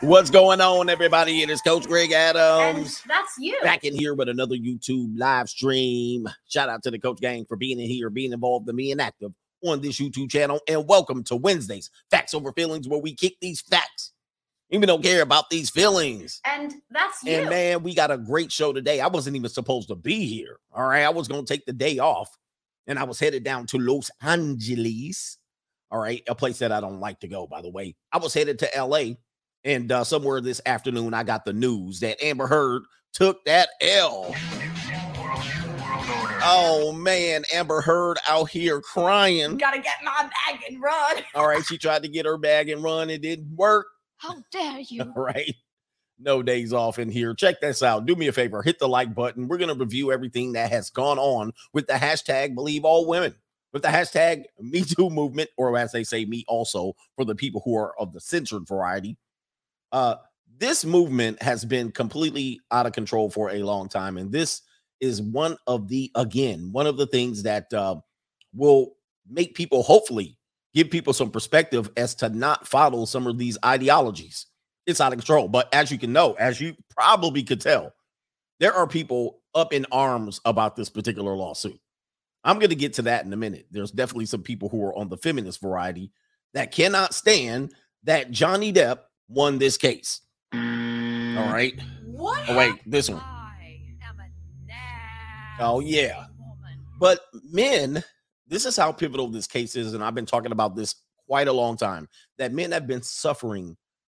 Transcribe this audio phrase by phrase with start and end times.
[0.00, 1.42] What's going on, everybody?
[1.42, 3.58] It is Coach Greg And Adams that's you.
[3.62, 6.28] back in here with another YouTube live stream.
[6.46, 9.32] Shout out to the Coach Gang for being in here, being involved, and being active
[9.64, 10.60] on this YouTube channel.
[10.68, 14.12] And welcome to Wednesdays Facts Over Feelings, where we kick these facts.
[14.70, 16.40] Even don't care about these feelings.
[16.44, 17.32] And that's you.
[17.32, 19.00] And man, we got a great show today.
[19.00, 20.60] I wasn't even supposed to be here.
[20.72, 21.02] All right.
[21.02, 22.30] I was going to take the day off
[22.86, 25.38] and I was headed down to Los Angeles.
[25.90, 26.22] All right.
[26.28, 27.96] A place that I don't like to go, by the way.
[28.12, 29.14] I was headed to LA
[29.64, 34.34] and uh, somewhere this afternoon, I got the news that Amber Heard took that L.
[36.44, 39.56] Oh man, Amber Heard out here crying.
[39.56, 41.16] Gotta get my bag and run.
[41.34, 41.64] All right.
[41.64, 43.10] She tried to get her bag and run.
[43.10, 43.86] It didn't work.
[44.16, 45.04] How dare you?
[45.14, 45.54] right?
[46.18, 47.34] No days off in here.
[47.34, 48.06] Check this out.
[48.06, 49.48] Do me a favor, hit the like button.
[49.48, 53.34] We're going to review everything that has gone on with the hashtag believe all women,
[53.72, 57.62] with the hashtag Me Too movement, or as they say, me also for the people
[57.64, 59.16] who are of the censored variety.
[59.92, 60.16] Uh,
[60.58, 64.16] this movement has been completely out of control for a long time.
[64.16, 64.62] And this
[65.00, 67.96] is one of the, again, one of the things that uh,
[68.54, 68.94] will
[69.28, 70.38] make people hopefully
[70.74, 74.46] give people some perspective as to not follow some of these ideologies.
[74.86, 75.48] It's out of control.
[75.48, 77.92] But as you can know, as you probably could tell,
[78.58, 81.78] there are people up in arms about this particular lawsuit.
[82.44, 83.66] I'm going to get to that in a minute.
[83.70, 86.10] There's definitely some people who are on the feminist variety
[86.54, 87.74] that cannot stand
[88.04, 88.98] that Johnny Depp
[89.32, 90.20] won this case.
[90.54, 91.38] Mm.
[91.38, 91.80] All right.
[92.04, 92.44] What?
[92.48, 93.20] Oh, wait, this one.
[93.20, 94.28] I am a
[94.66, 96.26] nasty Oh, yeah.
[96.38, 96.78] woman.
[97.00, 98.04] But men,
[98.46, 99.94] this is how pivotal this case is.
[99.94, 100.94] And I've been talking about this
[101.26, 102.08] quite a long time
[102.38, 103.76] that men have been suffering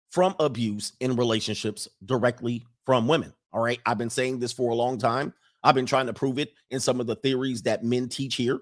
[0.10, 3.34] from abuse in relationships directly from women.
[3.52, 3.80] All right.
[3.86, 5.34] I've been saying this for a long time.
[5.64, 8.60] I've been trying to prove it in some of the theories that men teach here.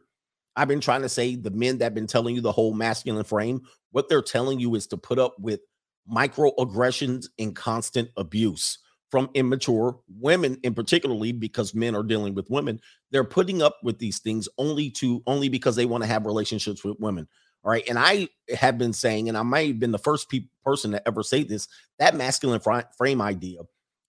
[0.55, 3.23] I've been trying to say the men that have been telling you the whole masculine
[3.23, 5.61] frame, what they're telling you is to put up with
[6.09, 12.79] microaggressions and constant abuse from immature women in particularly because men are dealing with women
[13.11, 16.83] they're putting up with these things only to only because they want to have relationships
[16.83, 17.27] with women
[17.63, 17.87] all right?
[17.87, 21.07] And i have been saying and i might have been the first pe- person to
[21.07, 21.67] ever say this
[21.99, 23.59] that masculine fri- frame idea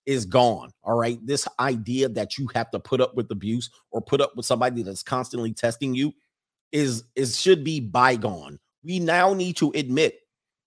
[0.07, 1.19] is gone all right?
[1.25, 4.83] This idea that you have to put up with abuse or put up with somebody
[4.83, 6.13] that's constantly testing you
[6.73, 8.59] is is should be bygone.
[8.83, 10.19] We now need to admit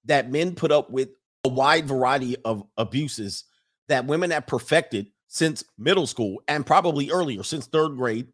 [0.05, 1.09] that men put up with
[1.43, 3.45] a wide variety of abuses
[3.87, 8.27] that women have perfected since middle school and probably earlier since third grade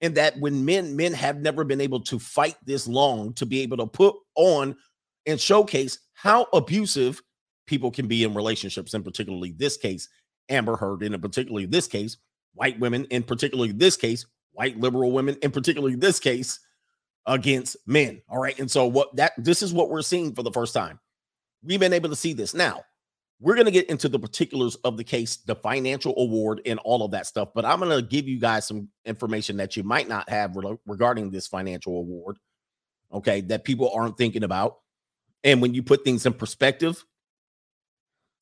[0.00, 3.60] and that when men men have never been able to fight this long to be
[3.60, 4.76] able to put on
[5.26, 7.22] and showcase how abusive
[7.66, 10.08] people can be in relationships and particularly this case
[10.48, 12.16] amber heard in particularly this case
[12.54, 16.60] white women in particularly this case white liberal women in particularly this case
[17.26, 18.58] against men all right?
[18.58, 20.98] And so what that this is what we're seeing for the first time
[21.62, 22.82] we've been able to see this now
[23.42, 27.04] we're going to get into the particulars of the case, the financial award, and all
[27.04, 27.48] of that stuff.
[27.52, 30.78] But I'm going to give you guys some information that you might not have re-
[30.86, 32.38] regarding this financial award,
[33.12, 34.78] okay, that people aren't thinking about.
[35.42, 37.04] And when you put things in perspective,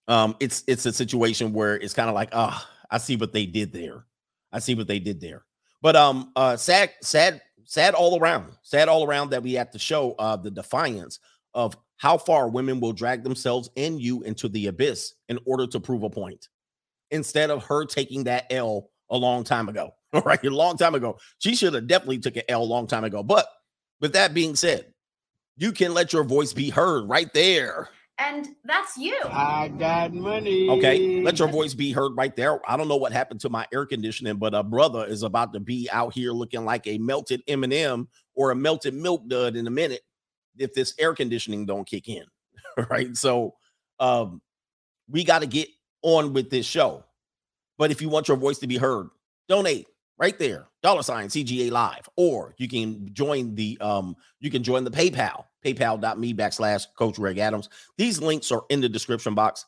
[0.07, 3.47] um, it's it's a situation where it's kind of like, ah, I see what they
[3.47, 4.05] did there.
[4.53, 5.47] I see what they did there.
[5.81, 9.79] But um, uh, sad, sad, sad all around, sad all around that we have to
[9.79, 11.21] show uh the defiance
[11.55, 15.79] of how far women will drag themselves and you into the abyss in order to
[15.79, 16.49] prove a point
[17.11, 19.91] instead of her taking that L a long time ago.
[20.15, 21.19] All right, a long time ago.
[21.41, 23.23] She should have definitely took an L a long time ago.
[23.23, 23.47] But
[24.01, 24.87] with that being said,
[25.59, 27.91] you can let your voice be heard right there.
[28.17, 29.19] And that's you.
[29.25, 30.71] I got money.
[30.71, 32.61] Okay, let your voice be heard right there.
[32.71, 35.61] I don't know what happened to my air conditioning, but a brother is about to
[35.61, 39.71] be out here looking like a melted M&M or a melted milk dud in a
[39.71, 40.01] minute
[40.59, 42.25] if this air conditioning don't kick in.
[42.91, 43.17] right?
[43.17, 43.55] So
[43.99, 44.41] um
[45.09, 45.69] we got to get
[46.03, 47.05] on with this show.
[47.79, 49.09] But if you want your voice to be heard,
[49.49, 49.89] donate
[50.19, 50.69] right there.
[50.83, 52.09] Dollar sign CGA live.
[52.17, 57.39] Or you can join the um you can join the PayPal, paypal.me backslash coach Greg
[57.39, 57.69] Adams.
[57.99, 59.67] These links are in the description box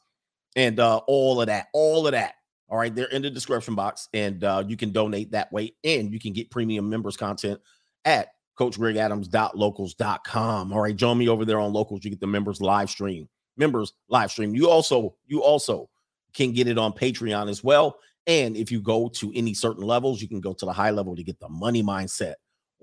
[0.57, 2.35] and uh all of that, all of that.
[2.69, 6.11] All right, they're in the description box, and uh, you can donate that way, and
[6.11, 7.61] you can get premium members content
[8.07, 8.29] at
[8.59, 10.73] coachgregadams.locals.com.
[10.73, 12.05] All right, join me over there on locals.
[12.05, 13.29] You get the members live stream.
[13.57, 14.55] Members live stream.
[14.55, 15.89] You also, you also
[16.35, 17.99] can get it on Patreon as well.
[18.27, 21.17] And if you go to any certain levels, you can go to the high level
[21.17, 22.35] to get the money mindset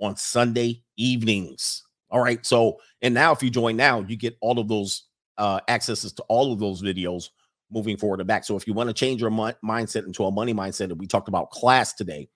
[0.02, 1.84] on Sunday evenings.
[2.12, 2.46] All right.
[2.46, 5.06] So, and now if you join now, you get all of those
[5.38, 7.30] uh accesses to all of those videos
[7.72, 8.44] moving forward and back.
[8.44, 11.08] So if you want to change your mi- mindset into a money mindset, and we
[11.08, 12.30] talked about class today,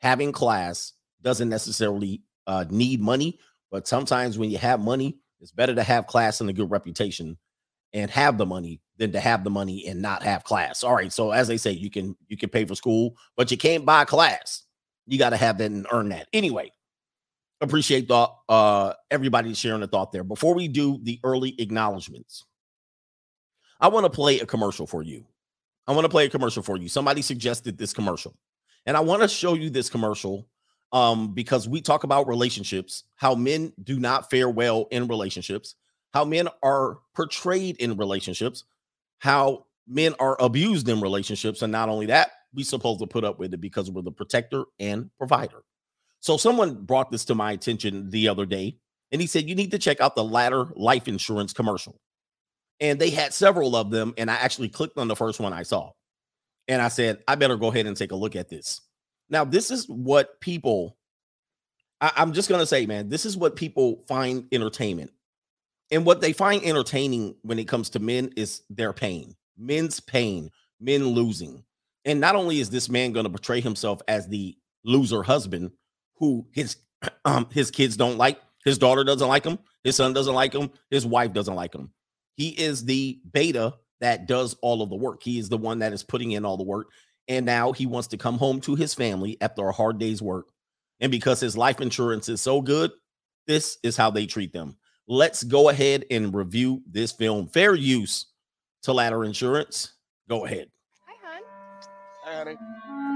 [0.00, 0.92] having class
[1.22, 3.38] doesn't necessarily uh, need money,
[3.70, 7.36] but sometimes when you have money, it's better to have class and a good reputation
[7.92, 10.82] and have the money than to have the money and not have class.
[10.82, 11.12] All right.
[11.12, 14.04] So as they say, you can you can pay for school, but you can't buy
[14.04, 14.62] class.
[15.06, 16.28] You got to have that and earn that.
[16.32, 16.72] Anyway,
[17.60, 20.24] appreciate the uh everybody sharing the thought there.
[20.24, 22.44] Before we do the early acknowledgments,
[23.80, 25.24] I want to play a commercial for you.
[25.86, 26.88] I want to play a commercial for you.
[26.88, 28.34] Somebody suggested this commercial.
[28.86, 30.48] And I want to show you this commercial
[30.94, 35.74] um because we talk about relationships, how men do not fare well in relationships,
[36.14, 38.64] how men are portrayed in relationships,
[39.18, 43.38] how men are abused in relationships and not only that, we're supposed to put up
[43.38, 45.64] with it because we're the protector and provider.
[46.20, 48.78] So someone brought this to my attention the other day
[49.10, 52.00] and he said you need to check out the Ladder life insurance commercial.
[52.80, 55.64] And they had several of them and I actually clicked on the first one I
[55.64, 55.90] saw.
[56.68, 58.80] And I said, I better go ahead and take a look at this.
[59.34, 60.96] Now, this is what people
[62.00, 65.10] I, I'm just gonna say, man, this is what people find entertainment.
[65.90, 70.50] And what they find entertaining when it comes to men is their pain, men's pain,
[70.78, 71.64] men losing.
[72.04, 75.72] And not only is this man going to portray himself as the loser husband
[76.14, 76.76] who his
[77.24, 80.70] um his kids don't like, his daughter doesn't like him, his son doesn't like him,
[80.90, 81.90] his wife doesn't like him.
[82.36, 85.24] He is the beta that does all of the work.
[85.24, 86.86] He is the one that is putting in all the work.
[87.28, 90.46] And now he wants to come home to his family after a hard day's work.
[91.00, 92.90] And because his life insurance is so good,
[93.46, 94.76] this is how they treat them.
[95.06, 97.48] Let's go ahead and review this film.
[97.48, 98.26] Fair use
[98.82, 99.92] to ladder insurance.
[100.28, 100.70] Go ahead.
[101.06, 101.42] Hi, hon.
[102.24, 103.13] Hi, honey.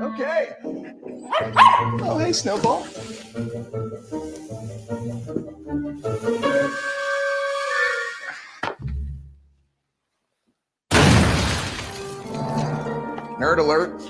[0.00, 0.54] Okay.
[0.62, 2.84] Oh, hey, Snowball.
[13.38, 14.00] Nerd alert.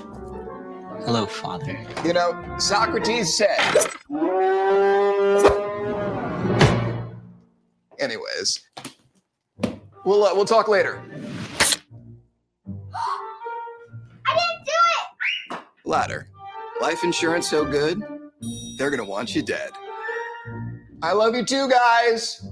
[1.05, 1.85] Hello, Father.
[2.05, 3.77] You know, Socrates said.
[7.99, 8.61] Anyways,
[10.05, 11.03] we'll uh, we'll talk later.
[15.91, 16.29] Ladder.
[16.79, 18.01] Life insurance so good,
[18.77, 19.71] they're gonna want you dead.
[21.03, 22.47] I love you too, guys.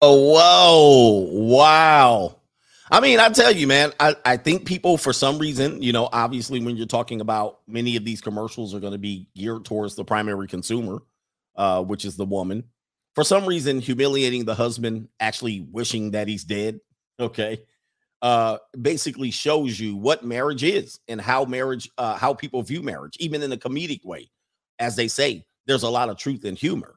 [0.00, 1.28] Oh, whoa.
[1.30, 2.38] Wow.
[2.90, 6.08] I mean, I tell you, man, I, I think people, for some reason, you know,
[6.12, 9.94] obviously, when you're talking about many of these commercials are going to be geared towards
[9.94, 11.02] the primary consumer,
[11.56, 12.64] uh, which is the woman.
[13.14, 16.80] For some reason, humiliating the husband, actually wishing that he's dead,
[17.20, 17.62] okay,
[18.22, 23.16] uh, basically shows you what marriage is and how marriage, uh, how people view marriage,
[23.18, 24.30] even in a comedic way.
[24.78, 26.96] As they say, there's a lot of truth and humor.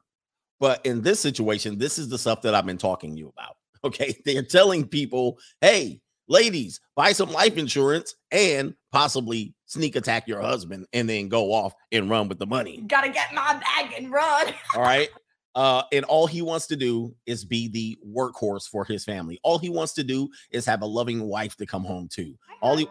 [0.58, 3.56] But in this situation, this is the stuff that I've been talking to you about.
[3.84, 4.16] Okay.
[4.24, 10.86] They're telling people, hey, ladies, buy some life insurance and possibly sneak attack your husband
[10.92, 12.82] and then go off and run with the money.
[12.88, 14.52] Gotta get my bag and run.
[14.74, 15.08] All right.
[15.56, 19.40] Uh, and all he wants to do is be the workhorse for his family.
[19.42, 22.34] All he wants to do is have a loving wife to come home to.
[22.60, 22.86] All he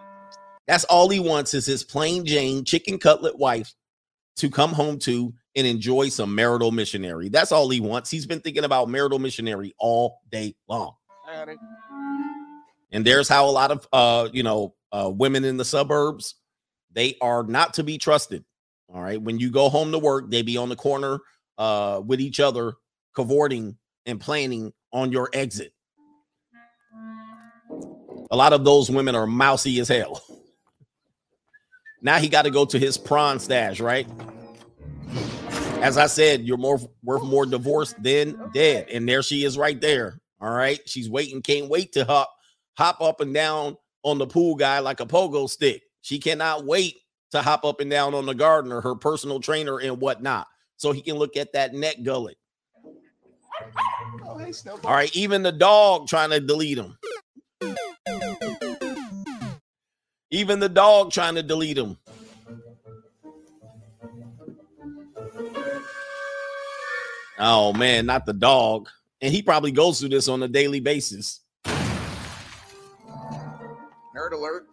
[0.67, 3.71] that's all he wants is his plain Jane chicken cutlet wife
[4.37, 7.29] to come home to and enjoy some marital missionary.
[7.29, 8.09] That's all he wants.
[8.09, 10.95] He's been thinking about marital missionary all day long.
[12.91, 16.33] And there's how a lot of uh, you know, uh women in the suburbs,
[16.91, 18.43] they are not to be trusted.
[18.91, 19.21] All right.
[19.21, 21.19] When you go home to work, they be on the corner
[21.57, 22.73] uh with each other,
[23.15, 25.73] cavorting and planning on your exit.
[28.31, 30.21] A lot of those women are mousy as hell.
[32.01, 34.07] Now he got to go to his prawn stash, right?
[35.81, 38.89] As I said, you're more worth more divorced than dead.
[38.89, 40.19] And there she is right there.
[40.39, 40.79] All right.
[40.87, 42.31] She's waiting, can't wait to hop,
[42.77, 45.81] hop up and down on the pool guy like a pogo stick.
[46.01, 46.95] She cannot wait
[47.31, 50.45] to hop up and down on the gardener, her personal trainer, and whatnot.
[50.77, 52.37] So he can look at that neck gullet.
[54.25, 54.51] Oh, hey,
[54.83, 56.97] All right, even the dog trying to delete him.
[60.31, 61.97] Even the dog trying to delete him.
[67.37, 68.89] Oh man, not the dog.
[69.21, 71.41] And he probably goes through this on a daily basis.
[74.15, 74.67] Nerd alert.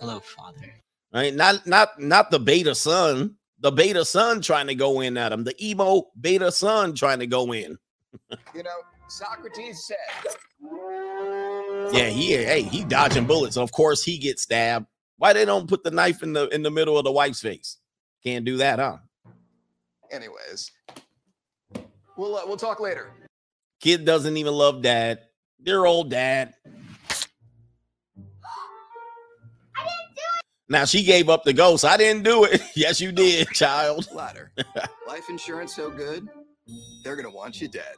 [0.00, 0.74] Hello, Father.
[1.12, 1.34] Right?
[1.34, 3.36] Not not not the beta son.
[3.66, 5.42] The beta son trying to go in at him.
[5.42, 7.76] The emo beta son trying to go in.
[8.54, 8.70] You know,
[9.08, 10.36] Socrates said.
[11.92, 13.56] Yeah, he hey, he dodging bullets.
[13.56, 14.86] Of course, he gets stabbed.
[15.18, 17.78] Why they don't put the knife in the in the middle of the wife's face?
[18.22, 18.98] Can't do that, huh?
[20.12, 20.70] Anyways,
[22.16, 23.14] we'll uh, we'll talk later.
[23.80, 25.22] Kid doesn't even love dad.
[25.60, 26.54] Dear old dad.
[30.68, 31.84] Now she gave up the ghost.
[31.84, 32.60] I didn't do it.
[32.76, 34.08] yes, you did, child.
[34.12, 34.50] Ladder.
[35.06, 36.28] Life insurance so good,
[37.04, 37.94] they're gonna want you dead.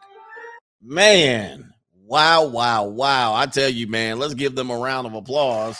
[0.82, 1.72] Man,
[2.04, 3.34] wow, wow, wow.
[3.34, 5.78] I tell you, man, let's give them a round of applause.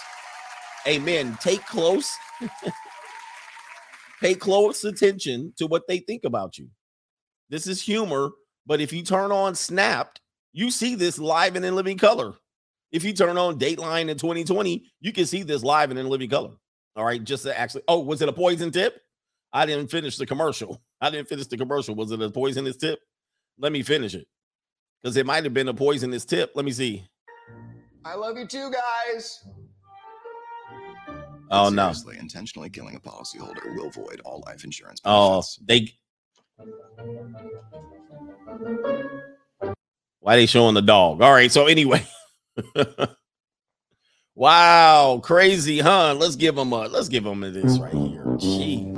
[0.87, 1.37] Amen.
[1.41, 2.11] Take close,
[4.21, 6.69] pay close attention to what they think about you.
[7.51, 8.31] This is humor,
[8.67, 10.21] but if you turn on Snapped,
[10.53, 12.35] you see this live and in living color.
[12.91, 16.31] If you turn on Dateline in 2020, you can see this live and in living
[16.31, 16.53] color.
[16.99, 17.83] All right, just to actually.
[17.87, 19.01] Oh, was it a poison tip?
[19.53, 20.83] I didn't finish the commercial.
[21.01, 21.95] I didn't finish the commercial.
[21.95, 22.99] Was it a poisonous tip?
[23.57, 24.27] Let me finish it
[25.01, 26.51] because it might have been a poisonous tip.
[26.57, 27.05] Let me see.
[28.05, 29.45] I love you too, guys.
[31.53, 31.93] Oh no.
[31.93, 35.89] Seriously, intentionally killing a policyholder will void all life insurance Oh, they.
[40.19, 41.23] Why they showing the dog?
[41.23, 41.51] All right.
[41.51, 42.05] So anyway.
[44.39, 46.15] wow, crazy, huh?
[46.15, 46.87] Let's give them a.
[46.87, 48.25] Let's give them this right here.
[48.39, 48.95] Jeez,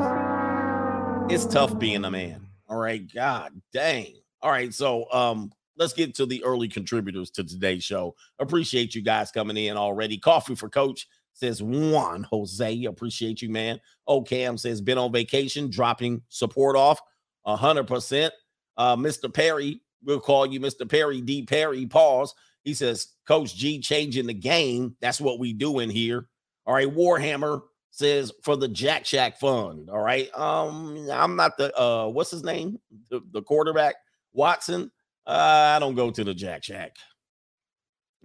[1.32, 2.46] it's tough being a man.
[2.68, 3.02] All right.
[3.12, 4.14] God dang.
[4.42, 4.72] All right.
[4.72, 8.14] So um, let's get to the early contributors to today's show.
[8.38, 10.18] Appreciate you guys coming in already.
[10.18, 12.84] Coffee for Coach says Juan Jose.
[12.84, 13.80] Appreciate you, man.
[14.06, 17.00] Oh, Cam says been on vacation, dropping support off
[17.46, 18.32] a hundred percent.
[18.76, 19.32] Uh, Mr.
[19.32, 20.88] Perry, we'll call you Mr.
[20.88, 21.44] Perry D.
[21.44, 21.86] Perry.
[21.86, 22.34] Pause.
[22.62, 24.96] He says, Coach G changing the game.
[25.00, 26.26] That's what we do in here.
[26.66, 26.92] All right.
[26.92, 29.88] Warhammer says for the Jack Shack Fund.
[29.88, 30.28] All right.
[30.36, 32.80] Um, I'm not the uh what's his name?
[33.08, 33.94] The, the quarterback,
[34.32, 34.90] Watson.
[35.24, 36.96] Uh, I don't go to the Jack Shack.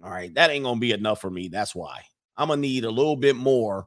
[0.02, 1.46] All right, that ain't gonna be enough for me.
[1.46, 2.00] That's why
[2.36, 3.86] I'm gonna need a little bit more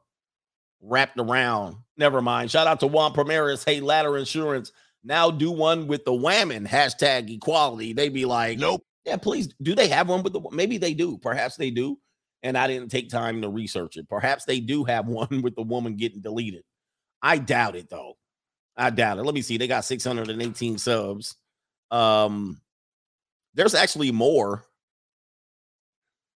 [0.79, 1.75] wrapped around.
[1.97, 2.49] Never mind.
[2.49, 3.65] Shout out to Juan Primaris.
[3.65, 4.71] Hey, ladder insurance.
[5.03, 7.91] Now do one with the whammon hashtag equality.
[7.91, 8.85] They be like, Nope.
[9.05, 9.53] Yeah, please.
[9.61, 11.17] Do they have one with the maybe they do.
[11.17, 11.99] Perhaps they do.
[12.43, 14.07] And I didn't take time to research it.
[14.07, 16.63] Perhaps they do have one with the woman getting deleted.
[17.21, 18.17] I doubt it though.
[18.77, 19.23] I doubt it.
[19.23, 19.57] Let me see.
[19.57, 21.35] They got 618 subs.
[21.91, 22.61] Um,
[23.53, 24.63] there's actually more.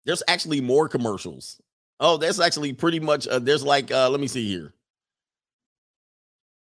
[0.06, 1.60] There's actually more commercials.
[1.98, 4.72] Oh, that's actually pretty much uh, there's like uh let me see here.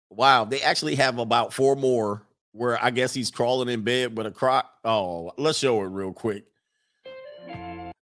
[0.09, 2.24] Wow, they actually have about four more
[2.55, 4.69] where I guess he's crawling in bed with a croc.
[4.85, 6.45] Oh, let's show it real quick.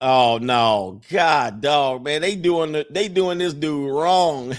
[0.00, 4.56] Oh no, God, dog, man, they doing the, they doing this dude wrong.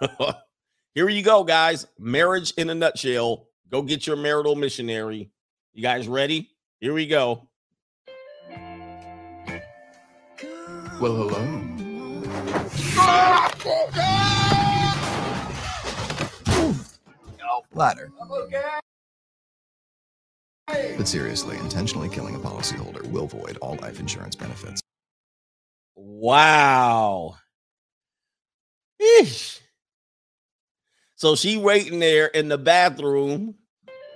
[0.94, 1.86] Here you go, guys.
[1.98, 3.48] Marriage in a nutshell.
[3.70, 5.30] Go get your marital missionary.
[5.72, 6.50] You guys ready?
[6.78, 7.48] Here we go.
[11.00, 11.58] Well, hello.
[17.74, 18.12] Ladder.
[20.96, 24.80] But seriously, intentionally killing a policyholder will void all life insurance benefits.
[25.96, 27.36] Wow.
[29.00, 29.60] Eesh.
[31.16, 33.54] So she waiting there in the bathroom.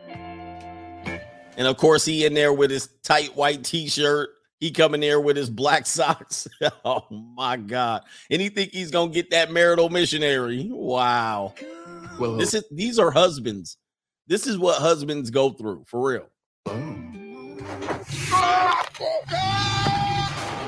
[0.09, 4.31] And of course, he in there with his tight white t-shirt.
[4.59, 6.49] He coming there with his black socks.
[6.85, 8.03] oh my God.
[8.31, 10.69] And he think he's gonna get that marital missionary.
[10.71, 11.55] Wow.
[12.19, 13.77] Well, This is these are husbands.
[14.27, 16.29] This is what husbands go through for real.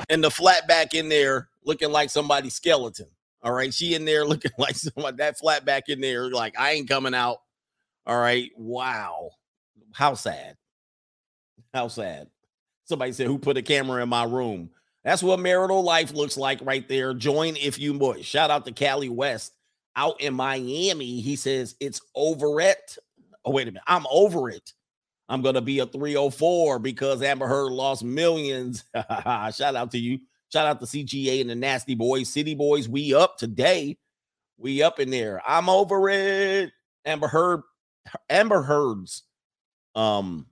[0.08, 3.06] And the flat back in there looking like somebody's skeleton.
[3.42, 3.72] All right.
[3.72, 7.14] She in there looking like somebody that flat back in there, like I ain't coming
[7.14, 7.38] out.
[8.06, 8.50] All right.
[8.56, 9.30] Wow.
[9.92, 10.56] How sad.
[11.74, 12.28] How sad.
[12.84, 14.70] Somebody said, Who put a camera in my room?
[15.04, 17.14] That's what marital life looks like right there.
[17.14, 18.24] Join if you would.
[18.24, 19.52] Shout out to Cali West
[19.94, 21.20] out in Miami.
[21.20, 22.98] He says, It's over it.
[23.44, 23.82] Oh, wait a minute.
[23.86, 24.72] I'm over it.
[25.28, 28.84] I'm going to be a 304 because Amber Heard lost millions.
[28.94, 30.20] Shout out to you.
[30.50, 32.30] Shout out to CGA and the Nasty Boys.
[32.30, 33.98] City Boys, we up today.
[34.56, 35.42] We up in there.
[35.46, 36.72] I'm over it.
[37.04, 37.60] Amber Heard,
[38.30, 39.24] Amber Heard's,
[39.94, 40.46] um,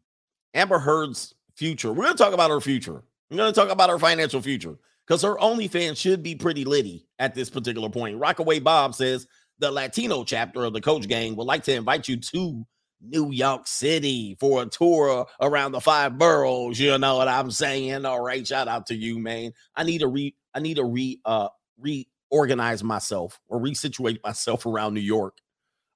[0.54, 1.92] Amber Heard's future.
[1.92, 3.02] We're going to talk about her future.
[3.30, 7.08] We're going to talk about her financial future because her OnlyFans should be pretty litty
[7.18, 8.18] at this particular point.
[8.18, 9.26] Rockaway Bob says
[9.58, 12.66] the Latino chapter of the Coach Gang would like to invite you to
[13.00, 16.78] New York City for a tour around the five boroughs.
[16.78, 18.04] You know what I'm saying?
[18.04, 19.52] All right, shout out to you, man.
[19.74, 21.48] I need to re I need to re uh
[21.78, 25.38] reorganize myself or resituate myself around New York.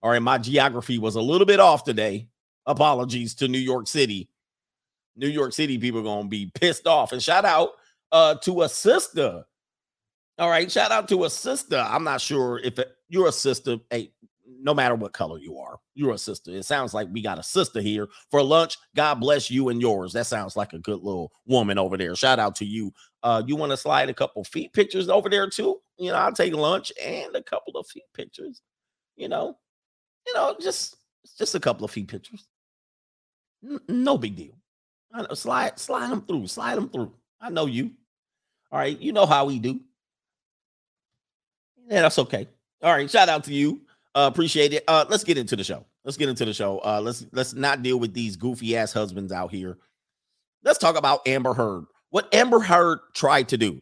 [0.03, 2.29] All right, my geography was a little bit off today.
[2.67, 4.29] Apologies to New York City.
[5.17, 7.13] New York City people gonna be pissed off.
[7.13, 7.71] And shout out
[8.13, 9.45] uh to a sister.
[10.39, 11.77] All right, shout out to a sister.
[11.77, 13.77] I'm not sure if it, you're a sister.
[13.91, 14.13] Hey,
[14.63, 16.51] no matter what color you are, you're a sister.
[16.53, 18.79] It sounds like we got a sister here for lunch.
[18.97, 20.15] God bless you and yours.
[20.15, 22.17] That sounds like a good little woman over there.
[22.17, 22.93] Shout out to you.
[23.23, 25.77] Uh, you want to slide a couple feet pictures over there too?
[25.99, 28.63] You know, I'll take lunch and a couple of feet pictures.
[29.17, 29.59] You know,
[30.27, 30.97] you know, just
[31.37, 32.49] just a couple of feet pictures.
[33.63, 34.55] N- no big deal.
[35.13, 36.47] I know, slide slide them through.
[36.47, 37.13] Slide them through.
[37.43, 37.91] I know you.
[38.73, 39.81] All right, you know how we do.
[41.89, 42.49] Yeah, that's okay.
[42.83, 43.83] All right, shout out to you.
[44.15, 44.85] Uh, appreciate it.
[44.89, 45.85] Uh, let's get into the show.
[46.05, 46.79] Let's get into the show.
[46.79, 49.79] Uh, let's let's not deal with these goofy ass husbands out here.
[50.65, 51.85] Let's talk about Amber Heard.
[52.11, 53.81] What Amber Heard tried to do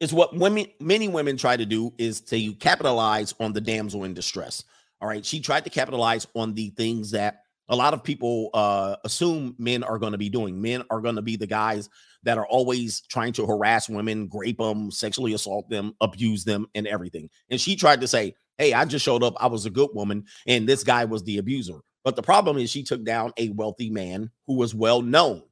[0.00, 4.14] is what women, many women try to do, is to capitalize on the damsel in
[4.14, 4.64] distress.
[5.00, 8.96] All right, she tried to capitalize on the things that a lot of people uh,
[9.04, 10.60] assume men are going to be doing.
[10.60, 11.88] Men are going to be the guys
[12.22, 16.86] that are always trying to harass women, grape them, sexually assault them, abuse them, and
[16.86, 17.30] everything.
[17.50, 19.34] And she tried to say, Hey, I just showed up.
[19.40, 21.78] I was a good woman, and this guy was the abuser.
[22.04, 25.42] But the problem is, she took down a wealthy man who was well known.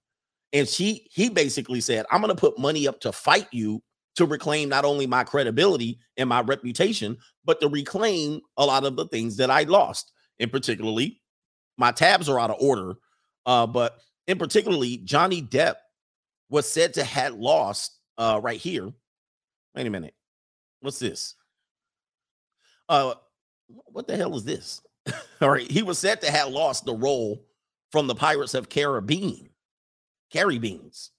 [0.53, 3.83] And she, he basically said, I'm going to put money up to fight you
[4.17, 8.97] to reclaim not only my credibility and my reputation, but to reclaim a lot of
[8.97, 10.13] the things that I lost.
[10.39, 11.23] And particularly,
[11.79, 12.95] my tabs are out of order.
[13.47, 15.77] Uh, but in particularly, Johnny Depp
[16.51, 18.93] was said to have lost uh right here.
[19.75, 20.15] Wait a minute.
[20.81, 21.35] What's this?
[22.89, 23.15] Uh
[23.65, 24.83] what the hell is this?
[25.41, 27.45] All right, he was said to have lost the role
[27.91, 29.49] from the Pirates of Caribbean.
[30.33, 31.11] Caribbeans.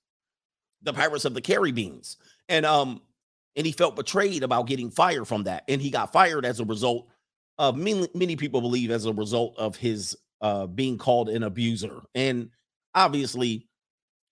[0.81, 2.17] The Pirates of the Caribbeans.
[2.49, 3.01] And um
[3.55, 5.63] and he felt betrayed about getting fired from that.
[5.67, 7.07] And he got fired as a result
[7.59, 12.01] of many, many people believe as a result of his uh being called an abuser.
[12.15, 12.49] And
[12.95, 13.67] obviously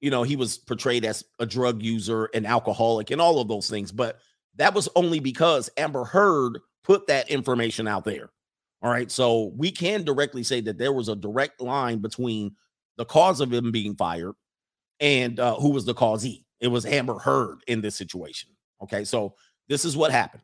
[0.02, 3.70] you know, he was portrayed as a drug user, an alcoholic, and all of those
[3.70, 3.92] things.
[3.92, 4.20] But
[4.56, 8.30] that was only because Amber Heard put that information out there.
[8.82, 9.12] All right.
[9.12, 12.56] So we can directly say that there was a direct line between
[12.98, 14.34] the cause of him being fired
[15.00, 16.46] and uh, who was the causee.
[16.60, 18.50] It was Amber Heard in this situation.
[18.82, 19.04] Okay.
[19.04, 19.36] So
[19.70, 20.44] this is what happened.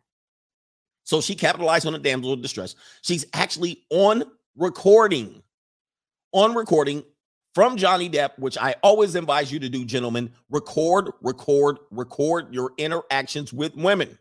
[1.04, 2.76] So she capitalized on a damsel in distress.
[3.02, 4.24] She's actually on
[4.56, 5.42] recording,
[6.34, 7.04] on recording
[7.56, 10.32] from Johnny Depp, which I always advise you to do, gentlemen.
[10.50, 14.20] Record, record, record your interactions with women.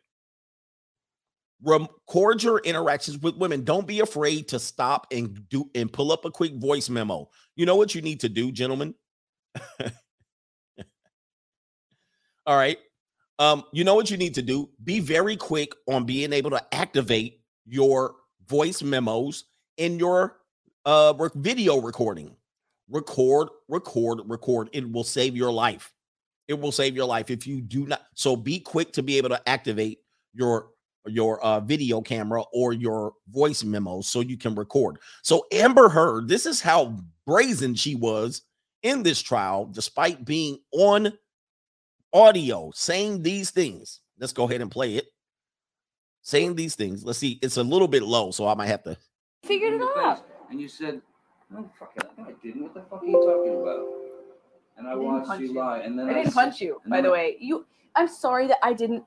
[1.62, 3.64] Record your interactions with women.
[3.64, 7.30] Don't be afraid to stop and do and pull up a quick voice memo.
[7.54, 8.94] You know what you need to do, gentlemen?
[12.46, 12.78] All right.
[13.38, 14.70] Um, you know what you need to do?
[14.82, 18.14] Be very quick on being able to activate your
[18.46, 19.44] voice memos
[19.76, 20.38] in your
[20.84, 22.36] uh video recording
[22.88, 24.70] record, record, record.
[24.72, 25.92] It will save your life.
[26.48, 28.02] It will save your life if you do not.
[28.14, 29.98] So be quick to be able to activate
[30.32, 30.68] your
[31.08, 34.98] your uh, video camera or your voice memo so you can record.
[35.22, 38.42] So Amber Heard, this is how brazen she was
[38.82, 41.12] in this trial, despite being on
[42.12, 44.00] audio saying these things.
[44.18, 45.06] Let's go ahead and play it.
[46.22, 47.04] Saying these things.
[47.04, 47.38] Let's see.
[47.42, 48.96] It's a little bit low, so I might have to.
[49.44, 50.26] Figured it out.
[50.50, 51.00] And you said
[51.50, 52.04] no, fuck it.
[52.18, 52.62] No, I didn't.
[52.62, 53.86] What the fuck are you talking about?
[54.76, 55.54] And I, didn't watched punch you you.
[55.54, 57.36] lie, and then I didn't s- punch you, by then the way.
[57.40, 57.64] You,
[57.94, 59.04] I'm sorry that I didn't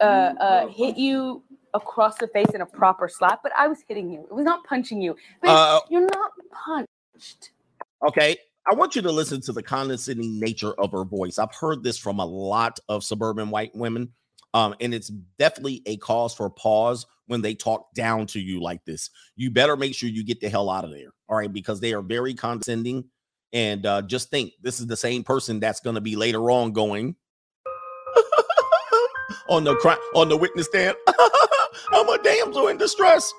[0.00, 3.78] uh, uh, uh, hit you across the face in a proper slap, but I was
[3.86, 4.20] hitting you.
[4.20, 5.16] It was not punching you.
[5.42, 7.50] But Uh, you're not punched.
[8.06, 8.36] Okay.
[8.70, 11.38] I want you to listen to the condescending nature of her voice.
[11.38, 14.12] I've heard this from a lot of suburban white women.
[14.54, 18.84] Um, and it's definitely a cause for pause when they talk down to you like
[18.84, 19.10] this.
[19.36, 21.12] You better make sure you get the hell out of there.
[21.28, 23.04] All right, because they are very condescending.
[23.52, 26.72] And uh, just think this is the same person that's going to be later on
[26.72, 27.16] going
[29.48, 30.96] on the cri- on the witness stand.
[31.92, 33.32] I'm a damsel in distress.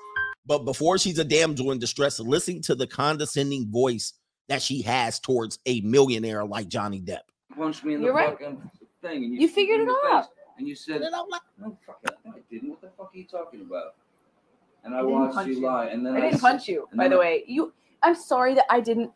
[0.46, 4.12] But before she's a damsel in distress, listen to the condescending voice
[4.48, 7.18] that she has towards a millionaire like Johnny Depp.
[7.56, 8.30] punched me in the You're right.
[8.38, 8.62] fucking
[9.02, 10.24] thing, and you, You figured it the out.
[10.26, 12.10] face, And you said, You know, like- no, fuck it.
[12.26, 12.70] I didn't.
[12.70, 13.94] What the fuck are you talking about?
[14.84, 15.66] And I I watched you you.
[15.66, 17.42] lie, and then I didn't s- punch you, by then the way.
[17.48, 17.72] You,
[18.04, 19.10] I'm sorry that I didn't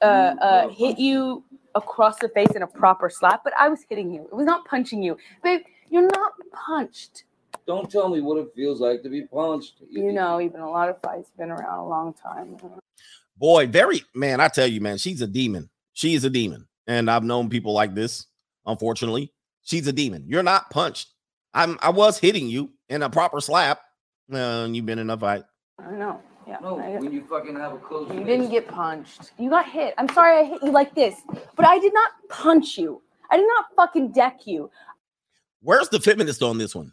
[0.00, 1.42] uh, You, uh, uh, hit you
[1.74, 4.22] across the face in a proper slap, but I was hitting you.
[4.30, 5.62] It was not punching you, babe.
[5.90, 7.24] You're not punched.
[7.66, 9.74] Don't tell me what it feels like to be punched.
[9.90, 12.56] You know, even a lot of fights been around a long time.
[13.36, 14.40] boy, very man.
[14.40, 15.68] I tell you, man, she's a demon.
[15.92, 18.26] She is a demon, and I've known people like this.
[18.66, 20.24] Unfortunately, she's a demon.
[20.26, 21.08] You're not punched.
[21.54, 21.78] I'm.
[21.82, 23.80] I was hitting you in a proper slap.
[24.32, 25.44] Uh, you've been in a fight.
[25.78, 26.20] I know.
[26.46, 26.58] Yeah.
[26.62, 28.26] No, I- when you fucking have a closed You fist.
[28.26, 29.32] didn't get punched.
[29.38, 29.94] You got hit.
[29.98, 31.16] I'm sorry I hit you like this,
[31.56, 33.02] but I did not punch you.
[33.30, 34.70] I did not fucking deck you.
[35.60, 36.92] Where's the feminist on this one?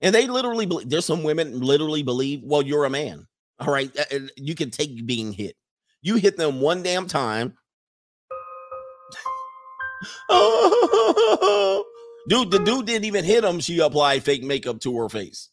[0.00, 0.88] And they literally believe.
[0.88, 2.42] There's some women literally believe.
[2.42, 3.26] Well, you're a man.
[3.58, 3.90] All right.
[4.36, 5.56] You can take being hit.
[6.02, 7.54] You hit them one damn time.
[12.28, 13.60] dude, the dude didn't even hit him.
[13.60, 15.50] She applied fake makeup to her face.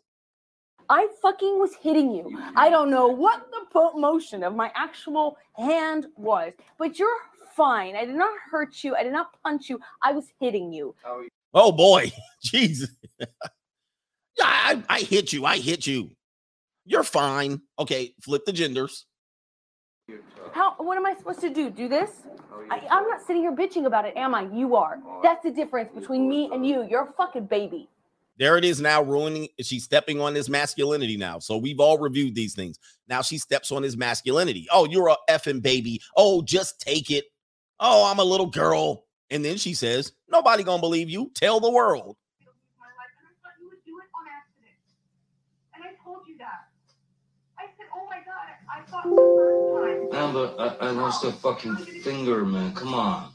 [0.89, 2.41] I fucking was hitting you.
[2.55, 7.09] I don't know what the po- motion of my actual hand was, but you're
[7.55, 7.97] fine.
[7.97, 8.95] I did not hurt you.
[8.95, 9.81] I did not punch you.
[10.01, 10.95] I was hitting you.
[11.05, 12.11] Oh Oh, boy.
[12.43, 12.89] Jesus.
[14.39, 15.45] I, I hit you.
[15.45, 16.11] I hit you.
[16.85, 17.61] You're fine.
[17.79, 19.05] Okay, flip the genders.
[20.53, 20.75] How?
[20.77, 21.69] What am I supposed to do?
[21.69, 22.11] Do this?
[22.71, 24.47] I, I'm not sitting here bitching about it, am I?
[24.53, 24.99] You are.
[25.21, 26.87] That's the difference between me and you.
[26.89, 27.89] You're a fucking baby.
[28.39, 29.47] There it is now ruining.
[29.61, 31.39] She's stepping on his masculinity now.
[31.39, 32.77] So we've all reviewed these things.
[33.07, 34.67] Now she steps on his masculinity.
[34.71, 36.01] Oh, you're a effing baby.
[36.15, 37.25] Oh, just take it.
[37.79, 39.06] Oh, I'm a little girl.
[39.29, 41.31] And then she says, Nobody gonna believe you.
[41.33, 42.15] Tell the world.
[42.79, 44.79] my life, and I thought you would do it on accident.
[45.73, 46.67] And I told you that.
[47.57, 50.07] I said, oh my god, I thought the first time.
[50.11, 52.73] Amber, I, I lost a fucking finger, man.
[52.73, 53.31] Come on.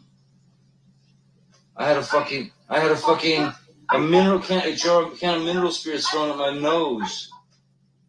[1.76, 3.52] I had a fucking, I had a fucking,
[3.92, 7.30] a mineral can, a jar of can of mineral spirits thrown at my nose.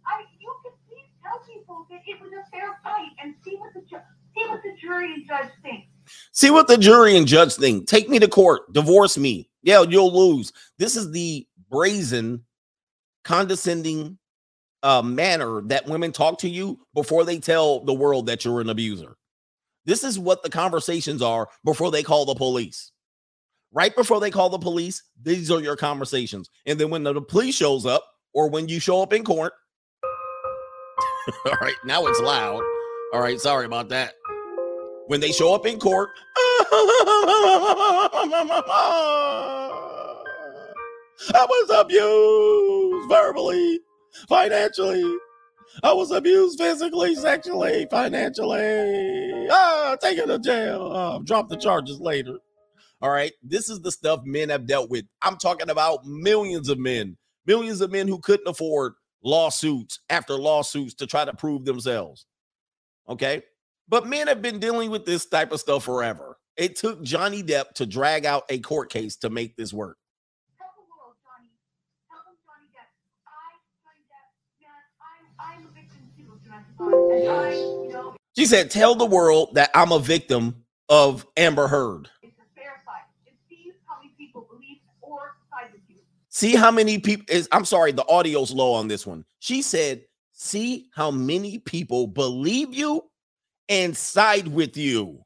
[0.06, 3.74] I, you could please tell people that it was a fair fight and see what
[3.74, 5.86] the see what the jury and judge think.
[6.32, 7.88] See what the jury and judge think.
[7.88, 8.72] Take me to court.
[8.74, 9.50] Divorce me.
[9.62, 10.52] Yeah, you'll lose.
[10.78, 12.44] This is the brazen,
[13.24, 14.18] condescending
[14.84, 18.70] uh, manner that women talk to you before they tell the world that you're an
[18.70, 19.16] abuser.
[19.86, 22.92] This is what the conversations are before they call the police.
[23.72, 26.50] Right before they call the police, these are your conversations.
[26.66, 29.54] And then when the police shows up or when you show up in court,
[31.46, 32.62] all right, now it's loud.
[33.14, 34.14] All right, sorry about that.
[35.08, 36.10] When they show up in court,
[41.34, 43.80] I was abused verbally,
[44.30, 45.04] financially.
[45.84, 49.48] I was abused physically, sexually, financially.
[49.52, 50.92] Ah, taken to jail.
[50.92, 52.38] Uh, drop the charges later.
[53.02, 53.34] All right.
[53.44, 55.06] This is the stuff men have dealt with.
[55.22, 60.94] I'm talking about millions of men, millions of men who couldn't afford lawsuits after lawsuits
[60.96, 62.26] to try to prove themselves.
[63.10, 63.42] Okay.
[63.88, 66.38] But men have been dealing with this type of stuff forever.
[66.58, 69.98] It took Johnny Depp to drag out a court case to make this work.
[70.58, 71.50] Tell the world, Johnny.
[72.10, 72.90] Tell them, Johnny Depp.
[73.28, 74.30] I, Johnny Depp,
[74.62, 77.12] man, I'm, I'm a victim too of domestic violence.
[77.12, 77.54] And I,
[77.86, 82.10] you know, She said, Tell the world that I'm a victim of Amber Heard.
[82.22, 83.04] it's a fair fight.
[83.28, 85.98] And see how many people believe or side with you.
[86.30, 89.26] See how many people is I'm sorry, the audio's low on this one.
[89.40, 93.04] She said, See how many people believe you
[93.74, 95.20] and side with you.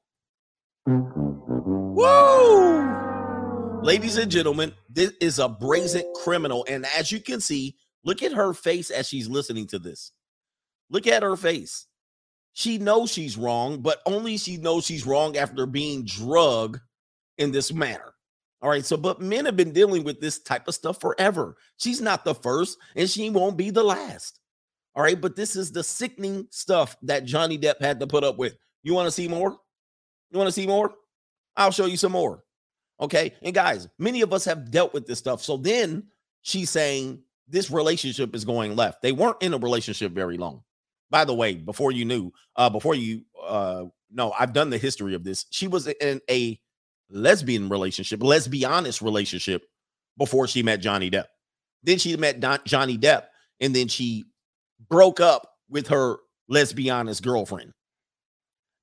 [0.87, 1.95] Mm-hmm.
[1.95, 3.81] Woo!
[3.81, 6.65] Ladies and gentlemen, this is a brazen criminal.
[6.69, 10.13] And as you can see, look at her face as she's listening to this.
[10.89, 11.87] Look at her face.
[12.53, 16.79] She knows she's wrong, but only she knows she's wrong after being drugged
[17.37, 18.13] in this manner.
[18.61, 18.85] All right.
[18.85, 21.57] So, but men have been dealing with this type of stuff forever.
[21.75, 24.39] She's not the first, and she won't be the last.
[24.97, 25.19] All right.
[25.19, 28.57] But this is the sickening stuff that Johnny Depp had to put up with.
[28.81, 29.55] You want to see more?
[30.31, 30.95] You want to see more?
[31.55, 32.43] I'll show you some more.
[32.99, 33.33] Okay.
[33.43, 35.43] And guys, many of us have dealt with this stuff.
[35.43, 36.07] So then
[36.41, 39.03] she's saying this relationship is going left.
[39.03, 40.63] They weren't in a relationship very long.
[41.11, 45.13] By the way, before you knew, uh, before you uh no, I've done the history
[45.13, 45.45] of this.
[45.51, 46.59] She was in a
[47.09, 49.63] lesbian relationship, lesbianist relationship
[50.17, 51.25] before she met Johnny Depp.
[51.83, 53.25] Then she met Don- Johnny Depp,
[53.59, 54.25] and then she
[54.89, 56.17] broke up with her
[56.51, 57.73] lesbianist girlfriend.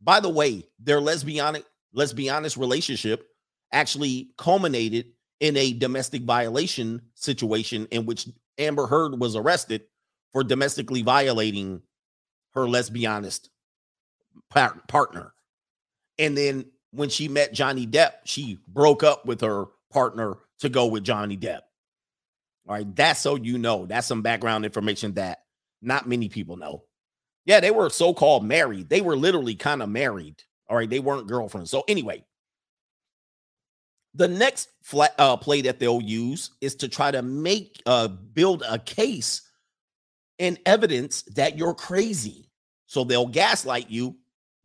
[0.00, 1.64] By the way, their lesbianic
[1.96, 3.26] lesbianist relationship
[3.72, 5.07] actually culminated
[5.40, 8.28] in a domestic violation situation in which
[8.59, 9.83] Amber Heard was arrested
[10.33, 11.83] for domestically violating
[12.54, 13.48] her lesbianist
[14.50, 15.35] par- partner.
[16.18, 20.87] And then when she met Johnny Depp, she broke up with her partner to go
[20.87, 21.61] with Johnny Depp.
[22.66, 23.87] All right, that's so you know.
[23.87, 25.40] That's some background information that
[25.85, 26.85] not many people know.
[27.47, 28.88] Yeah, they were so called married.
[28.88, 30.42] They were literally kind of married.
[30.68, 31.70] All right, they weren't girlfriends.
[31.70, 32.25] So, anyway,
[34.14, 38.62] the next flat, uh, play that they'll use is to try to make uh, build
[38.68, 39.42] a case
[40.38, 42.49] and evidence that you're crazy.
[42.87, 44.16] So they'll gaslight you,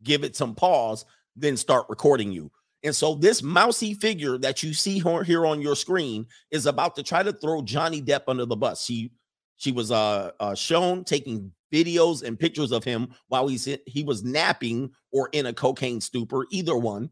[0.02, 1.04] give it some pause,
[1.36, 2.50] then start recording you.
[2.82, 7.02] And so this mousy figure that you see here on your screen is about to
[7.02, 8.84] try to throw Johnny Depp under the bus.
[8.84, 9.12] She
[9.60, 14.24] she was uh, uh shown taking videos and pictures of him while he's he was
[14.24, 17.10] napping or in a cocaine stupor, either one.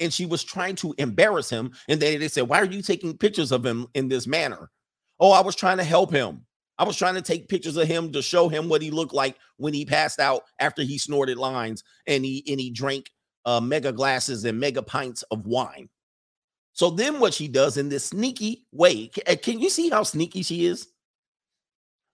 [0.00, 1.72] And she was trying to embarrass him.
[1.88, 4.70] And then they said, Why are you taking pictures of him in this manner?
[5.20, 6.44] Oh, I was trying to help him.
[6.78, 9.36] I was trying to take pictures of him to show him what he looked like
[9.58, 13.10] when he passed out after he snorted lines and he and he drank
[13.44, 15.88] uh, mega glasses and mega pints of wine.
[16.72, 20.42] So then what she does in this sneaky way, uh, can you see how sneaky
[20.42, 20.88] she is?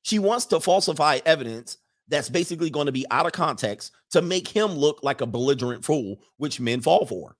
[0.02, 4.48] She wants to falsify evidence that's basically going to be out of context to make
[4.48, 7.36] him look like a belligerent fool, which men fall for.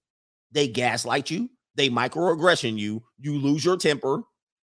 [0.53, 4.23] They gaslight you, they microaggression you, you lose your temper,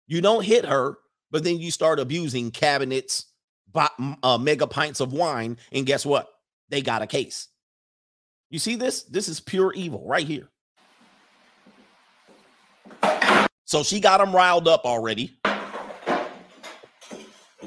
[0.06, 0.98] you don't hit her,
[1.30, 3.26] but then you start abusing cabinets,
[3.74, 6.28] uh, mega pints of wine, and guess what?
[6.68, 7.48] They got a case.
[8.50, 9.02] You see this?
[9.04, 10.48] This is pure evil right here.
[13.64, 15.36] So she got him riled up already.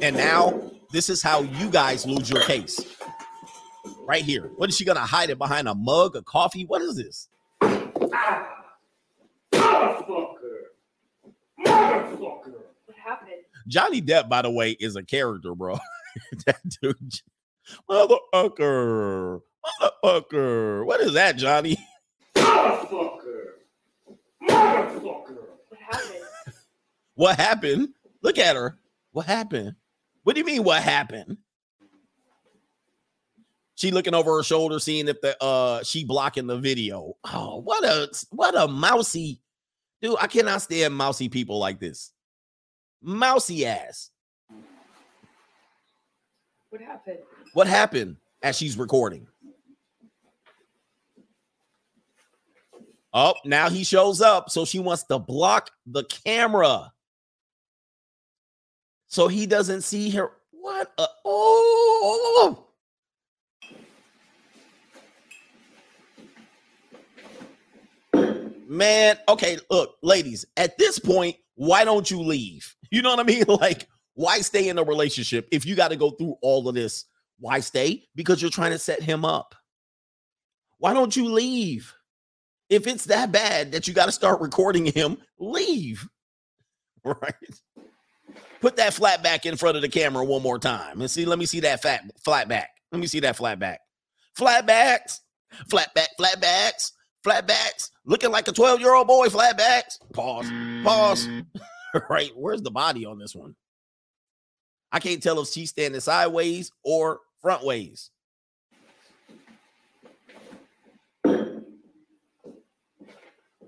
[0.02, 2.80] And now this is how you guys lose your case.
[4.02, 4.52] Right here.
[4.56, 6.66] What is she gonna hide it behind a mug of coffee?
[6.66, 7.30] What is this?
[7.60, 8.14] What
[13.04, 13.38] happened?
[13.68, 15.78] Johnny Depp, by the way, is a character, bro.
[16.46, 16.96] that dude,
[17.90, 19.42] motherfucker,
[19.82, 20.86] motherfucker.
[20.86, 21.78] What is that, Johnny?
[22.36, 22.90] What
[25.90, 26.24] happened?
[27.16, 27.90] What happened?
[28.22, 28.78] Look at her.
[29.12, 29.76] What happened?
[30.28, 30.66] What do you mean?
[30.66, 31.38] What happened?
[33.76, 37.16] She looking over her shoulder, seeing if the uh she blocking the video.
[37.24, 39.40] Oh, what a what a mousy
[40.02, 40.18] dude.
[40.20, 42.12] I cannot stand mousy people like this.
[43.02, 44.10] Mousy ass.
[46.72, 47.20] What happened?
[47.54, 49.28] What happened as she's recording?
[53.14, 54.50] Oh, now he shows up.
[54.50, 56.92] So she wants to block the camera.
[59.08, 60.32] So he doesn't see her.
[60.52, 60.92] What?
[60.98, 62.64] A, oh.
[68.68, 72.74] Man, okay, look, ladies, at this point, why don't you leave?
[72.90, 73.44] You know what I mean?
[73.48, 77.04] Like, why stay in a relationship if you got to go through all of this?
[77.38, 78.06] Why stay?
[78.16, 79.54] Because you're trying to set him up.
[80.80, 81.94] Why don't you leave?
[82.70, 86.08] If it's that bad that you got to start recording him, leave.
[87.04, 87.62] Right?
[88.62, 91.26] Put that flat back in front of the camera one more time and see.
[91.26, 92.70] Let me see that fat flat back.
[92.92, 93.82] Let me see that flat back.
[94.36, 95.22] Flat backs,
[95.70, 96.94] flat back, flat backs,
[97.24, 99.30] flat backs, looking like a 12 year old boy.
[99.30, 100.00] Flat backs.
[100.14, 100.52] Pause.
[100.84, 101.30] Pause.
[102.10, 102.32] right.
[102.36, 103.56] Where's the body on this one?
[104.92, 108.10] I can't tell if she's standing sideways or front ways.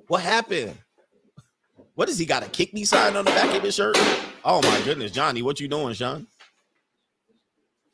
[0.08, 0.75] What happened?
[1.93, 3.97] What does he got a kick me sign on the back of his shirt?
[4.51, 6.25] Oh my goodness, Johnny, what you doing, Sean?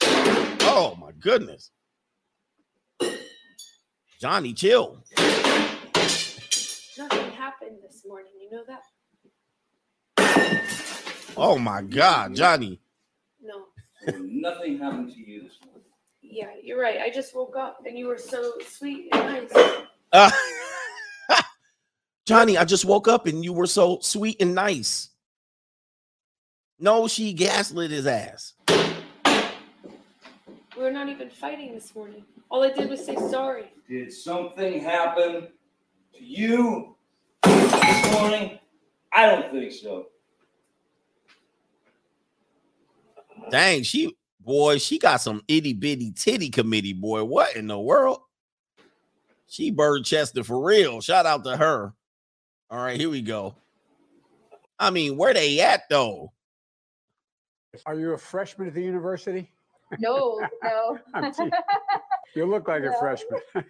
[0.02, 1.72] Oh my goodness.
[4.22, 5.04] Johnny, chill.
[5.18, 5.42] Nothing
[7.32, 8.32] happened this morning.
[8.40, 8.84] You know that?
[11.36, 12.80] Oh my God, Johnny.
[13.44, 13.66] No.
[14.18, 15.84] Nothing happened to you this morning.
[16.22, 17.02] Yeah, you're right.
[17.02, 19.82] I just woke up and you were so sweet and nice.
[20.14, 20.32] Uh,
[22.26, 25.10] Johnny, I just woke up and you were so sweet and nice.
[26.80, 28.54] No, she gaslit his ass.
[30.76, 32.26] We were not even fighting this morning.
[32.50, 33.72] All I did was say sorry.
[33.90, 35.48] Did something happen
[36.14, 36.96] to you
[37.44, 38.60] this morning?
[39.14, 40.08] I don't think so.
[43.50, 47.24] Dang, she boy, she got some itty bitty titty committee, boy.
[47.24, 48.20] What in the world?
[49.48, 51.00] She bird chested for real.
[51.00, 51.94] Shout out to her.
[52.70, 53.56] All right, here we go.
[54.78, 56.34] I mean, where they at though?
[57.86, 59.52] Are you a freshman at the university?
[60.00, 61.00] No, no.
[61.14, 61.52] I'm teasing.
[62.36, 63.40] You look like a freshman.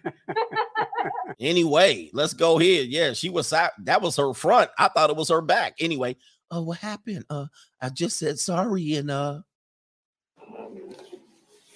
[1.38, 2.82] Anyway, let's go here.
[2.82, 4.70] Yeah, she was that was her front.
[4.78, 5.74] I thought it was her back.
[5.78, 6.16] Anyway,
[6.52, 7.24] uh, what happened?
[7.28, 7.46] Uh,
[7.80, 9.40] I just said sorry and uh,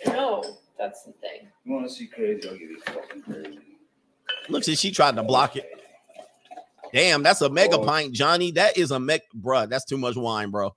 [0.07, 0.43] no,
[0.79, 1.49] that's the thing.
[1.65, 2.49] You want to see crazy?
[2.49, 3.59] I'll give you fucking crazy.
[4.49, 5.71] look, see, she tried to block it.
[6.93, 7.85] Damn, that's a mega Oh.
[7.85, 8.51] pint, Johnny.
[8.53, 9.69] That is a meg, bruh.
[9.69, 10.75] That's too much wine, bro.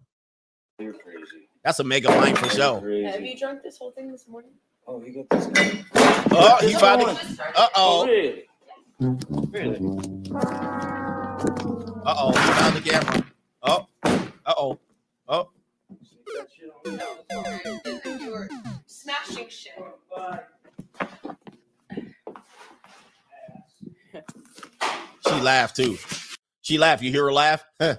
[0.77, 1.12] You're crazy.
[1.63, 2.81] That's a mega pint for sure.
[3.09, 4.51] Have you drunk this whole thing this morning?
[4.85, 5.85] Oh, you got this guy.
[6.31, 6.99] Oh, he This tried
[7.55, 8.05] Uh oh.
[8.05, 8.43] really?
[9.49, 9.77] Really?
[12.05, 12.31] Uh oh.
[12.33, 13.25] Found the camera.
[13.61, 13.87] Oh.
[14.03, 14.79] Uh oh.
[15.29, 15.49] Oh.
[16.01, 18.25] See that shit on me?
[18.25, 18.49] You were
[18.85, 19.73] smashing shit.
[25.25, 25.97] She laughed too.
[26.61, 27.01] She laughed.
[27.03, 27.63] You hear her laugh?
[27.79, 27.95] Huh.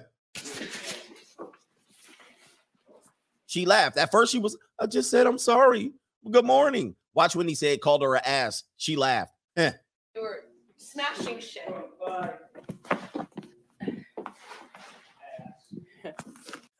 [3.55, 3.95] She laughed.
[3.95, 5.93] At first, she was, I just said, I'm sorry.
[6.29, 6.93] Good morning.
[7.13, 8.63] Watch when he said, called her an ass.
[8.75, 9.31] She laughed.
[9.55, 9.69] Eh.
[9.71, 9.77] Huh.
[10.13, 10.43] You were
[10.75, 11.63] smashing shit.
[11.69, 12.31] Oh, huh.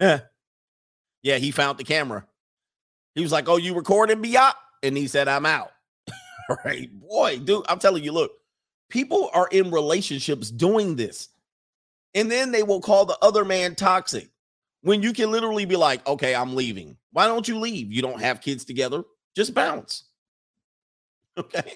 [0.02, 0.20] Eh.
[1.24, 2.28] Yeah, he found the camera.
[3.14, 5.72] He was like, "Oh, you recording me up?" And he said, "I'm out."
[6.66, 6.90] right.
[6.92, 8.34] boy, dude, I'm telling you, look,
[8.90, 11.30] people are in relationships doing this,
[12.14, 14.30] and then they will call the other man toxic
[14.86, 17.92] when you can literally be like, "Okay, I'm leaving." Why don't you leave?
[17.92, 19.04] You don't have kids together.
[19.36, 20.06] Just bounce.
[21.38, 21.74] Okay.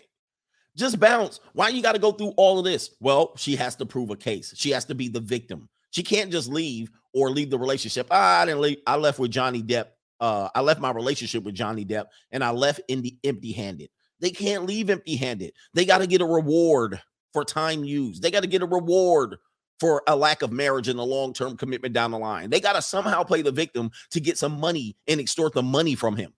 [0.78, 1.42] Just bounce.
[1.52, 2.92] Why you got to go through all of this?
[3.02, 4.54] Well, she has to prove a case.
[4.56, 5.68] She has to be the victim.
[5.92, 8.08] She can't just leave or leave the relationship.
[8.10, 8.78] Ah, I didn't leave.
[8.88, 9.88] I left with Johnny Depp.
[10.22, 13.90] Uh, I left my relationship with Johnny Depp and I left in the empty-handed.
[14.22, 15.52] They can't leave empty-handed.
[15.74, 17.02] They got to get a reward
[17.34, 18.22] for time used.
[18.22, 19.38] They got to get a reward
[19.80, 22.50] for a lack of marriage and a long-term commitment down the line.
[22.50, 25.96] They got to somehow play the victim to get some money and extort the money
[25.96, 26.34] from him.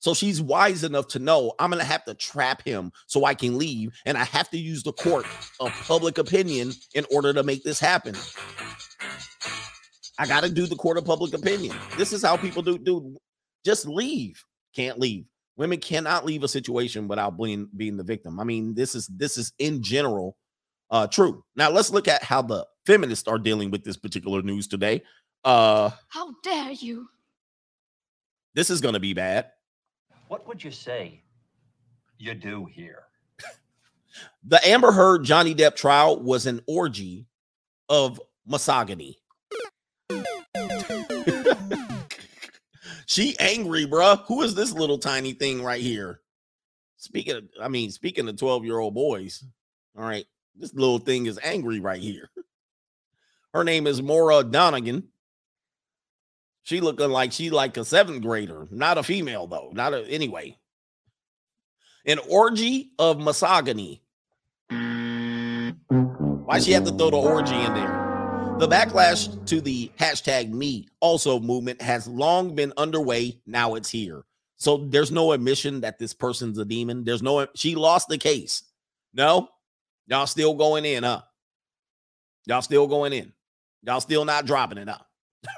[0.00, 3.34] So she's wise enough to know I'm going to have to trap him so I
[3.34, 3.92] can leave.
[4.04, 5.26] And I have to use the court
[5.58, 8.14] of public opinion in order to make this happen.
[10.18, 11.76] I got to do the court of public opinion.
[11.96, 12.78] This is how people do.
[12.78, 13.16] Dude,
[13.64, 14.42] just leave.
[14.74, 15.24] Can't leave.
[15.56, 18.38] Women cannot leave a situation without being being the victim.
[18.38, 20.36] I mean, this is this is in general
[20.90, 21.44] uh true.
[21.56, 25.02] Now let's look at how the feminists are dealing with this particular news today.
[25.44, 27.08] Uh How dare you?
[28.54, 29.50] this is going to be bad.
[30.28, 31.22] What would you say
[32.18, 33.02] you do here?
[34.44, 37.26] The Amber Heard Johnny Depp trial was an orgy
[37.90, 39.18] of misogyny.
[43.06, 44.24] she angry, bruh.
[44.26, 46.20] Who is this little tiny thing right here?
[46.96, 49.44] Speaking of, I mean, speaking of 12 year old boys,
[49.98, 50.24] all right,
[50.58, 52.30] this little thing is angry right here.
[53.52, 55.08] Her name is Moira Donegan.
[56.62, 59.70] She looking like she like a seventh grader, not a female though.
[59.72, 60.58] Not a anyway.
[62.04, 64.02] An orgy of misogyny.
[64.68, 68.56] Why she have to throw the orgy in there?
[68.58, 73.40] The backlash to the hashtag me also movement has long been underway.
[73.46, 74.24] Now it's here.
[74.56, 77.04] So there's no admission that this person's a demon.
[77.04, 78.62] There's no she lost the case.
[79.14, 79.48] No,
[80.06, 81.22] y'all still going in, huh?
[82.46, 83.32] Y'all still going in.
[83.82, 85.06] Y'all still not dropping it up.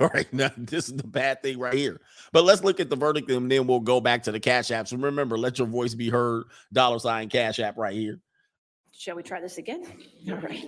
[0.01, 2.01] All right, now this is the bad thing right here.
[2.33, 4.93] But let's look at the verdict and then we'll go back to the cash apps.
[4.93, 6.45] And remember, let your voice be heard.
[6.73, 8.21] Dollar sign cash app right here.
[8.93, 9.87] Shall we try this again?
[10.31, 10.67] All right,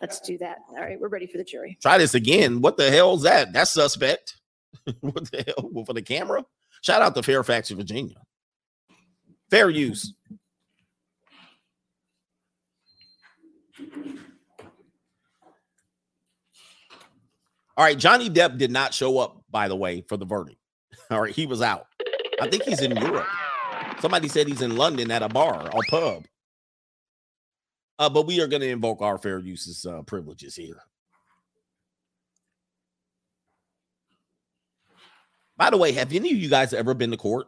[0.00, 0.58] let's do that.
[0.70, 1.76] All right, we're ready for the jury.
[1.82, 2.60] Try this again.
[2.60, 3.52] What the hell's that?
[3.52, 4.36] That's suspect.
[5.00, 5.70] what the hell?
[5.72, 6.44] Well, for the camera?
[6.82, 8.16] Shout out to Fairfax, Virginia.
[9.50, 10.14] Fair use.
[17.76, 20.58] All right, Johnny Depp did not show up, by the way, for the verdict.
[21.10, 21.86] All right, he was out.
[22.40, 23.26] I think he's in Europe.
[24.00, 26.24] Somebody said he's in London at a bar or pub.
[27.98, 30.82] Uh, but we are going to invoke our fair uses uh, privileges here.
[35.56, 37.46] By the way, have any of you guys ever been to court?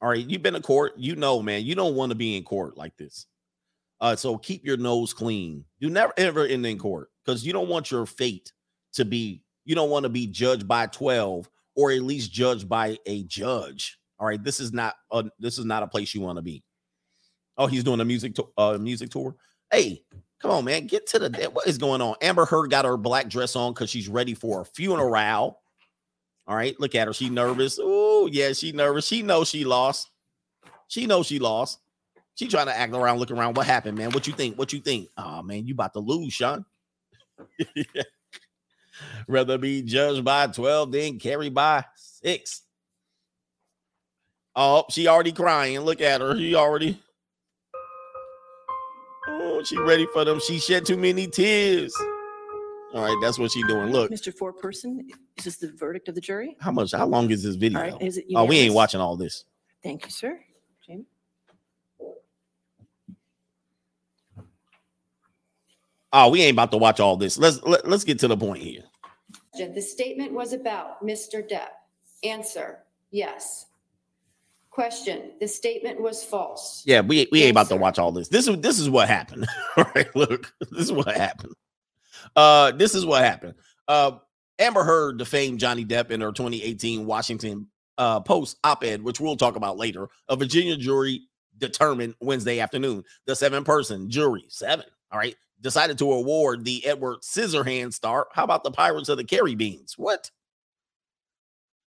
[0.00, 0.94] All right, you've been to court.
[0.96, 3.26] You know, man, you don't want to be in court like this.
[4.02, 5.64] Uh, so keep your nose clean.
[5.78, 8.52] You never ever end in court because you don't want your fate
[8.94, 9.42] to be.
[9.64, 13.98] You don't want to be judged by twelve or at least judged by a judge.
[14.18, 16.64] All right, this is not a this is not a place you want to be.
[17.56, 19.36] Oh, he's doing a music to, uh music tour.
[19.70, 20.02] Hey,
[20.40, 22.16] come on, man, get to the what is going on?
[22.20, 25.60] Amber Heard got her black dress on because she's ready for a funeral.
[26.48, 27.14] All right, look at her.
[27.14, 27.78] She nervous.
[27.80, 29.06] Oh, yeah, she nervous.
[29.06, 30.10] She knows she lost.
[30.88, 31.78] She knows she lost.
[32.34, 33.56] She trying to act around, look around.
[33.56, 34.10] What happened, man?
[34.10, 34.58] What you think?
[34.58, 35.08] What you think?
[35.16, 36.64] Oh man, you about to lose, Sean.
[39.28, 42.62] Rather be judged by 12 than carried by six.
[44.54, 45.80] Oh, she already crying.
[45.80, 46.36] Look at her.
[46.36, 47.00] She already.
[49.28, 50.40] Oh, she ready for them.
[50.40, 51.94] She shed too many tears.
[52.94, 53.90] All right, that's what she doing.
[53.90, 54.34] Look, Mr.
[54.34, 55.00] Four Foreperson,
[55.38, 56.56] is this the verdict of the jury?
[56.60, 56.92] how much?
[56.92, 57.80] How long is this video?
[57.80, 59.44] Right, is it oh, we ain't watching all this.
[59.82, 60.38] Thank you, sir.
[66.12, 67.38] Oh, we ain't about to watch all this.
[67.38, 68.82] Let's let, let's get to the point here.
[69.54, 71.46] The statement was about Mr.
[71.46, 71.68] Depp.
[72.24, 72.78] Answer,
[73.10, 73.66] yes.
[74.70, 76.82] Question, the statement was false.
[76.86, 78.28] Yeah, we we ain't about to watch all this.
[78.28, 79.46] This is this is what happened.
[79.76, 81.52] all right, look, this is what happened.
[82.34, 83.54] Uh, this is what happened.
[83.86, 84.12] Uh,
[84.58, 87.66] Amber Heard defamed Johnny Depp in her 2018 Washington
[87.98, 90.08] uh, Post op-ed, which we'll talk about later.
[90.28, 91.22] A Virginia jury
[91.58, 93.04] determined Wednesday afternoon.
[93.26, 98.26] The seven-person jury, seven, all right, decided to award the Edward Scissorhands star.
[98.32, 99.96] How about the Pirates of the Caribbeans?
[99.96, 100.30] What?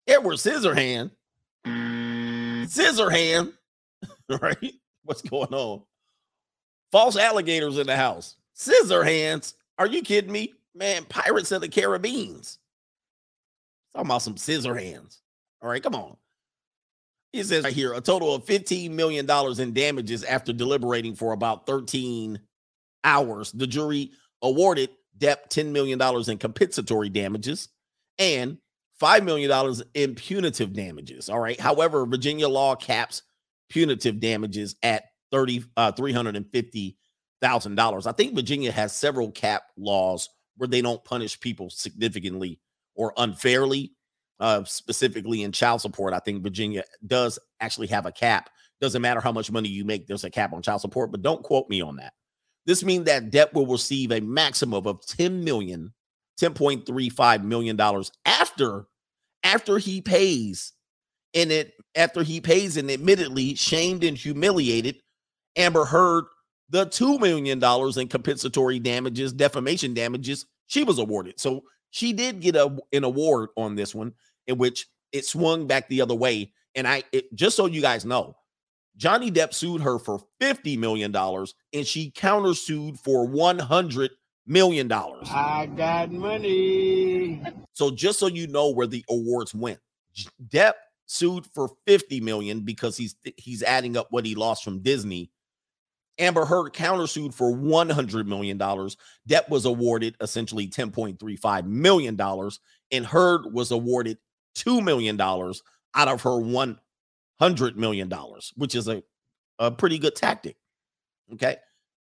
[0.06, 1.12] Edward Scissorhand,
[1.64, 3.52] Scissorhand,
[4.40, 4.72] right?
[5.04, 5.82] What's going on?
[6.92, 8.36] False alligators in the house.
[8.54, 9.54] Scissor hands.
[9.78, 10.52] Are you kidding me?
[10.74, 12.58] Man, Pirates of the Caribbeans.
[13.94, 15.20] Talking about some scissor hands.
[15.62, 16.16] All right, come on.
[17.32, 19.28] He says right here a total of $15 million
[19.60, 22.40] in damages after deliberating for about 13
[23.04, 23.52] hours.
[23.52, 24.10] The jury
[24.42, 27.68] awarded Depp $10 million in compensatory damages
[28.18, 28.58] and
[29.00, 31.28] $5 million in punitive damages.
[31.28, 31.60] All right.
[31.60, 33.22] However, Virginia law caps
[33.68, 38.06] punitive damages at 30 uh $350,000.
[38.06, 42.60] I think Virginia has several cap laws where they don't punish people significantly
[42.94, 43.92] or unfairly.
[44.40, 48.48] Uh, specifically in child support, I think Virginia does actually have a cap.
[48.80, 51.42] Doesn't matter how much money you make, there's a cap on child support, but don't
[51.42, 52.14] quote me on that.
[52.66, 55.92] This means that Depp will receive a maximum of 10 million,
[56.40, 58.86] 10.35 million dollars after
[59.42, 60.72] after he pays
[61.34, 64.96] and it after he pays and admittedly shamed and humiliated
[65.56, 66.24] Amber Heard
[66.68, 67.62] the $2 million
[67.98, 71.40] in compensatory damages, defamation damages she was awarded.
[71.40, 74.12] So she did get a, an award on this one
[74.46, 76.52] in which it swung back the other way.
[76.76, 78.36] And I it, just so you guys know,
[78.96, 84.10] Johnny Depp sued her for $50 million and she countersued for $100
[84.46, 84.92] million.
[84.92, 87.42] I got money.
[87.72, 89.78] So just so you know where the awards went,
[90.48, 90.74] Depp
[91.06, 95.30] sued for 50 million because he's he's adding up what he lost from Disney.
[96.18, 98.96] Amber Heard countersued for 100 million dollars.
[99.28, 102.60] Depp was awarded essentially 10.35 million dollars
[102.90, 104.18] and Heard was awarded
[104.56, 105.62] 2 million dollars
[105.94, 106.38] out of her
[107.40, 109.02] 100 million dollars, which is a
[109.58, 110.56] a pretty good tactic.
[111.32, 111.56] Okay?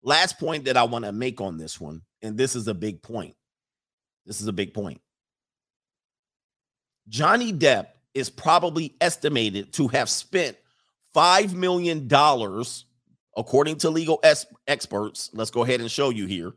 [0.02, 3.02] Last point that I want to make on this one and this is a big
[3.02, 3.34] point.
[4.26, 5.00] This is a big point.
[7.08, 10.56] Johnny Depp is probably estimated to have spent
[11.14, 12.06] $5 million,
[13.36, 15.30] according to legal es- experts.
[15.32, 16.52] Let's go ahead and show you here.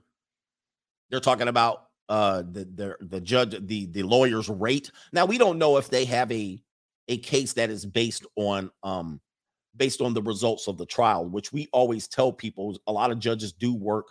[1.10, 5.60] They're talking about uh the, the the judge the the lawyer's rate now we don't
[5.60, 6.62] know if they have a
[7.08, 9.20] a case that is based on um
[9.76, 13.20] based on the results of the trial which we always tell people a lot of
[13.20, 14.08] judges do work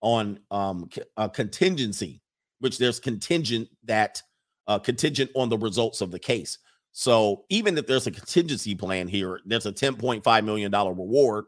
[0.00, 2.20] on um a contingency
[2.60, 4.22] which there's contingent that
[4.66, 6.58] uh contingent on the results of the case
[6.98, 11.44] so even if there's a contingency plan here, there's a $10.5 million reward.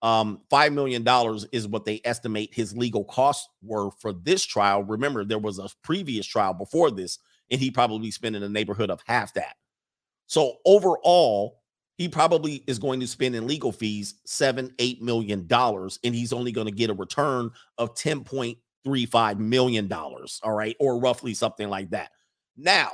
[0.00, 1.06] Um, $5 million
[1.52, 4.84] is what they estimate his legal costs were for this trial.
[4.84, 7.18] Remember, there was a previous trial before this,
[7.50, 9.56] and he probably spent in the neighborhood of half that.
[10.26, 11.60] So overall,
[11.96, 16.32] he probably is going to spend in legal fees seven, eight million dollars, and he's
[16.32, 19.92] only going to get a return of $10.35 million.
[19.92, 22.10] All right, or roughly something like that.
[22.56, 22.90] Now,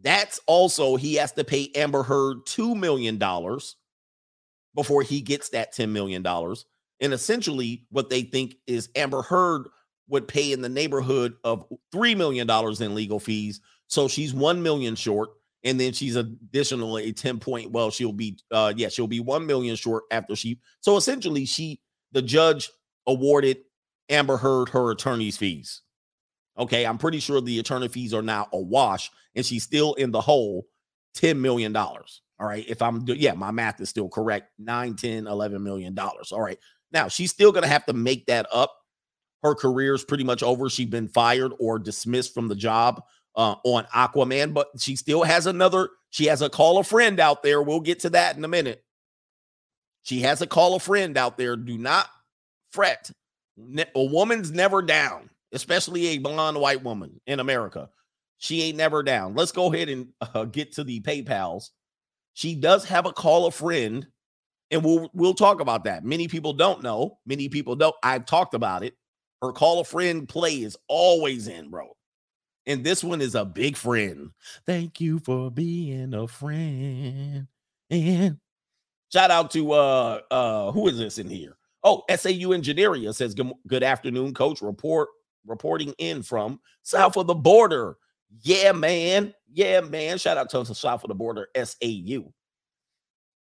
[0.00, 3.18] that's also he has to pay Amber Heard $2 million
[4.74, 6.24] before he gets that $10 million.
[7.00, 9.68] And essentially, what they think is Amber Heard
[10.08, 12.48] would pay in the neighborhood of $3 million
[12.80, 13.60] in legal fees.
[13.88, 15.30] So she's 1 million short.
[15.66, 17.72] And then she's additionally a 10 point.
[17.72, 21.80] Well, she'll be uh yeah, she'll be 1 million short after she so essentially she
[22.12, 22.70] the judge
[23.06, 23.58] awarded
[24.08, 25.82] Amber Heard her attorney's fees.
[26.58, 30.10] Okay, I'm pretty sure the attorney fees are now a wash and she's still in
[30.10, 30.66] the hole
[31.16, 31.76] $10 million.
[31.76, 32.64] All right.
[32.68, 36.32] If I'm, yeah, my math is still correct 9, 10, 11 million dollars.
[36.32, 36.58] All right.
[36.92, 38.72] Now she's still to have to make that up.
[39.42, 40.68] Her career is pretty much over.
[40.68, 43.02] She's been fired or dismissed from the job
[43.36, 45.90] uh, on Aquaman, but she still has another.
[46.10, 47.62] She has a call a friend out there.
[47.62, 48.82] We'll get to that in a minute.
[50.02, 51.56] She has a call a friend out there.
[51.56, 52.06] Do not
[52.72, 53.10] fret.
[53.94, 57.88] A woman's never down especially a blonde white woman in America.
[58.38, 59.34] She ain't never down.
[59.34, 61.72] Let's go ahead and uh, get to the PayPal's.
[62.34, 64.06] She does have a call a friend,
[64.70, 66.04] and we'll we'll talk about that.
[66.04, 67.18] Many people don't know.
[67.24, 67.96] Many people don't.
[68.02, 68.94] I've talked about it.
[69.40, 71.96] Her call a friend play is always in, bro.
[72.66, 74.30] And this one is a big friend.
[74.66, 77.46] Thank you for being a friend.
[77.88, 78.38] And
[79.12, 81.56] shout out to uh uh who is this in here?
[81.84, 83.36] Oh, SAU Engineering says
[83.68, 84.60] good, afternoon, coach.
[84.60, 85.08] Report
[85.46, 87.96] reporting in from south of the border.
[88.42, 89.32] Yeah, man.
[89.52, 90.18] Yeah, man.
[90.18, 92.32] Shout out to the south of the border, SAU.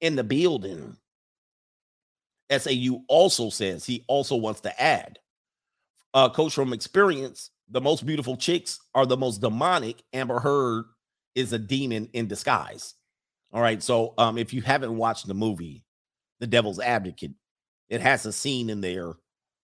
[0.02, 0.96] In the building.
[2.52, 5.20] SAU also says he also wants to add,
[6.14, 10.04] uh, coach from experience, the most beautiful chicks are the most demonic.
[10.14, 10.86] Amber Heard
[11.36, 12.96] is a demon in disguise.
[13.52, 13.82] All right.
[13.82, 15.84] So um, if you haven't watched the movie,
[16.40, 17.34] The Devil's Advocate,
[17.90, 19.14] it has a scene in there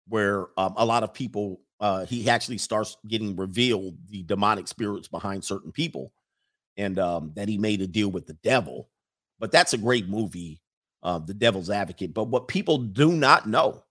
[0.09, 5.09] where um, a lot of people uh, he actually starts getting revealed the demonic spirits
[5.09, 6.13] behind certain people
[6.77, 8.89] and um, that he made a deal with the devil.
[9.39, 10.63] But that's a great movie,
[11.03, 12.15] uh, The Devil's Advocate.
[12.15, 13.83] But what people do not know,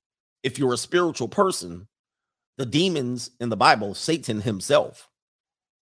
[0.41, 1.87] if you're a spiritual person,
[2.57, 5.09] the demons in the Bible, Satan himself,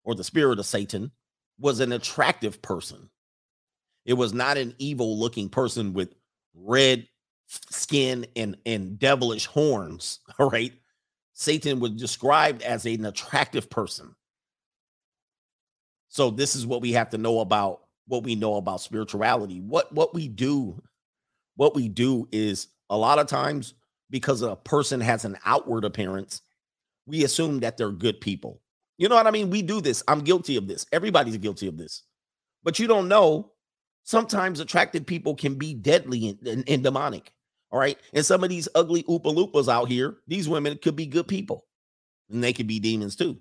[0.03, 1.11] or the spirit of Satan,
[1.59, 3.09] was an attractive person.
[4.05, 6.15] It was not an evil looking person with
[6.55, 7.07] red
[7.47, 10.19] skin and, and devilish horns.
[10.39, 10.73] All right.
[11.33, 14.15] Satan was described as an attractive person.
[16.09, 19.61] So this is what we have to know about what we know about spirituality.
[19.61, 20.81] What what we do,
[21.55, 23.75] what we do is a lot of times
[24.09, 26.41] because a person has an outward appearance,
[27.09, 28.61] we assume that they're good people.
[28.97, 29.49] You know what I mean?
[29.49, 30.03] We do this.
[30.07, 30.85] I'm guilty of this.
[30.91, 32.03] Everybody's guilty of this.
[32.63, 33.51] But you don't know.
[34.03, 37.31] Sometimes attractive people can be deadly and, and, and demonic.
[37.71, 37.97] All right.
[38.13, 41.65] And some of these ugly Oompa Loompas out here, these women could be good people
[42.29, 43.37] and they could be demons too.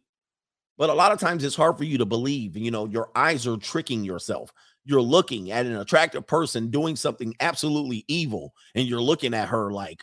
[0.76, 2.56] But a lot of times it's hard for you to believe.
[2.56, 4.52] You know, your eyes are tricking yourself.
[4.84, 9.70] You're looking at an attractive person doing something absolutely evil, and you're looking at her
[9.70, 10.02] like,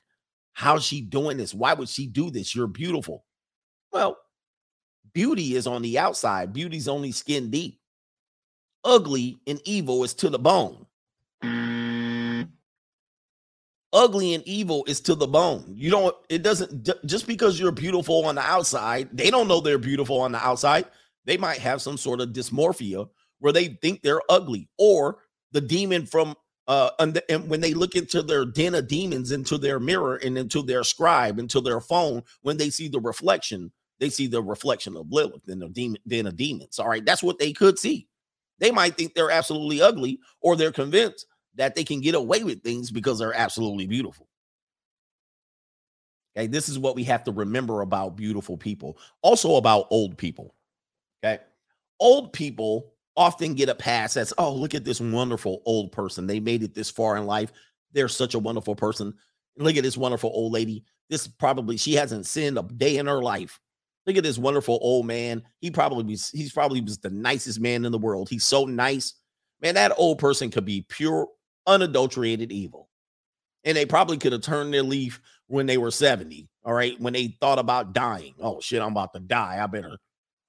[0.54, 1.54] how's she doing this?
[1.54, 2.54] Why would she do this?
[2.54, 3.25] You're beautiful.
[3.96, 4.18] Well,
[5.14, 7.80] beauty is on the outside, beauty's only skin deep.
[8.84, 10.86] Ugly and evil is to the bone
[13.96, 15.74] ugly and evil is to the bone.
[15.76, 19.78] You don't, it doesn't, just because you're beautiful on the outside, they don't know they're
[19.78, 20.86] beautiful on the outside.
[21.24, 25.20] They might have some sort of dysmorphia where they think they're ugly, or
[25.54, 26.36] the demon from,
[26.68, 30.38] uh, and, and when they look into their den of demons, into their mirror and
[30.38, 34.96] into their scribe, into their phone, when they see the reflection, they see the reflection
[34.98, 36.80] of Lilith and the demon, den of demons.
[36.80, 37.06] All right.
[37.06, 38.08] That's what they could see.
[38.60, 41.26] They might think they're absolutely ugly, or they're convinced
[41.56, 44.28] that they can get away with things because they're absolutely beautiful.
[46.38, 50.54] Okay, this is what we have to remember about beautiful people, also about old people.
[51.24, 51.42] Okay,
[52.00, 56.28] old people often get a pass as, oh, look at this wonderful old person.
[56.28, 57.54] They made it this far in life.
[57.94, 59.14] They're such a wonderful person.
[59.58, 60.84] Look at this wonderful old lady.
[61.10, 63.60] This probably she hasn't sinned a day in her life.
[64.06, 65.44] Look at this wonderful old man.
[65.62, 68.30] He probably was, he's probably was the nicest man in the world.
[68.30, 69.14] He's so nice.
[69.62, 71.28] Man, that old person could be pure
[71.66, 72.90] unadulterated evil.
[73.64, 76.48] And they probably could have turned their leaf when they were 70.
[76.64, 77.00] All right.
[77.00, 78.36] When they thought about dying.
[78.40, 79.60] Oh shit, I'm about to die.
[79.62, 79.98] I better,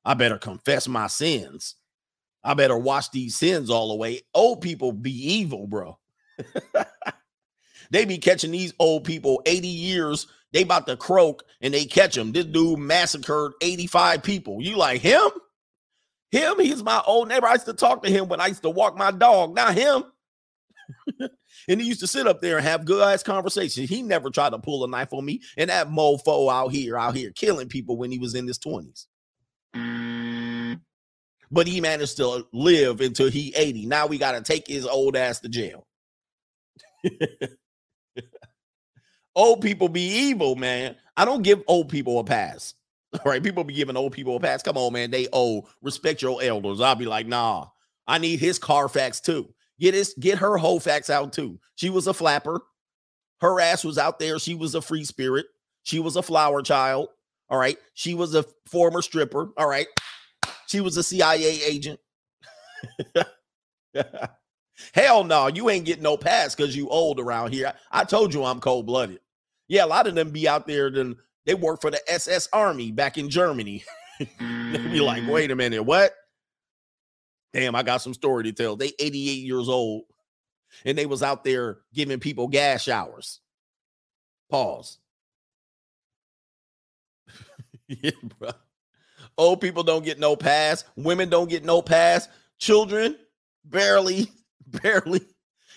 [0.05, 1.77] I better confess my sins.
[2.45, 4.23] I better wash these sins all away.
[4.35, 5.99] Old people be evil, bro.
[7.91, 10.27] they be catching these old people 80 years.
[10.57, 12.33] They about to croak and they catch him.
[12.33, 14.63] This dude massacred 85 people.
[14.63, 15.29] You like him?
[16.31, 16.59] Him?
[16.59, 17.47] He's my old neighbor.
[17.47, 19.55] I used to talk to him when I used to walk my dog.
[19.55, 20.05] Not him.
[21.69, 23.91] and he used to sit up there and have good ass conversations.
[23.91, 25.43] He never tried to pull a knife on me.
[25.59, 29.09] And that mofo out here, out here killing people when he was in his 20s.
[31.51, 33.85] But he managed to live until he 80.
[33.85, 35.87] Now we got to take his old ass to jail.
[39.37, 40.97] old people be evil, man.
[41.17, 42.75] I don't give old people a pass.
[43.13, 44.63] All right, people be giving old people a pass.
[44.63, 45.13] Come on, man.
[45.13, 46.81] They owe respect your elders.
[46.81, 47.67] I'll be like, nah,
[48.09, 49.55] I need his Carfax too.
[49.79, 51.61] Get his get her whole facts out too.
[51.77, 52.63] She was a flapper.
[53.41, 54.39] Her ass was out there.
[54.39, 55.47] She was a free spirit.
[55.83, 57.11] She was a flower child.
[57.51, 57.77] All right.
[57.95, 59.51] She was a former stripper.
[59.57, 59.87] All right.
[60.67, 62.01] She was a CIA agent.
[64.95, 67.73] Hell no, you ain't getting no pass because you old around here.
[67.91, 69.21] I told you I'm cold blooded.
[69.69, 70.91] Yeah, a lot of them be out there.
[70.91, 73.85] Then they work for the SS Army back in Germany.
[74.19, 75.31] they be like, mm.
[75.31, 76.15] wait a minute, what?
[77.57, 78.77] damn, I got some story to tell.
[78.77, 80.03] They 88 years old
[80.85, 83.41] and they was out there giving people gas showers.
[84.51, 84.99] Pause.
[87.89, 88.51] yeah, bro.
[89.39, 90.85] Old people don't get no pass.
[90.97, 92.29] Women don't get no pass.
[92.59, 93.17] Children
[93.65, 94.31] barely,
[94.83, 95.23] barely.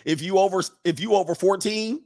[0.04, 2.02] If you over if you over 14,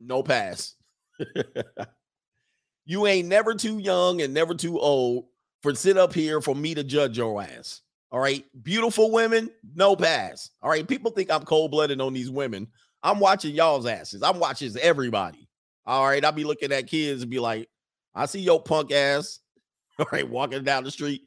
[0.00, 0.74] no pass.
[2.86, 5.26] you ain't never too young and never too old
[5.62, 7.82] for sit up here for me to judge your ass.
[8.10, 8.44] All right.
[8.62, 10.50] Beautiful women, no pass.
[10.62, 10.86] All right.
[10.86, 12.68] People think I'm cold blooded on these women.
[13.02, 14.22] I'm watching y'all's asses.
[14.22, 15.48] I'm watching everybody.
[15.86, 16.24] All right.
[16.24, 17.68] I'll be looking at kids and be like,
[18.14, 19.40] I see your punk ass.
[19.98, 20.28] All right.
[20.28, 21.22] Walking down the street.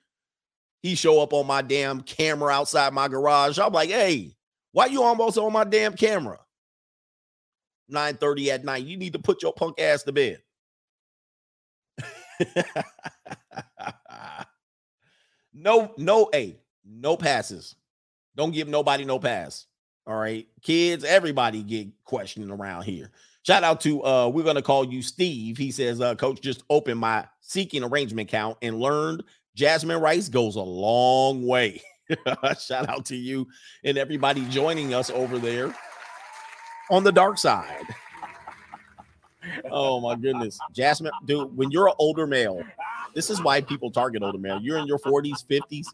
[0.81, 3.59] He show up on my damn camera outside my garage.
[3.59, 4.33] I'm like, hey,
[4.71, 6.39] why you almost on my damn camera?
[7.91, 8.85] 9:30 at night.
[8.85, 10.41] You need to put your punk ass to bed.
[15.53, 17.75] no, no, hey, no passes.
[18.35, 19.67] Don't give nobody no pass.
[20.07, 20.47] All right.
[20.63, 23.11] Kids, everybody get questioning around here.
[23.43, 25.57] Shout out to uh we're gonna call you Steve.
[25.57, 29.23] He says, uh, coach just opened my seeking arrangement count and learned
[29.55, 31.81] Jasmine Rice goes a long way.
[32.59, 33.47] Shout out to you
[33.83, 35.73] and everybody joining us over there
[36.91, 37.87] on the dark side.
[39.71, 40.59] Oh my goodness.
[40.71, 42.63] Jasmine, dude, when you're an older male,
[43.15, 44.61] this is why people target older male.
[44.61, 45.87] You're in your 40s, 50s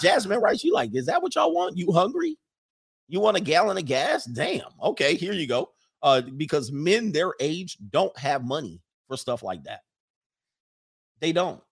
[0.00, 1.76] Jasmine Rice, you like, is that what y'all want?
[1.76, 2.36] You hungry?
[3.08, 4.24] You want a gallon of gas?
[4.24, 4.68] Damn.
[4.82, 5.70] Okay, here you go.
[6.02, 9.80] Uh, because men their age don't have money for stuff like that.
[11.20, 11.62] They don't.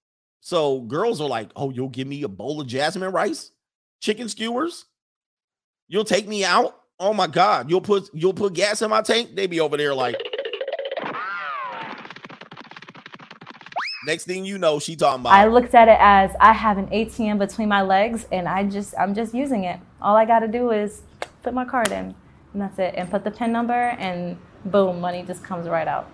[0.40, 3.52] So girls are like, oh, you'll give me a bowl of jasmine rice,
[4.00, 4.86] chicken skewers.
[5.88, 6.81] You'll take me out.
[7.02, 7.68] Oh my God.
[7.68, 9.34] You'll put you'll put gas in my tank.
[9.34, 10.14] They be over there like.
[14.06, 16.86] Next thing you know, she talking about I looked at it as I have an
[16.88, 19.80] ATM between my legs and I just I'm just using it.
[20.00, 21.02] All I got to do is
[21.42, 22.14] put my card in
[22.52, 24.36] and that's it and put the pin number and
[24.66, 26.08] boom, money just comes right out.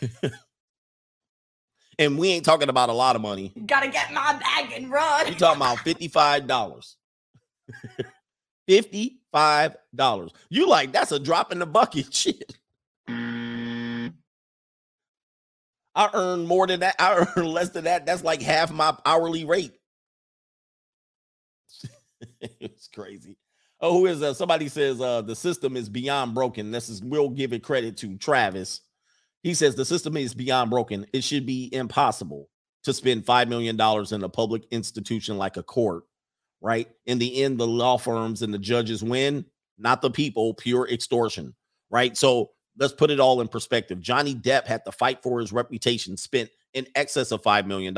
[1.98, 3.52] and we ain't talking about a lot of money.
[3.66, 5.26] Gotta get my bag and run.
[5.26, 5.84] You talking about
[9.34, 9.76] $55.
[9.96, 10.30] $55.
[10.50, 12.56] You like that's a drop in the bucket shit.
[15.96, 16.96] I earn more than that.
[16.98, 18.06] I earn less than that.
[18.06, 19.72] That's like half my hourly rate.
[22.40, 23.36] it's crazy.
[23.80, 24.36] Oh, who is that?
[24.36, 26.70] Somebody says uh the system is beyond broken.
[26.70, 28.80] This is we'll give it credit to Travis.
[29.42, 31.06] He says the system is beyond broken.
[31.12, 32.48] It should be impossible
[32.84, 36.04] to spend five million dollars in a public institution like a court,
[36.62, 36.88] right?
[37.06, 39.44] In the end, the law firms and the judges win,
[39.78, 41.54] not the people, pure extortion,
[41.90, 42.16] right?
[42.16, 44.00] So let's put it all in perspective.
[44.00, 47.94] Johnny Depp had to fight for his reputation, spent in excess of $5 million,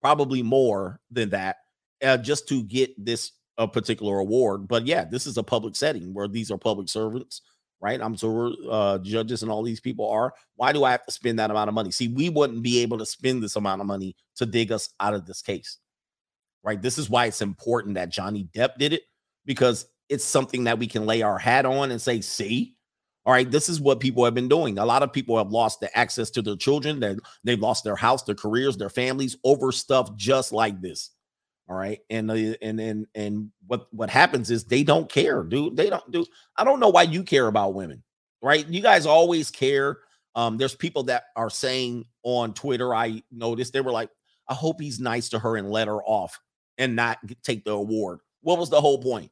[0.00, 1.56] probably more than that,
[2.02, 4.68] uh, just to get this a particular award.
[4.68, 7.42] But yeah, this is a public setting where these are public servants,
[7.80, 8.00] right?
[8.00, 10.32] I'm sure uh, judges and all these people are.
[10.56, 11.90] Why do I have to spend that amount of money?
[11.90, 15.14] See, we wouldn't be able to spend this amount of money to dig us out
[15.14, 15.78] of this case,
[16.66, 16.82] right?
[16.82, 19.02] This is why it's important that Johnny Depp did it
[19.46, 22.74] because it's something that we can lay our hat on and say, see,
[23.24, 24.76] all right, this is what people have been doing.
[24.78, 27.00] A lot of people have lost the access to their children.
[27.00, 31.10] They they've lost their house, their careers, their families over stuff just like this.
[31.68, 35.76] All right, and and and and what what happens is they don't care, dude.
[35.76, 36.24] They don't do.
[36.56, 38.04] I don't know why you care about women,
[38.42, 38.64] right?
[38.68, 39.98] You guys always care.
[40.36, 42.94] Um, there's people that are saying on Twitter.
[42.94, 44.10] I noticed they were like,
[44.48, 46.38] "I hope he's nice to her and let her off
[46.78, 49.30] and not take the award." What was the whole point?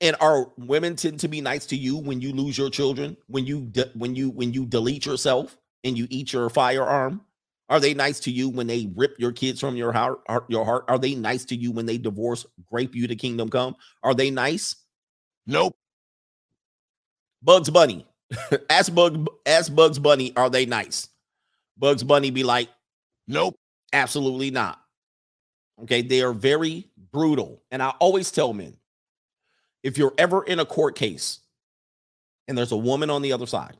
[0.00, 3.46] And are women tend to be nice to you when you lose your children, when
[3.46, 7.22] you de- when you when you delete yourself and you eat your firearm?
[7.68, 10.84] Are they nice to you when they rip your kids from your heart, your heart?
[10.88, 13.74] Are they nice to you when they divorce, grape you to kingdom come?
[14.02, 14.76] Are they nice?
[15.46, 15.76] Nope.
[17.42, 18.06] Bugs Bunny.
[18.70, 21.08] ask Bug ask Bugs Bunny, are they nice?
[21.78, 22.68] Bugs Bunny be like,
[23.28, 23.58] nope,
[23.92, 24.80] absolutely not.
[25.82, 27.62] Okay, they are very brutal.
[27.70, 28.76] And I always tell men,
[29.82, 31.40] if you're ever in a court case
[32.48, 33.76] and there's a woman on the other side,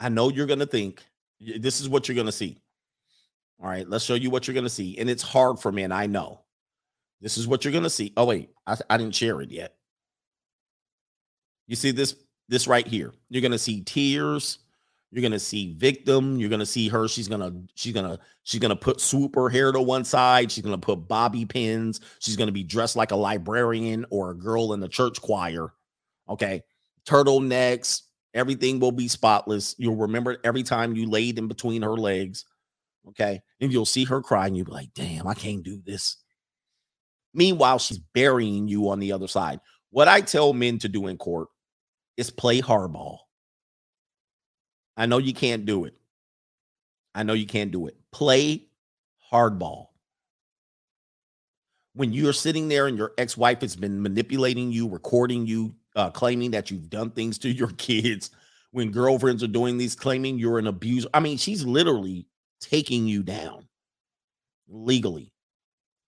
[0.00, 1.02] I know you're going to think
[1.38, 2.58] this is what you're going to see.
[3.62, 4.98] All right, let's show you what you're going to see.
[4.98, 6.40] And it's hard for men, I know.
[7.20, 8.12] This is what you're going to see.
[8.16, 9.76] Oh, wait, I, I didn't share it yet.
[11.68, 12.16] You see this
[12.48, 13.12] this right here.
[13.30, 14.58] You're going to see tears.
[15.12, 16.38] You're to see victim.
[16.38, 17.06] You're to see her.
[17.06, 20.50] She's to she's to she's to put swoop her hair to one side.
[20.50, 22.00] She's to put bobby pins.
[22.18, 25.74] She's to be dressed like a librarian or a girl in the church choir.
[26.30, 26.62] Okay.
[27.06, 28.02] Turtlenecks.
[28.32, 29.74] Everything will be spotless.
[29.76, 32.46] You'll remember every time you laid in between her legs.
[33.08, 33.42] Okay.
[33.60, 36.16] And you'll see her cry and you'll be like, damn, I can't do this.
[37.34, 39.60] Meanwhile, she's burying you on the other side.
[39.90, 41.48] What I tell men to do in court
[42.16, 43.18] is play hardball.
[44.96, 45.94] I know you can't do it.
[47.14, 47.96] I know you can't do it.
[48.10, 48.66] Play
[49.32, 49.88] hardball.
[51.94, 56.10] When you're sitting there and your ex wife has been manipulating you, recording you, uh,
[56.10, 58.30] claiming that you've done things to your kids,
[58.70, 61.08] when girlfriends are doing these, claiming you're an abuser.
[61.12, 62.26] I mean, she's literally
[62.60, 63.68] taking you down
[64.68, 65.32] legally.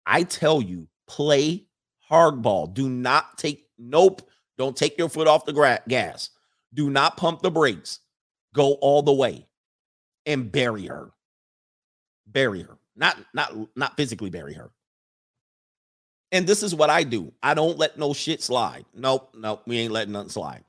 [0.07, 1.67] I tell you, play
[2.11, 2.73] hardball.
[2.73, 4.23] Do not take, nope,
[4.57, 6.31] don't take your foot off the gra- gas.
[6.73, 8.01] Do not pump the brakes.
[8.55, 9.47] Go all the way
[10.27, 11.13] and bury her.
[12.27, 12.79] Bury her.
[12.97, 14.71] Not not not physically bury her.
[16.33, 17.33] And this is what I do.
[17.43, 18.87] I don't let no shit slide.
[18.95, 20.65] Nope, nope, we ain't letting nothing slide.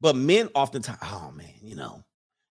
[0.00, 2.02] But men oftentimes, oh man, you know,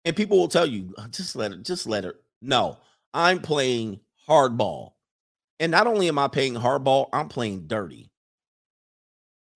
[0.05, 2.15] and people will tell you, "Oh, just let her, just let her.
[2.41, 2.77] No,
[3.13, 4.93] I'm playing hardball.
[5.59, 8.09] And not only am I playing hardball, I'm playing dirty.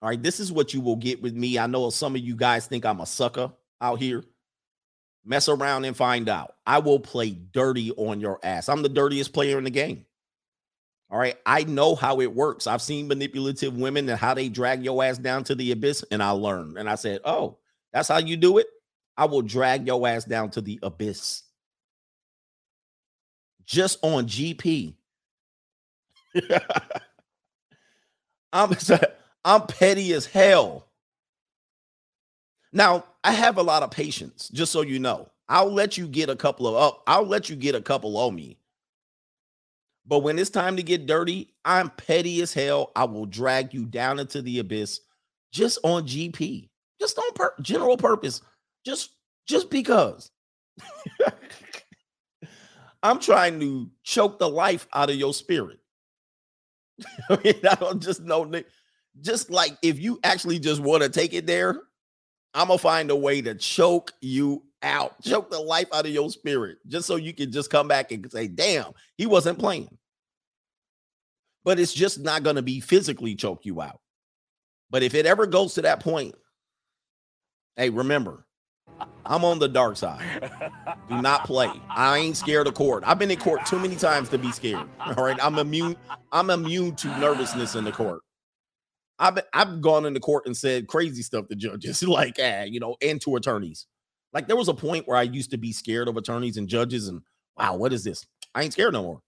[0.01, 1.57] All right, this is what you will get with me.
[1.57, 3.51] I know some of you guys think I'm a sucker
[3.81, 4.23] out here.
[5.25, 6.55] Mess around and find out.
[6.67, 8.69] I will play dirty on your ass.
[8.69, 10.05] I'm the dirtiest player in the game.
[11.09, 11.35] All right.
[11.45, 12.67] I know how it works.
[12.67, 16.21] I've seen manipulative women and how they drag your ass down to the abyss, and
[16.21, 16.77] I learned.
[16.77, 17.57] And I said, Oh,
[17.91, 18.67] that's how you do it?
[19.17, 21.43] I will drag your ass down to the abyss.
[23.65, 24.95] Just on GP.
[28.53, 28.75] I'm
[29.45, 30.87] I'm petty as hell.
[32.73, 35.31] Now, I have a lot of patience, just so you know.
[35.49, 37.01] I'll let you get a couple of up.
[37.07, 38.59] I'll let you get a couple on me.
[40.05, 42.91] But when it's time to get dirty, I'm petty as hell.
[42.95, 44.99] I will drag you down into the abyss
[45.51, 46.69] just on GP,
[47.01, 48.41] just on general purpose,
[48.85, 49.09] just
[49.47, 50.29] just because.
[53.01, 55.79] I'm trying to choke the life out of your spirit.
[57.29, 58.51] I mean, I don't just know,
[59.21, 61.81] just like if you actually just want to take it there,
[62.55, 66.29] I'm gonna find a way to choke you out, choke the life out of your
[66.29, 69.95] spirit, just so you can just come back and say, damn, he wasn't playing.
[71.65, 73.99] But it's just not gonna be physically choke you out.
[74.89, 76.35] But if it ever goes to that point,
[77.75, 78.45] hey, remember,
[79.25, 80.51] I'm on the dark side.
[81.09, 81.69] Do not play.
[81.89, 83.03] I ain't scared of court.
[83.05, 84.87] I've been in court too many times to be scared.
[85.05, 85.37] All right.
[85.41, 85.97] I'm immune.
[86.31, 88.21] I'm immune to nervousness in the court.
[89.19, 92.95] I've I've gone into court and said crazy stuff to judges, like ah, you know,
[93.01, 93.87] and to attorneys.
[94.33, 97.07] Like there was a point where I used to be scared of attorneys and judges,
[97.07, 97.21] and
[97.57, 98.25] wow, what is this?
[98.53, 99.21] I ain't scared no more.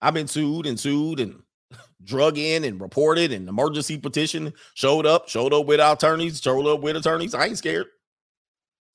[0.00, 1.42] I've been sued and sued and
[2.04, 6.80] drug in and reported and emergency petition showed up, showed up with attorneys, showed up
[6.80, 7.34] with attorneys.
[7.34, 7.86] I ain't scared.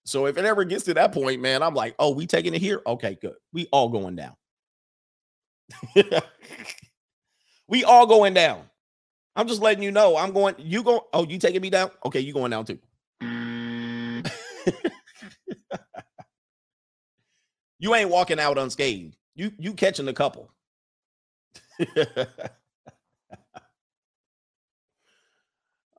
[0.03, 2.62] So if it ever gets to that point, man, I'm like, oh, we taking it
[2.62, 2.82] here?
[2.88, 3.36] Okay, good.
[3.53, 4.36] We all going down.
[7.68, 8.64] we all going down.
[9.36, 10.17] I'm just letting you know.
[10.17, 10.55] I'm going.
[10.57, 11.07] You go.
[11.13, 11.91] Oh, you taking me down?
[12.05, 12.79] Okay, you going down too.
[17.79, 19.15] you ain't walking out unscathed.
[19.36, 20.51] You you catching a couple.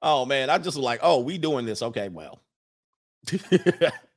[0.03, 1.83] oh man, I just was like, oh, we doing this.
[1.83, 2.43] Okay, well.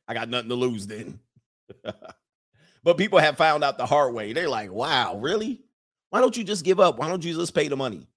[0.08, 1.20] I got nothing to lose then.
[2.84, 4.34] but people have found out the hard way.
[4.34, 5.62] They're like, wow, really?
[6.10, 6.98] Why don't you just give up?
[7.00, 8.08] Why don't you just pay the money?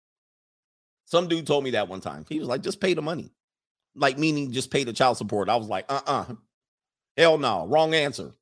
[1.08, 2.26] Some dude told me that one time.
[2.28, 3.30] He was like, just pay the money.
[3.94, 5.48] Like, meaning just pay the child support.
[5.48, 6.24] I was like, uh uh
[7.16, 7.66] Hell no.
[7.66, 8.32] Wrong answer.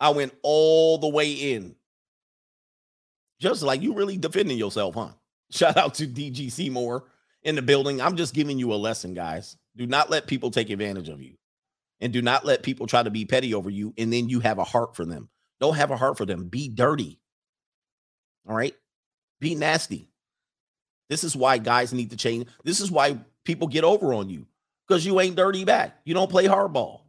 [0.00, 1.76] I went all the way in.
[3.40, 5.10] Just like you really defending yourself, huh?
[5.52, 7.04] Shout out to DG Seymour
[7.44, 8.00] in the building.
[8.00, 9.56] I'm just giving you a lesson, guys.
[9.76, 11.34] Do not let people take advantage of you.
[12.00, 13.94] And do not let people try to be petty over you.
[13.96, 15.28] And then you have a heart for them.
[15.60, 16.48] Don't have a heart for them.
[16.48, 17.20] Be dirty.
[18.48, 18.74] All right.
[19.40, 20.08] Be nasty.
[21.12, 22.48] This is why guys need to change.
[22.64, 24.46] This is why people get over on you
[24.88, 25.98] because you ain't dirty back.
[26.06, 27.02] You don't play hardball.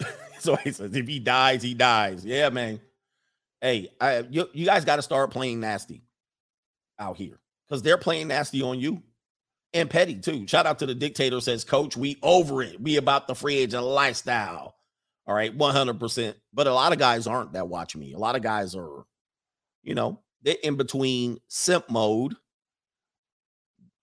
[0.38, 2.24] so he says, if he dies, he dies.
[2.24, 2.80] Yeah, man.
[3.60, 6.00] Hey, I, you, you guys got to start playing nasty
[6.98, 7.38] out here
[7.68, 9.02] because they're playing nasty on you
[9.74, 10.46] and petty too.
[10.46, 12.80] Shout out to the dictator says, Coach, we over it.
[12.80, 14.76] We about the free agent lifestyle.
[15.26, 16.34] All right, 100%.
[16.54, 18.14] But a lot of guys aren't that watch me.
[18.14, 19.04] A lot of guys are,
[19.82, 22.34] you know, they're in between simp mode.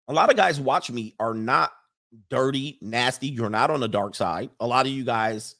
[0.07, 1.71] A lot of guys watch me are not
[2.29, 3.27] dirty, nasty.
[3.27, 4.49] You're not on the dark side.
[4.59, 5.55] A lot of you guys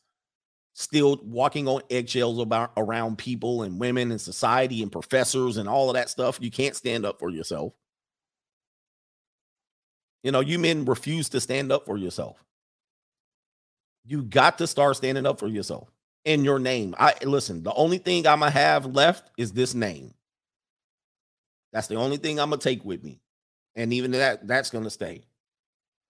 [0.74, 5.90] still walking on eggshells about around people and women and society and professors and all
[5.90, 6.38] of that stuff.
[6.40, 7.74] You can't stand up for yourself.
[10.24, 12.44] You know, you men refuse to stand up for yourself.
[14.06, 15.90] You got to start standing up for yourself
[16.26, 16.94] in your name.
[17.00, 20.14] I listen, the only thing I'm gonna have left is this name.
[21.78, 23.22] That's the only thing I'm gonna take with me.
[23.76, 25.22] And even that, that's gonna stay.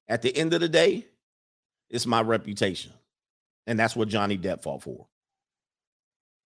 [0.07, 1.05] At the end of the day,
[1.89, 2.93] it's my reputation.
[3.65, 5.09] And that's what Johnny Depp fought for.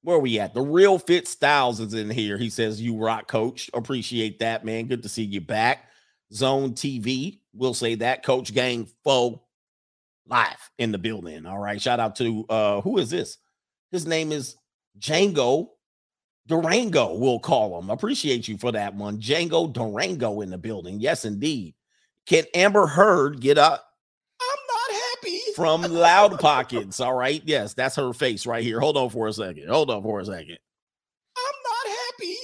[0.03, 0.53] Where are we at?
[0.53, 2.38] The real Fit Styles is in here.
[2.38, 3.70] He says, You rock, coach.
[3.74, 4.88] Appreciate that, man.
[4.88, 5.89] Good to see you back.
[6.32, 7.41] Zone TV.
[7.53, 8.24] We'll say that.
[8.24, 9.43] Coach Gang Foe
[10.28, 11.45] live in the building.
[11.45, 11.82] All right.
[11.82, 13.38] Shout out to uh who is this?
[13.91, 14.55] His name is
[14.97, 15.72] Django
[16.50, 17.91] Durango, we'll call him.
[17.91, 19.20] Appreciate you for that one.
[19.20, 21.00] Django Durango in the building.
[21.00, 21.76] Yes, indeed.
[22.26, 23.86] Can Amber Heard get up?
[24.41, 25.39] I'm not happy.
[25.56, 27.00] From Loud Pockets.
[27.00, 27.41] All right.
[27.45, 28.80] Yes, that's her face right here.
[28.80, 29.70] Hold on for a second.
[29.70, 30.58] Hold on for a second.
[31.38, 32.36] I'm not happy.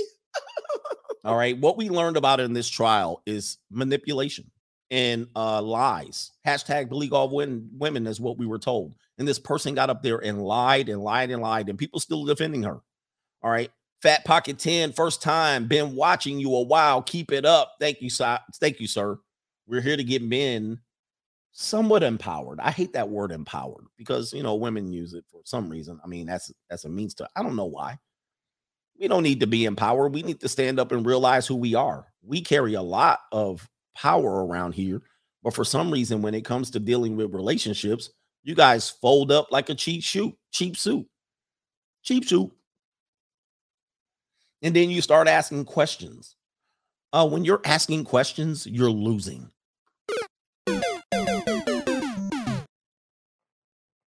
[1.26, 1.58] All right.
[1.58, 4.52] What we learned about in this trial is manipulation
[4.92, 6.32] and uh, lies.
[6.46, 8.94] Hashtag believe all women, women is what we were told.
[9.18, 12.24] And this person got up there and lied and lied and lied, and people still
[12.24, 12.80] defending her.
[13.42, 13.72] All right.
[14.02, 15.68] Fat Pocket 10, first time.
[15.68, 17.02] Been watching you a while.
[17.02, 17.74] Keep it up.
[17.80, 18.40] Thank you, sir.
[18.56, 19.18] Thank you, sir.
[19.68, 20.80] We're here to get men
[21.58, 22.60] somewhat empowered.
[22.60, 26.00] I hate that word empowered because you know women use it for some reason.
[26.04, 27.98] I mean, that's that's a means to I don't know why.
[29.00, 30.14] We don't need to be empowered.
[30.14, 32.08] We need to stand up and realize who we are.
[32.22, 35.02] We carry a lot of power around here,
[35.44, 38.10] but for some reason, when it comes to dealing with relationships,
[38.44, 41.08] you guys fold up like a cheap shoe, cheap suit,
[42.04, 42.52] cheap suit.
[44.66, 46.36] And then you start asking questions.
[47.14, 49.52] Uh, when you're asking questions, you're losing.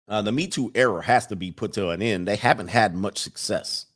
[0.06, 2.28] Uh, the Me Too era has to be put to an end.
[2.28, 3.86] They haven't had much success.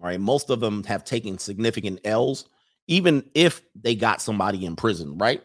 [0.00, 0.18] All right.
[0.18, 2.48] Most of them have taken significant L's,
[2.88, 5.42] even if they got somebody in prison, right?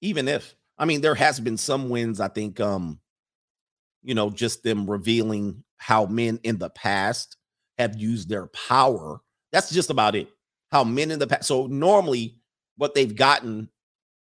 [0.00, 2.98] Even if, I mean, there has been some wins, I think, um,
[4.02, 7.36] you know, just them revealing how men in the past
[7.76, 9.20] have used their power.
[9.54, 10.28] That's just about it.
[10.72, 11.44] How men in the past.
[11.44, 12.34] So normally
[12.76, 13.68] what they've gotten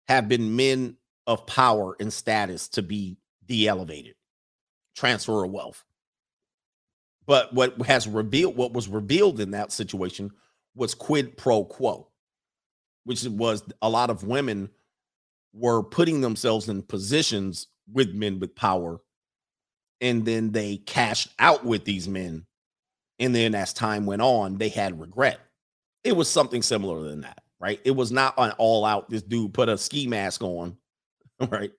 [0.06, 3.16] have been men of power and status to be
[3.46, 4.14] de-elevated
[4.94, 5.82] transfer of wealth.
[7.24, 10.32] But what has revealed, what was revealed in that situation
[10.74, 12.08] was quid pro quo,
[13.04, 14.68] which was a lot of women
[15.54, 19.00] were putting themselves in positions with men with power.
[20.02, 22.44] And then they cashed out with these men.
[23.18, 25.38] And then as time went on, they had regret.
[26.04, 27.80] It was something similar than that, right?
[27.84, 30.76] It was not an all out, this dude put a ski mask on,
[31.48, 31.70] right?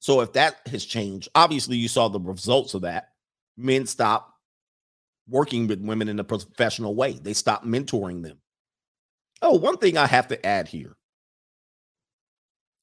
[0.00, 3.10] So if that has changed, obviously you saw the results of that.
[3.56, 4.34] Men stop
[5.28, 7.12] working with women in a professional way.
[7.12, 8.38] They stop mentoring them.
[9.40, 10.96] Oh, one thing I have to add here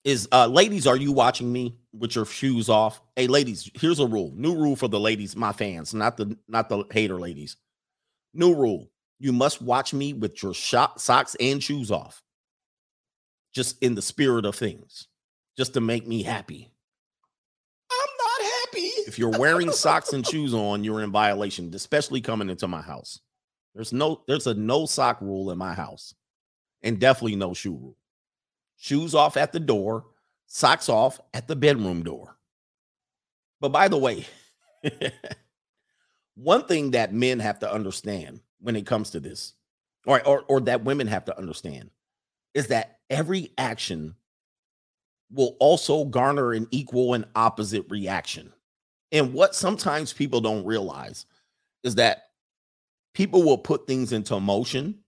[0.03, 3.01] is uh ladies, are you watching me with your shoes off?
[3.15, 4.31] Hey ladies, here's a rule.
[4.35, 7.57] New rule for the ladies, my fans, not the not the hater ladies.
[8.33, 8.89] New rule.
[9.19, 12.23] You must watch me with your shot, socks and shoes off.
[13.53, 15.07] Just in the spirit of things.
[15.57, 16.71] Just to make me happy
[17.91, 18.87] I'm not happy.
[19.07, 23.19] If you're wearing socks and shoes on, you're in violation, especially coming into my house.
[23.75, 26.13] There's no there's a no sock rule in my house.
[26.81, 27.97] And definitely no shoe rule.
[28.77, 30.05] Shoes off at the door,
[30.47, 32.37] socks off at the bedroom door.
[33.59, 34.25] But by the way,
[36.41, 39.53] one thing that men have to understand when it comes to this,
[40.05, 41.89] or, or, or that women have to understand,
[42.53, 44.15] is that every action
[45.31, 48.53] will also garner an equal and opposite reaction.
[49.11, 51.25] And what sometimes people don't realize
[51.83, 52.29] is that
[53.13, 54.99] people will put things into motion,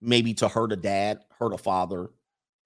[0.00, 2.10] maybe to hurt a dad, hurt a father,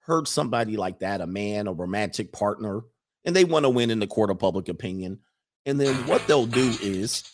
[0.01, 2.83] hurt somebody like that, a man, a romantic partner,
[3.25, 5.19] and they want to win in the court of public opinion.
[5.65, 7.25] And then what they'll do is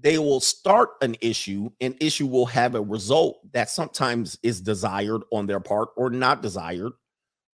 [0.00, 5.22] they will start an issue, an issue will have a result that sometimes is desired
[5.32, 6.92] on their part or not desired.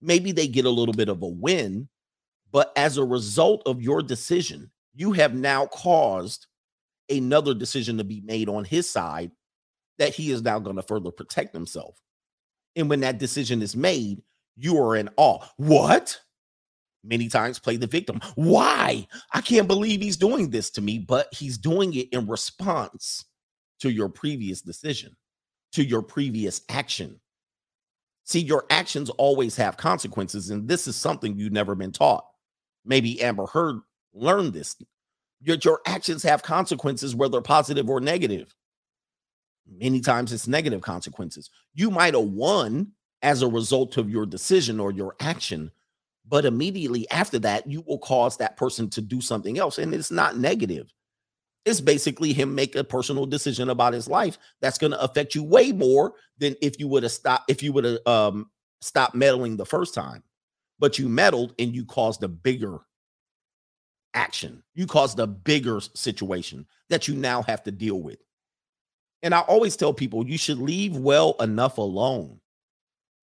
[0.02, 1.88] Maybe they get a little bit of a win,
[2.52, 6.48] but as a result of your decision, you have now caused
[7.10, 9.32] another decision to be made on his side
[10.00, 12.02] that he is now going to further protect himself.
[12.76, 14.24] And when that decision is made,
[14.56, 15.46] you are in awe.
[15.58, 16.20] What?
[17.04, 18.20] Many times play the victim.
[18.36, 19.08] Why?
[19.34, 23.26] I can't believe he's doing this to me, but he's doing it in response
[23.80, 25.16] to your previous decision,
[25.74, 27.20] to your previous action.
[28.26, 32.24] See, your actions always have consequences, and this is something you've never been taught.
[32.86, 33.78] Maybe Amber Heard
[34.14, 34.76] learned this.
[35.42, 38.54] Your, your actions have consequences, whether positive or negative.
[39.68, 41.50] Many times it's negative consequences.
[41.74, 42.92] You might have won
[43.24, 45.72] as a result of your decision or your action,
[46.32, 49.78] but immediately after that, you will cause that person to do something else.
[49.78, 50.92] And it's not negative.
[51.66, 55.44] It's basically him make a personal decision about his life that's going to affect you
[55.44, 59.58] way more than if you would have stopped, if you would have um, stopped meddling
[59.58, 60.24] the first time
[60.82, 62.80] but you meddled and you caused a bigger
[64.16, 64.64] action.
[64.74, 68.18] You caused a bigger situation that you now have to deal with.
[69.22, 72.40] And I always tell people you should leave well enough alone.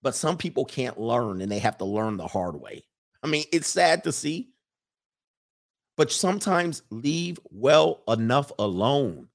[0.02, 2.84] But some people can't learn and they have to learn the hard way.
[3.28, 4.52] I mean, it's sad to see,
[5.98, 9.28] but sometimes leave well enough alone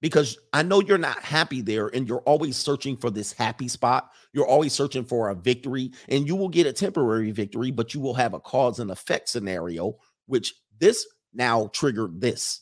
[0.00, 4.12] because I know you're not happy there and you're always searching for this happy spot.
[4.32, 7.98] You're always searching for a victory and you will get a temporary victory, but you
[7.98, 9.96] will have a cause and effect scenario,
[10.26, 11.04] which this
[11.34, 12.60] now triggered this.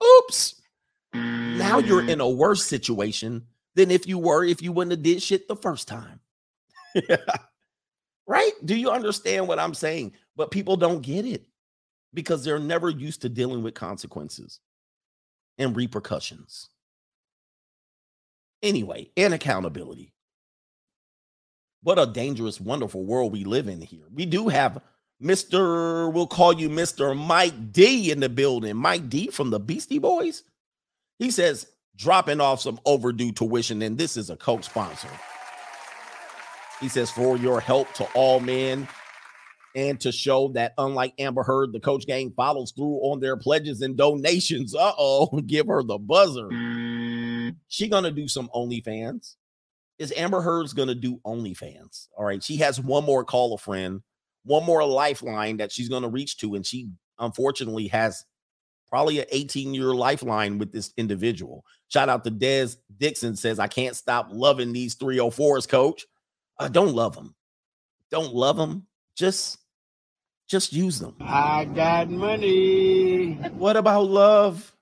[0.00, 0.62] Oops.
[1.12, 5.24] Now you're in a worse situation than if you were if you wouldn't have did
[5.24, 6.20] shit the first time.
[8.26, 8.52] right?
[8.64, 10.12] Do you understand what I'm saying?
[10.36, 11.46] But people don't get it
[12.14, 14.60] because they're never used to dealing with consequences
[15.58, 16.68] and repercussions.
[18.62, 20.12] Anyway, and accountability.
[21.82, 24.04] What a dangerous, wonderful world we live in here.
[24.12, 24.80] We do have
[25.20, 26.12] Mr.
[26.12, 27.16] We'll call you Mr.
[27.16, 28.76] Mike D in the building.
[28.76, 30.44] Mike D from the Beastie Boys.
[31.18, 31.66] He says,
[31.96, 35.08] dropping off some overdue tuition, and this is a Coke sponsor.
[36.82, 38.88] He says, for your help to all men
[39.74, 43.80] and to show that unlike Amber Heard, the coach gang follows through on their pledges
[43.82, 44.74] and donations.
[44.74, 46.48] Uh oh, give her the buzzer.
[47.68, 49.36] she gonna do some OnlyFans.
[49.98, 52.08] Is Amber Heard's gonna do OnlyFans?
[52.18, 52.42] All right.
[52.42, 54.02] She has one more call a friend,
[54.44, 58.24] one more lifeline that she's gonna reach to, and she unfortunately has
[58.88, 61.64] probably an 18 year lifeline with this individual.
[61.88, 66.04] Shout out to Des Dixon says, I can't stop loving these 304s, coach.
[66.62, 67.34] Uh, don't love them.
[68.10, 68.86] Don't love them.
[69.16, 69.58] Just
[70.48, 71.16] just use them.
[71.20, 73.34] I got money.
[73.34, 74.72] What about love?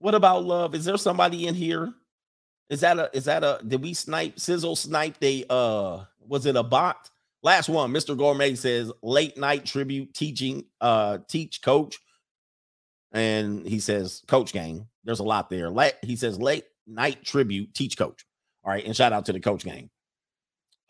[0.00, 0.74] What about love?
[0.74, 1.94] Is there somebody in here?
[2.68, 6.56] Is that a is that a did we snipe sizzle snipe a uh was it
[6.56, 7.08] a bot?
[7.42, 8.16] Last one, Mr.
[8.18, 11.98] Gourmet says late night tribute teaching uh teach coach.
[13.12, 14.88] And he says coach gang.
[15.04, 15.70] There's a lot there.
[15.70, 18.26] Late, he says late night tribute teach coach.
[18.62, 19.88] All right, and shout out to the coach gang.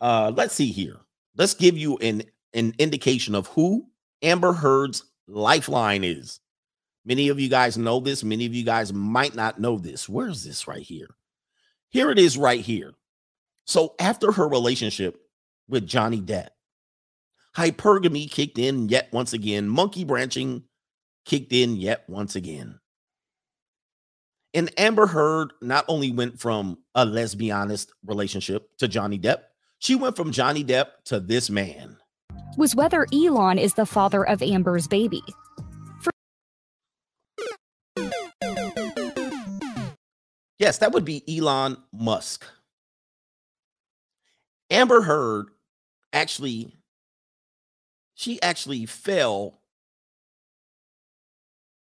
[0.01, 0.97] Uh let's see here.
[1.35, 2.23] Let's give you an
[2.53, 3.85] an indication of who
[4.21, 6.39] Amber Heard's lifeline is.
[7.05, 8.23] Many of you guys know this.
[8.23, 10.09] Many of you guys might not know this.
[10.09, 11.07] Where is this right here?
[11.89, 12.93] Here it is right here.
[13.65, 15.17] So after her relationship
[15.69, 16.49] with Johnny Depp,
[17.55, 19.67] hypergamy kicked in yet once again.
[19.69, 20.63] Monkey branching
[21.25, 22.79] kicked in yet once again.
[24.53, 29.39] And Amber Heard not only went from a lesbianist relationship to Johnny Depp,
[29.79, 31.97] she went from Johnny Depp to this man.
[32.57, 35.21] Was whether Elon is the father of Amber's baby.
[40.59, 42.45] Yes, that would be Elon Musk.
[44.71, 45.47] Amber Heard
[46.11, 46.73] actually,
[48.15, 49.61] she actually fell.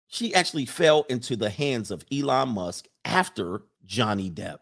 [0.08, 4.60] She actually fell into the hands of Elon Musk after Johnny Depp.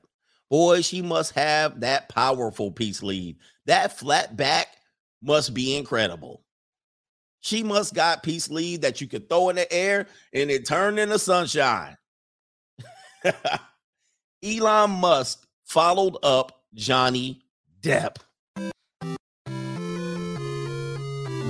[0.49, 3.37] Boy, she must have that powerful peace lead.
[3.65, 4.67] That flat back
[5.21, 6.43] must be incredible.
[7.41, 10.99] She must got peace lead that you could throw in the air and it turned
[10.99, 11.97] into sunshine.
[14.43, 17.41] Elon Musk followed up Johnny
[17.81, 18.17] Depp.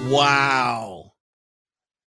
[0.09, 1.13] Wow.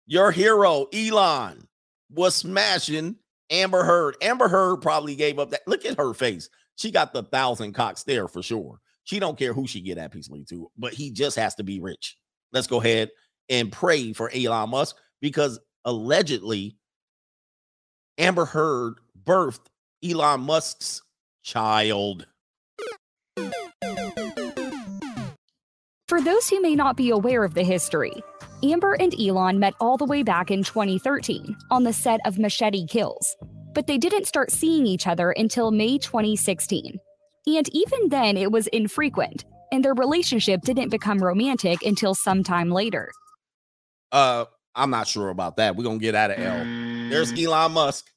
[0.06, 1.68] Your hero, Elon,
[2.10, 3.16] was smashing
[3.50, 4.16] Amber Heard.
[4.22, 5.66] Amber Heard probably gave up that.
[5.66, 6.48] Look at her face.
[6.80, 8.80] She got the thousand cocks there for sure.
[9.04, 11.62] She don't care who she get that piece lead to, but he just has to
[11.62, 12.16] be rich.
[12.52, 13.10] Let's go ahead
[13.50, 16.78] and pray for Elon Musk because allegedly
[18.16, 19.66] Amber Heard birthed
[20.02, 21.02] Elon Musk's
[21.42, 22.26] child.
[26.08, 28.22] For those who may not be aware of the history,
[28.62, 32.86] Amber and Elon met all the way back in 2013 on the set of Machete
[32.86, 33.36] Kills,
[33.74, 36.98] but they didn't start seeing each other until May 2016.
[37.46, 43.10] And even then, it was infrequent, and their relationship didn't become romantic until sometime later.
[44.12, 44.44] Uh,
[44.74, 45.76] I'm not sure about that.
[45.76, 46.64] We're gonna get out of L.
[47.10, 48.10] There's Elon Musk.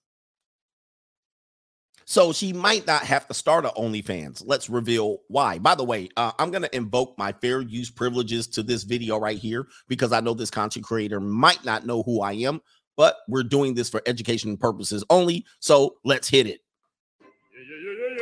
[2.06, 4.44] So she might not have to start a OnlyFans.
[4.46, 5.58] Let's reveal why.
[5.58, 9.18] By the way, uh, I'm going to invoke my fair use privileges to this video
[9.18, 12.62] right here because I know this content creator might not know who I am,
[12.96, 15.46] but we're doing this for education purposes only.
[15.60, 16.60] So let's hit it.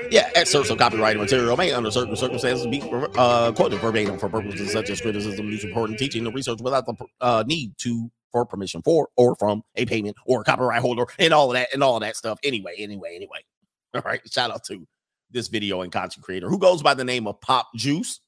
[0.10, 2.82] Yeah, excerpts of copyrighted material may, under certain circumstances, be
[3.18, 6.94] uh, quoted verbatim for purposes such as criticism, news reporting, teaching, and research without the
[7.22, 11.34] uh, need to for permission for or from a payment or a copyright holder and
[11.34, 12.40] all of that and all of that stuff.
[12.44, 13.40] Anyway, anyway, anyway.
[13.94, 14.22] All right.
[14.32, 14.88] Shout out to
[15.32, 18.22] this video and content creator who goes by the name of Pop Juice.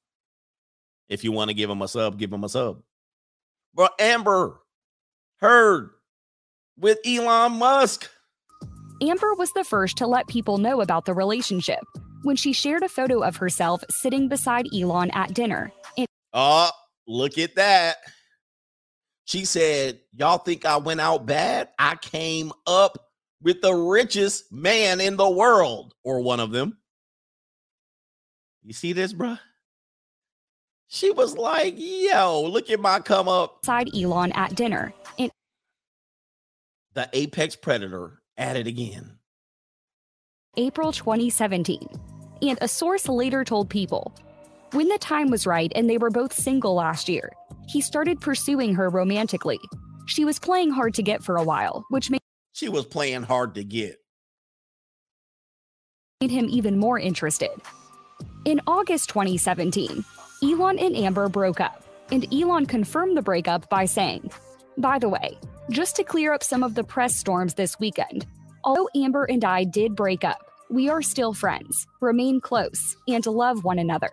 [1.08, 2.82] If you want to give him a sub, give him a sub.
[3.74, 4.60] But Amber
[5.44, 5.90] Heard
[6.78, 8.10] with Elon Musk.
[9.02, 11.80] Amber was the first to let people know about the relationship
[12.24, 15.72] when she shared a photo of herself sitting beside Elon at dinner.
[15.98, 16.70] And Oh,
[17.08, 17.98] look at that.
[19.26, 21.70] She said, Y'all think I went out bad?
[21.78, 22.98] I came up
[23.42, 26.78] with the richest man in the world, or one of them.
[28.64, 29.40] You see this, bruh?
[30.88, 33.62] She was like, Yo, look at my come up.
[33.62, 34.94] beside Elon at dinner.
[36.94, 39.18] The apex predator at it again.
[40.58, 41.88] April 2017.
[42.44, 44.14] And a source later told people
[44.74, 47.32] when the time was right and they were both single last year,
[47.68, 49.60] he started pursuing her romantically.
[50.06, 52.22] She was playing hard to get for a while, which made
[52.54, 53.98] She was playing hard to get.
[56.22, 57.52] Made him even more interested.
[58.46, 60.04] In August 2017,
[60.44, 64.30] Elon and Amber broke up, and Elon confirmed the breakup by saying,
[64.78, 65.38] By the way,
[65.70, 68.26] just to clear up some of the press storms this weekend,
[68.64, 73.64] although Amber and I did break up, we are still friends, remain close, and love
[73.64, 74.12] one another.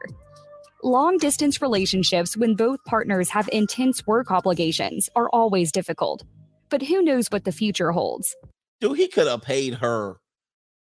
[0.83, 6.23] Long distance relationships, when both partners have intense work obligations, are always difficult.
[6.69, 8.35] But who knows what the future holds?
[8.81, 10.17] Dude, he could have paid her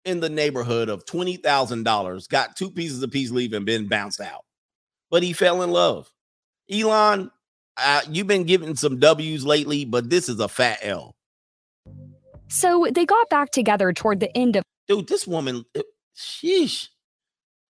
[0.04, 4.44] in the neighborhood of $20,000, got two pieces of peace leave and been bounced out.
[5.10, 6.10] But he fell in love.
[6.70, 7.30] Elon,
[7.78, 11.14] uh, you've been giving some W's lately, but this is a fat L.
[12.48, 14.64] So they got back together toward the end of.
[14.88, 15.82] Dude, this woman, uh,
[16.16, 16.88] sheesh,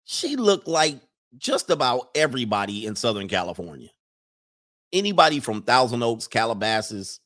[0.05, 1.01] she looked like
[1.37, 3.89] just about everybody in Southern California.
[4.93, 7.21] Anybody from Thousand Oaks, Calabasas,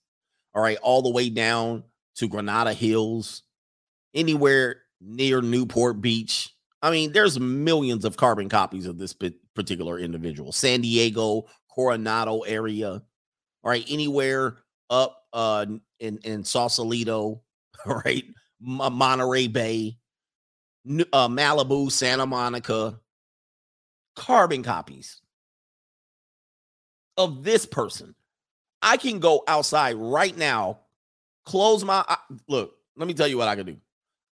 [0.54, 1.84] all right, all the way down
[2.16, 3.42] to Granada Hills,
[4.14, 6.54] anywhere near Newport Beach.
[6.82, 9.14] I mean, there's millions of carbon copies of this
[9.54, 10.52] particular individual.
[10.52, 11.46] San Diego,
[11.78, 14.56] Coronado area, all right, anywhere
[14.90, 15.64] up uh
[16.00, 17.40] in in Sausalito,
[17.86, 18.24] all right,
[18.60, 19.96] Monterey Bay,
[21.12, 22.98] uh, Malibu, Santa Monica,
[24.16, 25.22] carbon copies
[27.16, 28.16] of this person.
[28.82, 30.80] I can go outside right now,
[31.44, 32.04] close my
[32.48, 32.74] look.
[32.96, 33.76] Let me tell you what I can do.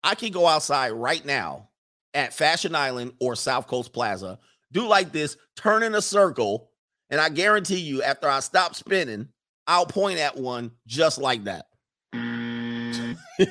[0.03, 1.69] I can go outside right now
[2.13, 4.37] at Fashion Island or South Coast Plaza,
[4.73, 6.66] do like this, turn in a circle,
[7.09, 9.29] and I guarantee you, after I stop spinning,
[9.65, 11.65] I'll point at one just like that.
[12.13, 13.17] Mm.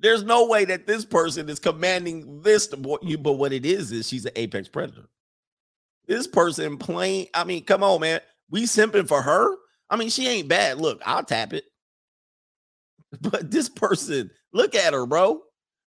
[0.00, 3.92] There's no way that this person is commanding this to you, but what it is
[3.92, 5.08] is she's an apex predator.
[6.06, 8.20] This person playing, I mean, come on, man.
[8.50, 9.56] We simping for her.
[9.90, 10.78] I mean, she ain't bad.
[10.78, 11.64] Look, I'll tap it.
[13.20, 15.40] But this person, look at her, bro.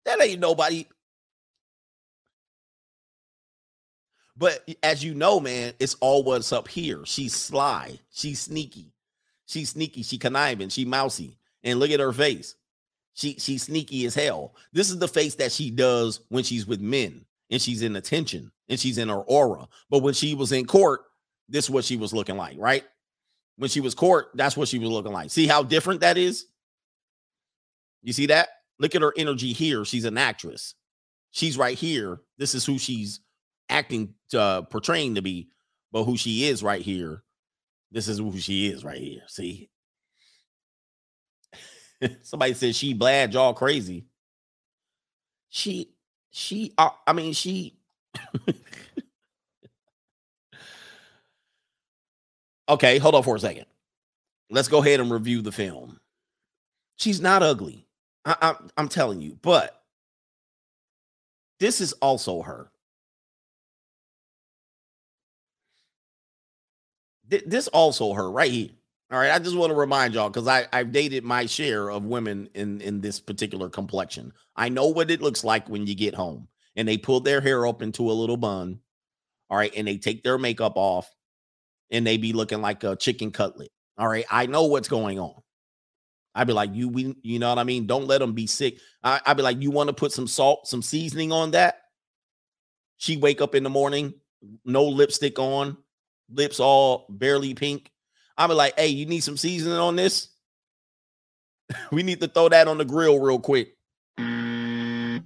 [0.06, 0.88] That ain't nobody.
[4.38, 7.02] But as you know, man, it's all what's up here.
[7.06, 8.00] She's sly.
[8.12, 8.94] She's sneaky.
[9.48, 10.04] She's sneaky.
[10.04, 10.70] She conniving.
[10.70, 11.38] She mousy.
[11.64, 12.56] And look at her face.
[13.14, 14.54] She she's sneaky as hell.
[14.74, 18.52] This is the face that she does when she's with men and she's in attention
[18.70, 19.68] and she's in her aura.
[19.90, 21.02] But when she was in court,
[21.50, 22.84] this is what she was looking like, right?
[23.56, 25.32] When she was court, that's what she was looking like.
[25.32, 26.46] See how different that is?
[28.04, 28.50] You see that?
[28.78, 29.84] Look at her energy here.
[29.84, 30.76] She's an actress.
[31.32, 32.22] She's right here.
[32.38, 33.22] This is who she's
[33.70, 35.50] acting uh, portraying to be,
[35.92, 37.24] but who she is right here.
[37.92, 39.22] This is who she is right here.
[39.28, 39.70] See,
[42.22, 44.06] somebody said she bad, y'all crazy.
[45.50, 45.92] She,
[46.32, 47.80] she, uh, I mean, she.
[52.70, 53.66] okay, hold on for a second.
[54.50, 56.00] Let's go ahead and review the film.
[56.98, 57.88] She's not ugly.
[58.26, 59.82] I, I, I'm telling you, but
[61.60, 62.70] this is also her.
[67.28, 68.70] This also her right here.
[69.10, 72.04] All right, I just want to remind y'all because I I've dated my share of
[72.04, 74.34] women in in this particular complexion.
[74.56, 77.66] I know what it looks like when you get home and they pull their hair
[77.66, 78.80] up into a little bun.
[79.50, 81.10] All right, and they take their makeup off
[81.90, 83.72] and they be looking like a chicken cutlet.
[83.98, 85.42] All right, I know what's going on.
[86.36, 87.88] I'd be like, you we you know what I mean?
[87.88, 88.78] Don't let them be sick.
[89.04, 91.82] I, I'd be like, you want to put some salt, some seasoning on that?
[92.98, 94.14] She wake up in the morning,
[94.66, 95.78] no lipstick on,
[96.30, 97.92] lips all barely pink.
[98.38, 100.30] I'm like, hey, you need some seasoning on this?
[101.92, 103.76] we need to throw that on the grill real quick.
[104.18, 105.24] right,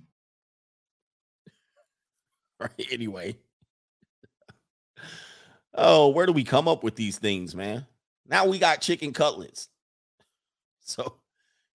[2.91, 3.35] anyway.
[5.73, 7.85] Oh, where do we come up with these things, man?
[8.27, 9.67] Now we got chicken cutlets.
[10.83, 11.13] So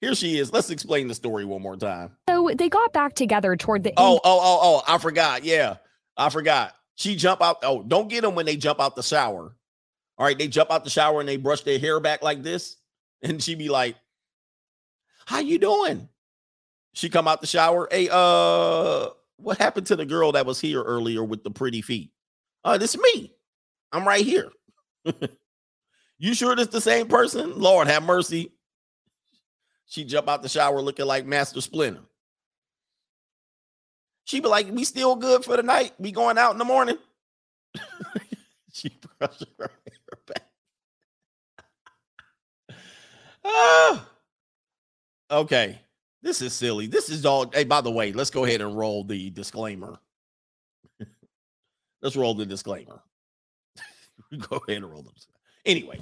[0.01, 0.53] here she is.
[0.53, 2.11] Let's explain the story one more time.
[2.29, 5.43] So they got back together toward the Oh, oh, oh, oh, I forgot.
[5.43, 5.77] Yeah.
[6.19, 6.76] I forgot.
[6.97, 7.59] She jump out.
[7.63, 9.55] Oh, don't get them when they jump out the shower.
[10.19, 12.77] All right, they jump out the shower and they brush their hair back like this,
[13.23, 13.97] and she be like,
[15.27, 16.09] "How you doing?"
[16.95, 17.87] She come out the shower.
[17.91, 22.11] Hey, uh, what happened to the girl that was here earlier with the pretty feet?
[22.65, 23.35] Uh, this is me.
[23.93, 24.51] I'm right here.
[26.19, 27.59] you sure this the same person?
[27.59, 28.53] Lord have mercy.
[29.85, 32.01] She jump out the shower looking like Master Splinter.
[34.27, 35.95] She be like, "We still good for the night?
[35.99, 36.99] We going out in the morning?"
[38.73, 40.45] she brushed her hair back.
[43.45, 44.11] ah.
[45.29, 45.81] Okay,
[46.23, 46.87] this is silly.
[46.87, 47.51] This is all.
[47.53, 49.99] Hey, by the way, let's go ahead and roll the disclaimer.
[52.01, 53.03] let's roll the disclaimer.
[54.39, 55.15] go ahead and roll them.
[55.65, 55.99] Anyway,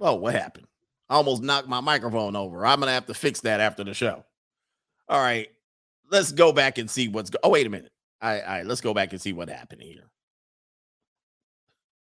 [0.00, 0.66] oh, what happened?
[1.10, 2.64] I almost knocked my microphone over.
[2.64, 4.24] I'm gonna have to fix that after the show.
[5.10, 5.50] All right
[6.14, 7.28] let's go back and see what's.
[7.28, 7.90] Go- oh, wait a minute.
[8.22, 10.08] All right, all right, let's go back and see what happened here.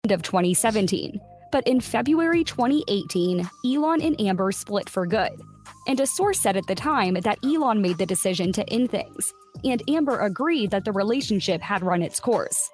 [0.05, 1.21] End of 2017,
[1.51, 5.33] but in February 2018, Elon and Amber split for good.
[5.89, 9.33] And a source said at the time that Elon made the decision to end things,
[9.65, 12.69] and Amber agreed that the relationship had run its course.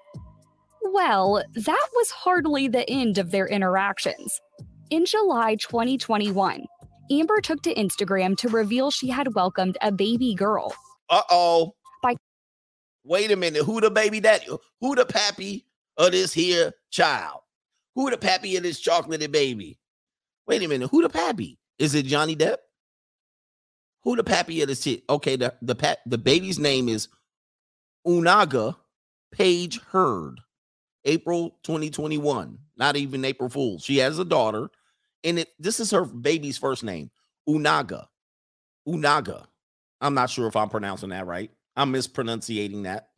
[0.83, 4.41] Well, that was hardly the end of their interactions.
[4.91, 6.65] In July 2021,
[7.11, 10.75] Amber took to Instagram to reveal she had welcomed a baby girl.
[11.11, 11.75] Uh oh.
[13.05, 13.65] Wait a minute.
[13.65, 14.47] Who the baby daddy?
[14.81, 15.67] Who the pappy
[15.97, 17.41] of this here child?
[17.95, 19.79] Who the pappy of this chocolatey baby?
[20.47, 20.91] Wait a minute.
[20.91, 21.59] Who the pappy?
[21.79, 22.57] Is it Johnny Depp?
[24.05, 25.03] Who the pappy of this shit?
[25.09, 27.09] Okay, the the pa- the baby's name is
[28.07, 28.77] Unaga
[29.33, 30.41] Paige Heard.
[31.05, 32.59] April 2021.
[32.77, 33.83] Not even April Fool's.
[33.85, 34.71] She has a daughter,
[35.25, 37.11] and it this is her baby's first name,
[37.49, 38.07] Unaga.
[38.87, 39.47] Unaga.
[40.01, 41.51] I'm not sure if I'm pronouncing that right.
[41.77, 43.09] I'm mispronunciating that.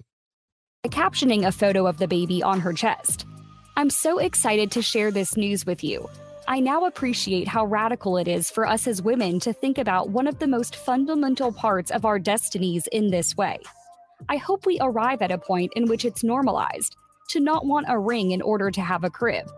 [0.86, 3.26] captioning a photo of the baby on her chest.
[3.76, 6.08] I'm so excited to share this news with you.
[6.48, 10.26] I now appreciate how radical it is for us as women to think about one
[10.26, 13.58] of the most fundamental parts of our destinies in this way.
[14.28, 16.96] I hope we arrive at a point in which it's normalized
[17.30, 19.48] to not want a ring in order to have a crib.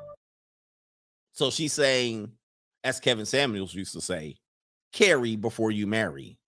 [1.33, 2.33] So she's saying,
[2.85, 4.37] as Kevin Samuels used to say,
[4.93, 6.39] carry before you marry.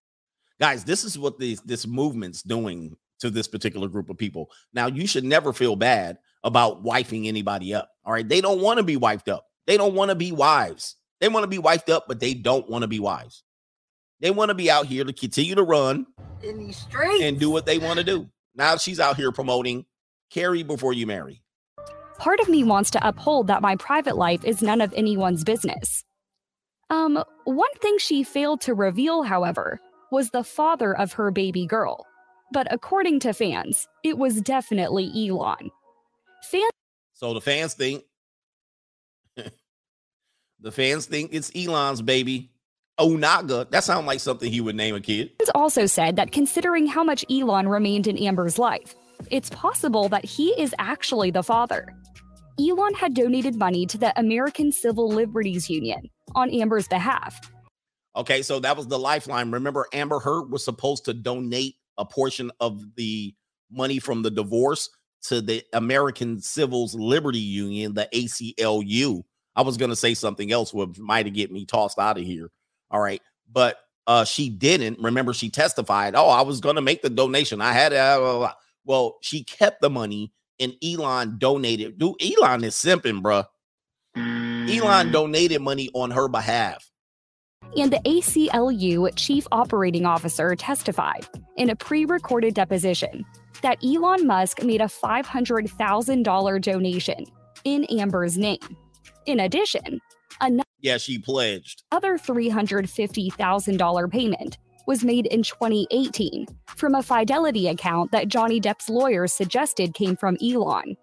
[0.60, 4.50] Guys, this is what this this movement's doing to this particular group of people.
[4.72, 7.88] Now, you should never feel bad about wifing anybody up.
[8.04, 8.28] All right.
[8.28, 9.46] They don't want to be wifed up.
[9.66, 10.96] They don't want to be wives.
[11.20, 13.42] They want to be wifed up, but they don't want to be wives.
[14.20, 16.06] They want to be out here to continue to run
[16.42, 17.22] In these streets.
[17.22, 18.28] and do what they want to do.
[18.54, 19.86] Now she's out here promoting
[20.30, 21.42] carry before you marry.
[22.18, 26.04] Part of me wants to uphold that my private life is none of anyone's business.
[26.90, 29.80] Um, one thing she failed to reveal, however,
[30.14, 32.06] was the father of her baby girl.
[32.52, 35.72] But according to fans, it was definitely Elon.
[36.44, 36.70] Fans
[37.14, 38.04] So the fans think
[40.60, 42.52] the fans think it's Elon's baby.
[43.00, 43.68] Onaga.
[43.70, 45.32] That sounds like something he would name a kid.
[45.40, 48.94] It's also said that considering how much Elon remained in Amber's life,
[49.32, 51.88] it's possible that he is actually the father.
[52.60, 57.40] Elon had donated money to the American Civil Liberties Union on Amber's behalf,
[58.16, 59.50] Okay, so that was the lifeline.
[59.50, 63.34] Remember, Amber Heard was supposed to donate a portion of the
[63.70, 64.90] money from the divorce
[65.22, 69.24] to the American Civils Liberty Union, the ACLU.
[69.56, 72.24] I was going to say something else, which might have get me tossed out of
[72.24, 72.50] here.
[72.90, 75.00] All right, but uh, she didn't.
[75.00, 76.14] Remember, she testified.
[76.14, 77.60] Oh, I was going to make the donation.
[77.60, 78.54] I had uh, blah, blah, blah."
[78.84, 81.98] well, she kept the money, and Elon donated.
[81.98, 83.46] Dude, Elon is simping, bruh.
[84.16, 86.90] Elon donated money on her behalf.
[87.76, 91.26] And the ACLU chief operating officer testified
[91.56, 93.24] in a pre recorded deposition
[93.62, 97.24] that Elon Musk made a $500,000 donation
[97.64, 98.58] in Amber's name.
[99.26, 100.00] In addition,
[100.40, 101.82] another Yeah, she pledged.
[101.92, 106.46] $350,000 payment was made in 2018
[106.76, 110.96] from a Fidelity account that Johnny Depp's lawyers suggested came from Elon.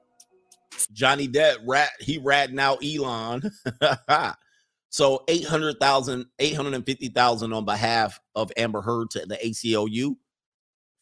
[0.93, 3.51] Johnny Depp rat he ratting out Elon.
[4.91, 10.17] so 800,000 850,000 on behalf of Amber Heard to the ACLU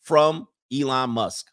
[0.01, 1.47] from Elon Musk.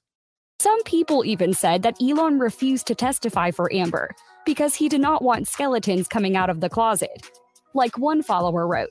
[0.61, 4.15] Some people even said that Elon refused to testify for Amber
[4.45, 7.29] because he did not want skeletons coming out of the closet.
[7.75, 8.91] Like one follower wrote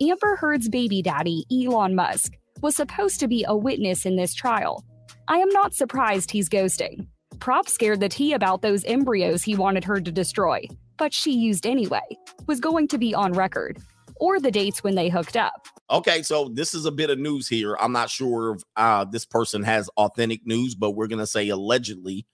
[0.00, 2.32] Amber Heard's baby daddy, Elon Musk,
[2.62, 4.84] was supposed to be a witness in this trial.
[5.28, 7.06] I am not surprised he's ghosting.
[7.38, 10.64] Prop scared the tea about those embryos he wanted her to destroy,
[11.02, 12.16] but she used anyway,
[12.46, 13.76] was going to be on record,
[14.20, 15.66] or the dates when they hooked up.
[15.90, 17.76] Okay, so this is a bit of news here.
[17.80, 21.48] I'm not sure if uh, this person has authentic news, but we're going to say
[21.48, 22.24] allegedly.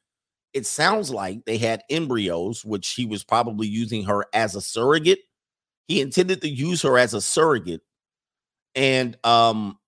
[0.53, 5.21] It sounds like they had embryos, which he was probably using her as a surrogate.
[5.87, 7.81] He intended to use her as a surrogate,
[8.75, 9.79] and um,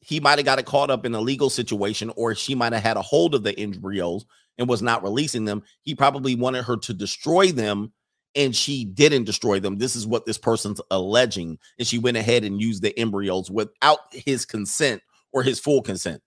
[0.00, 2.82] he might have got it caught up in a legal situation, or she might have
[2.82, 4.24] had a hold of the embryos
[4.56, 5.62] and was not releasing them.
[5.82, 7.92] He probably wanted her to destroy them
[8.34, 9.78] and she didn't destroy them.
[9.78, 11.58] This is what this person's alleging.
[11.78, 15.02] And she went ahead and used the embryos without his consent
[15.32, 16.22] or his full consent.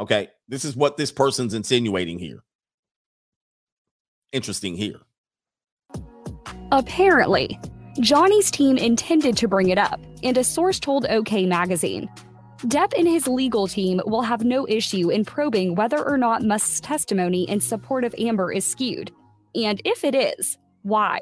[0.00, 0.28] Okay.
[0.48, 2.42] This is what this person's insinuating here.
[4.32, 5.00] Interesting here.
[6.72, 7.58] Apparently,
[8.00, 12.10] Johnny's team intended to bring it up, and a source told OK Magazine.
[12.62, 16.80] Depp and his legal team will have no issue in probing whether or not Musk's
[16.80, 19.12] testimony in support of Amber is skewed.
[19.54, 21.20] And if it is, why?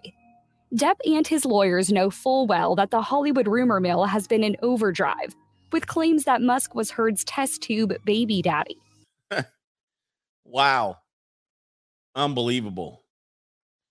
[0.74, 4.56] Depp and his lawyers know full well that the Hollywood rumor mill has been in
[4.62, 5.34] overdrive,
[5.70, 8.76] with claims that Musk was Heard's test tube baby daddy.
[10.44, 10.98] Wow.
[12.14, 13.02] Unbelievable.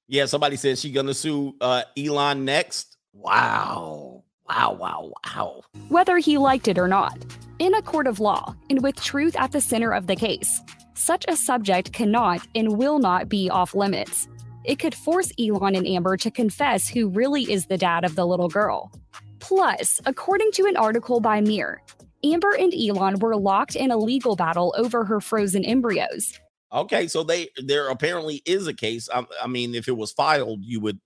[0.08, 2.98] Yeah, somebody said she's gonna sue uh Elon next.
[3.14, 4.24] Wow.
[4.48, 5.62] Wow, wow, wow.
[5.88, 7.18] whether he liked it or not.
[7.58, 10.62] In a court of law, and with truth at the center of the case,
[10.94, 14.28] such a subject cannot and will not be off limits.
[14.64, 18.26] It could force Elon and Amber to confess who really is the dad of the
[18.26, 18.92] little girl.
[19.40, 21.82] Plus, according to an article by Mir,
[22.24, 26.40] Amber and Elon were locked in a legal battle over her frozen embryos.
[26.72, 29.10] Okay, so they there apparently is a case.
[29.14, 31.00] I, I mean, if it was filed, you would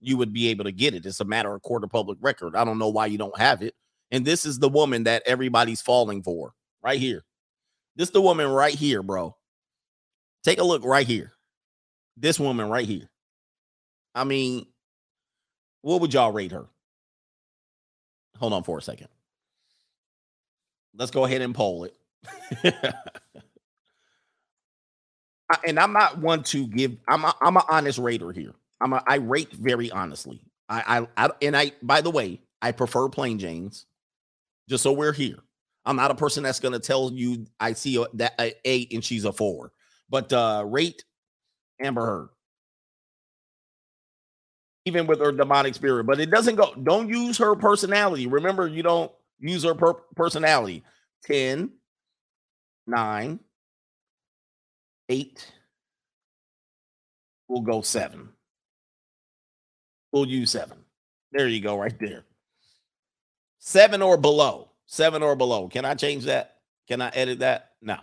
[0.00, 1.06] you would be able to get it.
[1.06, 2.56] It's a matter of court of public record.
[2.56, 3.74] I don't know why you don't have it.
[4.10, 7.24] And this is the woman that everybody's falling for right here.
[7.96, 9.36] This the woman right here, bro.
[10.42, 11.33] Take a look right here.
[12.16, 13.08] This woman right here.
[14.14, 14.66] I mean,
[15.82, 16.66] what would y'all rate her?
[18.38, 19.08] Hold on for a second.
[20.96, 21.96] Let's go ahead and poll it.
[25.50, 26.96] I- and I'm not one to give.
[27.08, 28.54] I'm a, I'm an honest rater here.
[28.80, 30.40] I'm a, I rate very honestly.
[30.68, 33.86] I, I I and I by the way, I prefer plain Janes.
[34.68, 35.38] Just so we're here.
[35.84, 39.04] I'm not a person that's gonna tell you I see a, that a eight and
[39.04, 39.72] she's a four.
[40.08, 41.04] But uh rate
[41.84, 42.28] Amber Heard.
[44.86, 46.74] Even with her demonic spirit, but it doesn't go.
[46.74, 48.26] Don't use her personality.
[48.26, 50.82] Remember, you don't use her per- personality.
[51.24, 51.70] 10,
[52.86, 53.40] 9,
[55.08, 55.52] 8.
[57.48, 58.28] We'll go 7.
[60.12, 60.76] We'll use 7.
[61.32, 62.24] There you go, right there.
[63.58, 64.70] 7 or below.
[64.86, 65.68] 7 or below.
[65.68, 66.58] Can I change that?
[66.88, 67.72] Can I edit that?
[67.80, 67.96] No.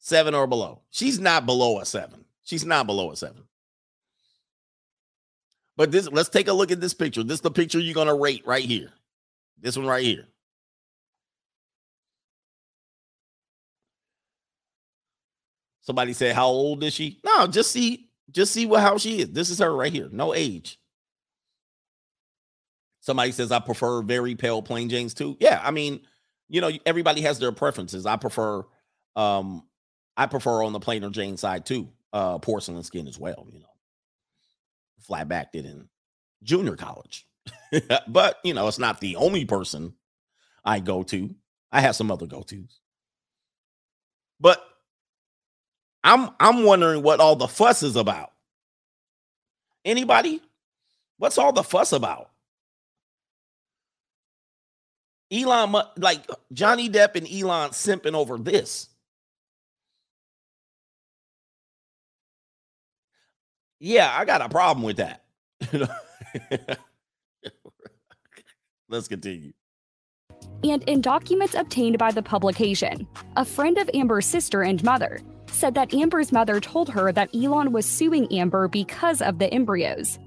[0.00, 0.82] 7 or below.
[0.90, 2.25] She's not below a 7.
[2.46, 3.42] She's not below a 7.
[5.76, 7.22] But this let's take a look at this picture.
[7.22, 8.92] This is the picture you're to rate right here.
[9.60, 10.26] This one right here.
[15.82, 19.30] Somebody said, "How old is she?" No, just see, just see what how she is.
[19.32, 20.08] This is her right here.
[20.10, 20.78] No age.
[23.00, 26.00] Somebody says, "I prefer very pale plain Janes too." Yeah, I mean,
[26.48, 28.06] you know, everybody has their preferences.
[28.06, 28.64] I prefer,
[29.14, 29.62] um,
[30.16, 31.92] I prefer on the plainer Jane side too.
[32.12, 33.46] Uh, porcelain skin as well.
[33.52, 33.66] You know,
[35.00, 35.88] flat backed it in
[36.42, 37.26] junior college,
[38.08, 39.94] but you know, it's not the only person
[40.64, 41.34] I go to.
[41.72, 42.80] I have some other go tos,
[44.40, 44.64] but
[46.04, 48.32] I'm I'm wondering what all the fuss is about.
[49.84, 50.40] Anybody?
[51.18, 52.30] What's all the fuss about?
[55.32, 58.88] Elon, like Johnny Depp and Elon simping over this.
[63.78, 65.24] Yeah, I got a problem with that.
[68.88, 69.52] Let's continue.
[70.64, 75.20] And in documents obtained by the publication, a friend of Amber's sister and mother
[75.50, 80.18] said that Amber's mother told her that Elon was suing Amber because of the embryos.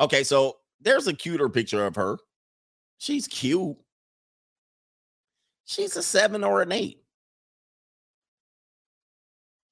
[0.00, 2.18] Okay, so there's a cuter picture of her.
[2.98, 3.76] She's cute.
[5.64, 7.03] She's a seven or an eight.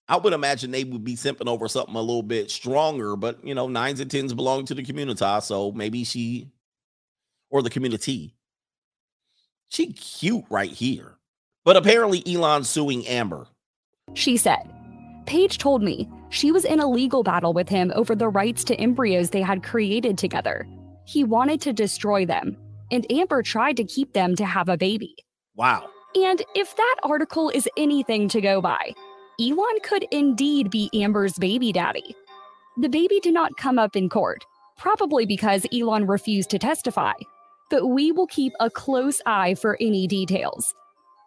[0.08, 3.54] I would imagine they would be simping over something a little bit stronger, but you
[3.54, 6.50] know, nines and tens belong to the community, so maybe she
[7.50, 8.34] or the community.
[9.68, 11.16] She cute right here.
[11.64, 13.46] But apparently Elon's suing Amber.
[14.14, 14.70] She said,
[15.26, 18.74] Paige told me she was in a legal battle with him over the rights to
[18.74, 20.66] embryos they had created together.
[21.04, 22.56] He wanted to destroy them,
[22.90, 25.14] and Amber tried to keep them to have a baby.
[25.54, 25.88] Wow.
[26.14, 28.92] And if that article is anything to go by,
[29.42, 32.14] Elon could indeed be Amber's baby daddy.
[32.76, 34.44] The baby did not come up in court,
[34.78, 37.14] probably because Elon refused to testify,
[37.68, 40.72] but we will keep a close eye for any details.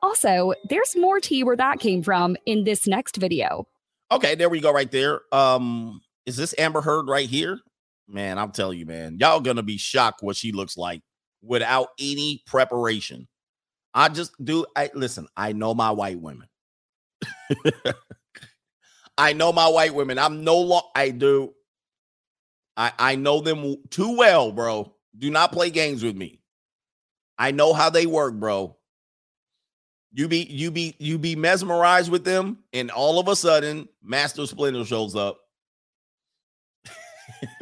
[0.01, 3.67] Also, there's more tea where that came from in this next video.
[4.11, 5.21] Okay, there we go right there.
[5.33, 7.59] Um, is this Amber Heard right here?
[8.07, 11.01] Man, I'm telling you, man, y'all gonna be shocked what she looks like
[11.41, 13.27] without any preparation.
[13.93, 16.47] I just do I listen, I know my white women.
[19.17, 20.19] I know my white women.
[20.19, 21.53] I'm no long I do.
[22.75, 24.93] I I know them too well, bro.
[25.17, 26.41] Do not play games with me.
[27.37, 28.77] I know how they work, bro.
[30.13, 34.45] You be you be you be mesmerized with them, and all of a sudden, Master
[34.45, 35.39] Splinter shows up.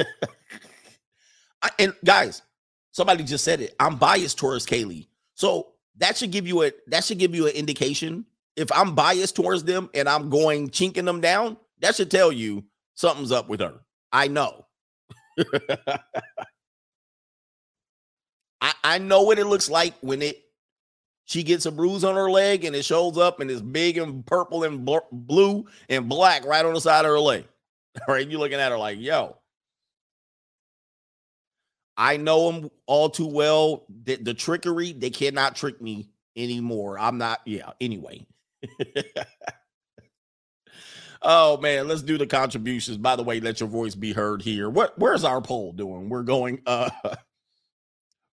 [1.61, 2.44] I, and guys,
[2.91, 3.76] somebody just said it.
[3.80, 7.53] I'm biased towards Kaylee, so that should give you a that should give you an
[7.53, 8.26] indication.
[8.55, 12.63] If I'm biased towards them and I'm going chinking them down, that should tell you
[12.95, 13.81] something's up with her.
[14.11, 14.65] I know.
[18.61, 20.43] I, I know what it looks like when it
[21.25, 24.25] she gets a bruise on her leg and it shows up and it's big and
[24.25, 27.45] purple and bl- blue and black right on the side of her leg.
[28.07, 29.38] All right, you looking at her like, yo.
[31.95, 33.85] I know them all too well.
[34.03, 36.97] The, the trickery, they cannot trick me anymore.
[36.97, 38.25] I'm not, yeah, anyway.
[41.22, 42.98] oh man, let's do the contributions.
[42.98, 44.69] By the way, let your voice be heard here.
[44.69, 46.10] What where's our poll doing?
[46.10, 46.90] We're going uh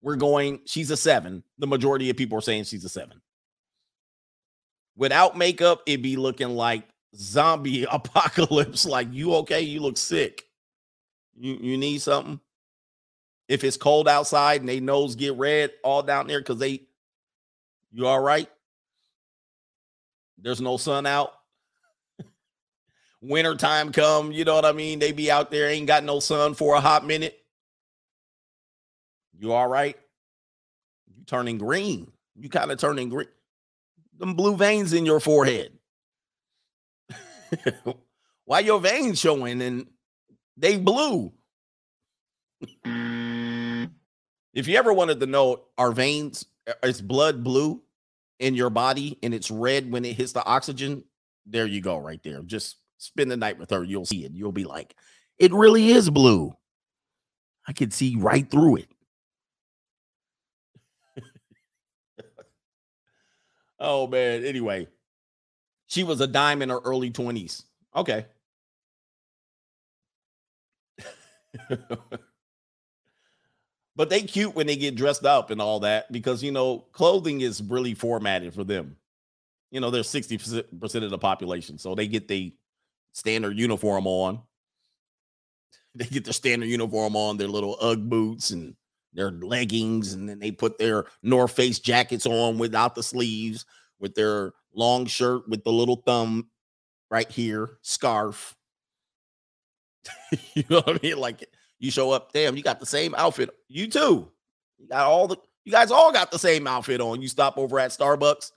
[0.05, 1.43] we're going, she's a seven.
[1.57, 3.23] The majority of people are saying she's a seven.
[4.95, 6.83] Without makeup, it'd be looking like
[7.15, 8.85] zombie apocalypse.
[8.85, 9.61] Like, you okay?
[9.61, 10.43] You look sick.
[11.35, 12.39] You you need something?
[13.49, 16.83] If it's cold outside and they nose get red all down there because they
[17.91, 18.49] you all right?
[20.37, 21.33] There's no sun out.
[23.21, 24.99] Winter time come, you know what I mean?
[24.99, 27.37] They be out there, ain't got no sun for a hot minute.
[29.39, 29.97] You all right?
[31.07, 32.11] You turning green.
[32.35, 33.27] You kind of turning green.
[34.17, 35.71] Them blue veins in your forehead.
[38.45, 39.87] Why your veins showing and
[40.57, 41.33] they blue?
[42.85, 43.91] Mm.
[44.53, 46.45] if you ever wanted to know, our veins,
[46.83, 47.81] is blood blue
[48.39, 51.03] in your body and it's red when it hits the oxygen?
[51.45, 52.41] There you go, right there.
[52.41, 53.83] Just spend the night with her.
[53.83, 54.31] You'll see it.
[54.33, 54.95] You'll be like,
[55.37, 56.55] it really is blue.
[57.67, 58.89] I can see right through it.
[63.79, 64.45] oh man.
[64.45, 64.87] Anyway,
[65.87, 67.63] she was a dime in her early 20s.
[67.95, 68.25] Okay.
[73.95, 77.41] but they cute when they get dressed up and all that because you know clothing
[77.41, 78.97] is really formatted for them.
[79.71, 81.77] You know, they're 60% of the population.
[81.77, 82.53] So they get the
[83.13, 84.41] standard uniform on.
[85.97, 88.75] They get their standard uniform on, their little Ugg boots and
[89.13, 93.65] their leggings, and then they put their North Face jackets on without the sleeves,
[93.97, 96.49] with their long shirt with the little thumb
[97.09, 98.57] right here, scarf.
[100.53, 101.17] you know what I mean?
[101.17, 101.49] Like
[101.79, 103.49] you show up, damn, you got the same outfit.
[103.67, 104.31] You too.
[104.77, 107.21] You got all the you guys all got the same outfit on.
[107.21, 108.51] You stop over at Starbucks.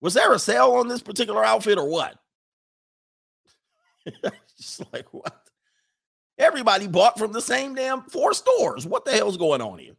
[0.00, 2.16] Was there a sale on this particular outfit or what?
[4.56, 5.34] Just like what?
[6.38, 8.86] Everybody bought from the same damn four stores.
[8.86, 9.96] What the hell's going on here?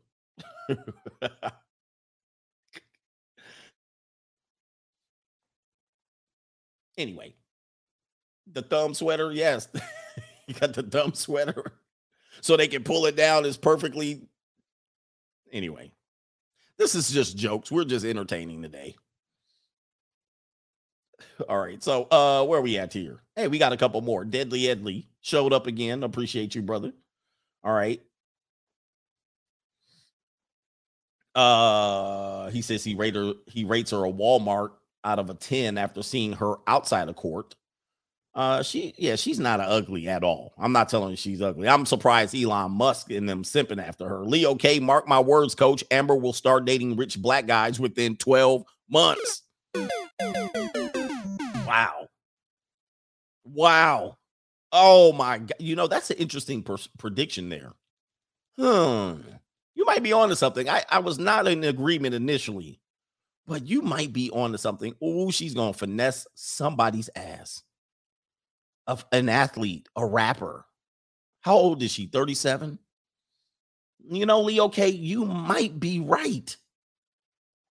[6.98, 7.34] anyway,
[8.52, 9.68] the thumb sweater, yes.
[10.48, 11.74] you got the dumb sweater
[12.42, 14.22] so they can pull it down is perfectly
[15.52, 15.92] anyway.
[16.78, 17.72] This is just jokes.
[17.72, 18.96] We're just entertaining today.
[21.50, 21.82] All right.
[21.84, 23.22] So uh where are we at here?
[23.36, 24.24] Hey, we got a couple more.
[24.24, 26.04] Deadly Edley showed up again.
[26.04, 26.94] Appreciate you, brother.
[27.64, 28.02] All right.
[31.36, 34.72] Uh he says he rate her, he rates her a Walmart
[35.04, 37.56] out of a 10 after seeing her outside of court.
[38.38, 40.54] Uh she yeah, she's not ugly at all.
[40.60, 41.68] I'm not telling you she's ugly.
[41.68, 44.24] I'm surprised Elon Musk and them simping after her.
[44.24, 45.84] Leo K, mark my words, coach.
[45.90, 49.42] Amber will start dating rich black guys within 12 months.
[51.66, 52.10] Wow.
[53.44, 54.18] Wow.
[54.72, 55.56] Oh my god.
[55.58, 57.74] You know, that's an interesting pers- prediction there.
[58.60, 59.22] Hmm.
[59.74, 60.70] You might be onto something.
[60.70, 62.82] I, I was not in agreement initially,
[63.48, 64.94] but you might be onto something.
[65.02, 67.64] Oh, she's gonna finesse somebody's ass.
[68.88, 70.66] Of an athlete, a rapper.
[71.42, 72.08] How old is she?
[72.08, 72.80] 37?
[74.10, 76.56] You know, Leo K, you might be right.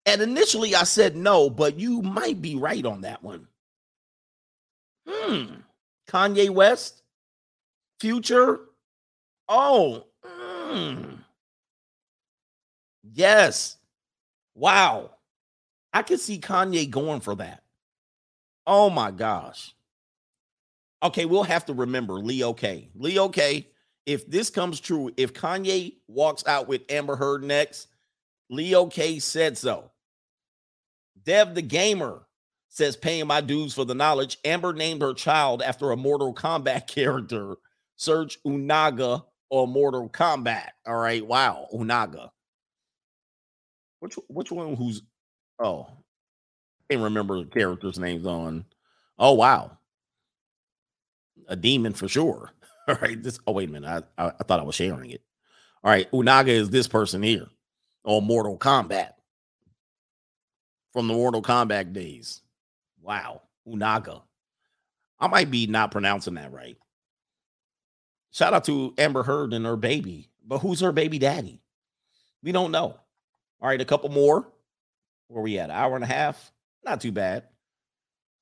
[0.07, 3.47] And initially I said no, but you might be right on that one.
[5.09, 5.45] Hmm.
[6.09, 7.03] Kanye West,
[8.01, 8.61] Future.
[9.49, 11.19] Oh, mm.
[13.12, 13.77] yes.
[14.55, 15.11] Wow.
[15.93, 17.62] I could see Kanye going for that.
[18.66, 19.74] Oh my gosh.
[21.05, 22.89] Okay, we'll have to remember Leo K.
[22.95, 23.69] Leo K.
[24.07, 27.89] If this comes true, if Kanye walks out with Amber Heard next,
[28.49, 29.91] Leo K said so.
[31.23, 32.23] Dev the Gamer
[32.69, 34.39] says paying my dues for the knowledge.
[34.45, 37.55] Amber named her child after a Mortal Kombat character.
[37.97, 40.71] Search Unaga or Mortal Kombat.
[40.87, 41.25] All right.
[41.25, 41.69] Wow.
[41.73, 42.31] Unaga.
[44.01, 45.03] Which which one who's
[45.63, 45.87] oh
[46.91, 48.65] can't remember the character's names on.
[49.19, 49.79] Oh wow.
[51.49, 52.53] A demon for sure.
[52.89, 53.23] All right.
[53.23, 54.05] This oh wait a minute.
[54.19, 55.23] I, I, I thought I was sharing it.
[55.83, 56.11] All right.
[56.12, 57.47] Unaga is this person here
[58.05, 59.12] on Mortal Kombat
[60.93, 62.43] from the Mortal Kombat days.
[63.01, 63.43] Wow.
[63.66, 64.23] Unaga.
[65.19, 66.77] I might be not pronouncing that right.
[68.31, 70.29] Shout out to Amber Heard and her baby.
[70.47, 71.61] But who's her baby daddy?
[72.43, 72.99] We don't know.
[73.61, 74.49] All right, a couple more.
[75.29, 75.71] Where we at?
[75.71, 76.53] An Hour and a half.
[76.85, 77.45] Not too bad.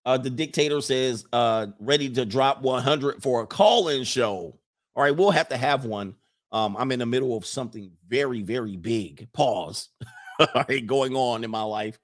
[0.05, 4.59] Uh, the dictator says, uh, ready to drop 100 for a call-in show.
[4.95, 6.15] All right, we'll have to have one.
[6.51, 9.29] Um, I'm in the middle of something very, very big.
[9.33, 9.89] Pause.
[10.39, 11.99] All right, going on in my life.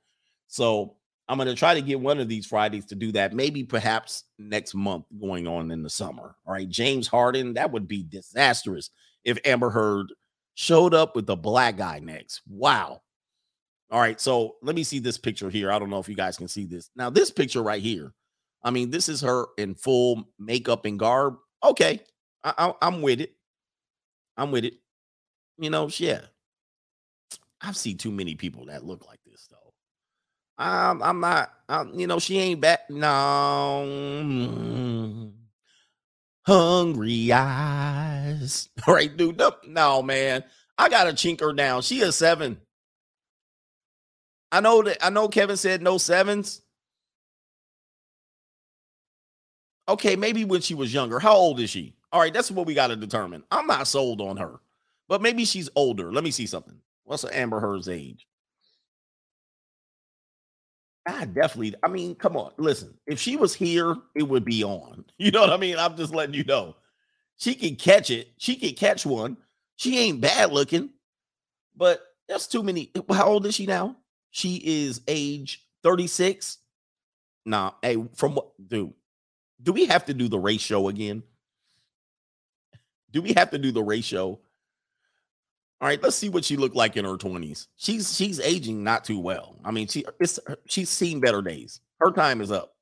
[0.47, 0.97] So
[1.29, 3.35] I'm going to try to get one of these Fridays to do that.
[3.35, 6.37] Maybe perhaps next month going on in the summer.
[6.47, 6.69] All right.
[6.69, 8.91] James Harden, that would be disastrous
[9.25, 10.13] if Amber Heard
[10.61, 12.43] Showed up with the black guy next.
[12.49, 13.03] Wow.
[13.91, 15.73] All right, so let me see this picture here.
[15.73, 16.91] I don't know if you guys can see this.
[16.95, 18.13] Now, this picture right here,
[18.63, 21.37] I mean, this is her in full makeup and garb.
[21.65, 22.03] Okay,
[22.45, 23.33] I, I, I'm with it.
[24.37, 24.75] I'm with it.
[25.59, 26.21] You know, yeah.
[27.61, 29.73] I've seen too many people that look like this, though.
[30.59, 31.51] I'm, I'm not.
[31.69, 32.91] I'm, you know, she ain't back.
[32.91, 33.83] No,
[36.47, 38.69] hungry eyes.
[38.87, 39.39] All right, dude.
[39.39, 40.45] No, no, man.
[40.77, 41.83] I gotta chink her down.
[41.83, 42.61] She a seven.
[44.51, 46.63] I know that I know Kevin said no sevens.
[49.89, 51.19] Okay, maybe when she was younger.
[51.19, 51.95] How old is she?
[52.13, 53.43] All right, that's what we got to determine.
[53.51, 54.61] I'm not sold on her,
[55.09, 56.13] but maybe she's older.
[56.13, 56.79] Let me see something.
[57.05, 58.27] What's Amber Heard's age?
[61.07, 61.75] I definitely.
[61.83, 62.53] I mean, come on.
[62.59, 65.05] Listen, if she was here, it would be on.
[65.19, 65.77] You know what I mean?
[65.79, 66.77] I'm just letting you know.
[67.39, 68.29] She can catch it.
[68.39, 69.37] She can catch one.
[69.77, 70.91] She ain't bad looking,
[71.77, 72.93] but that's too many.
[73.11, 73.97] How old is she now?
[74.31, 76.59] She is age 36.
[77.45, 78.93] Nah, hey, from what, dude?
[79.63, 81.23] Do we have to do the ratio again?
[83.11, 84.39] Do we have to do the ratio?
[85.81, 87.69] All right, let's see what she looked like in her 20s.
[87.77, 89.57] She's she's aging not too well.
[89.65, 91.81] I mean, she it's she's seen better days.
[92.01, 92.75] Her time is up.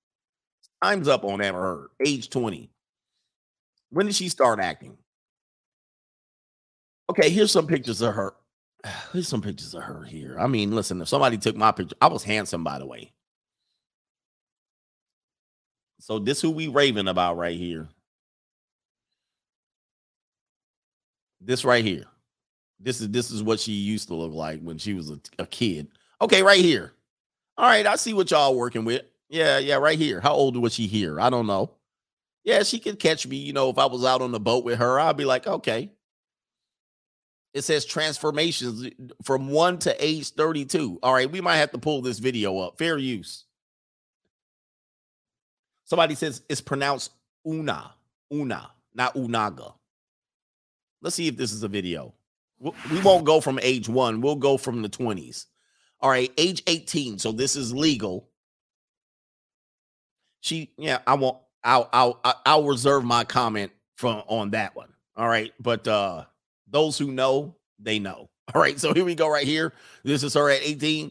[0.83, 2.71] Time's up on Amber Heard, age 20.
[3.91, 4.97] When did she start acting?
[7.09, 8.35] Okay, here's some pictures of her.
[9.13, 10.37] Here's some pictures of her here.
[10.39, 13.13] I mean, listen, if somebody took my picture, I was handsome, by the way.
[15.99, 17.89] So this who we raving about right here.
[21.41, 22.05] This right here.
[22.79, 25.47] This is this is what she used to look like when she was a, a
[25.47, 25.89] kid.
[26.21, 26.93] Okay, right here.
[27.57, 29.03] All right, I see what y'all working with.
[29.29, 30.21] Yeah, yeah, right here.
[30.21, 31.21] How old was she here?
[31.21, 31.71] I don't know.
[32.45, 33.37] Yeah, she could catch me.
[33.37, 35.91] You know, if I was out on the boat with her, I'd be like, okay.
[37.57, 38.87] It says transformations
[39.23, 40.99] from one to age 32.
[41.03, 42.77] All right, we might have to pull this video up.
[42.77, 43.45] Fair use.
[45.85, 47.13] Somebody says it's pronounced
[47.49, 47.95] una,
[48.31, 49.73] una, not unaga.
[51.01, 52.13] Let's see if this is a video.
[52.61, 54.21] We won't go from age one.
[54.21, 55.47] We'll go from the 20s.
[56.01, 57.19] All right, age 18.
[57.19, 58.29] So this is legal.
[60.43, 61.39] She, yeah, I won't.
[61.65, 64.93] I'll, I'll, I'll reserve my comment from on that one.
[65.17, 66.27] All right, but uh
[66.69, 68.29] those who know, they know.
[68.55, 69.29] All right, so here we go.
[69.29, 69.73] Right here,
[70.05, 71.11] this is her at 18.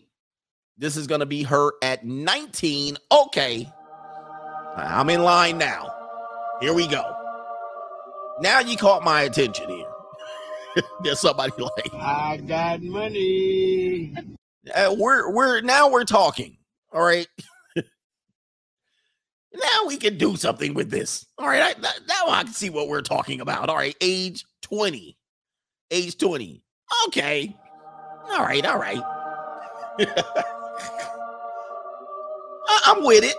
[0.78, 2.98] This is gonna be her at 19.
[3.12, 3.72] Okay,
[4.76, 5.94] I'm in line now.
[6.62, 7.16] Here we go.
[8.42, 9.86] Now you caught my attention here.
[11.04, 14.14] There's somebody like I got money.
[14.74, 16.58] Uh, we're we're now we're talking.
[16.92, 17.28] All right.
[17.76, 17.84] now
[19.88, 21.26] we can do something with this.
[21.38, 21.62] All right.
[21.62, 23.70] I, now I can see what we're talking about.
[23.70, 23.96] All right.
[24.02, 25.18] Age 20.
[25.92, 26.62] Age 20.
[27.08, 27.56] Okay.
[28.30, 28.66] All right.
[28.66, 29.02] All right.
[32.68, 33.36] I, I'm with it.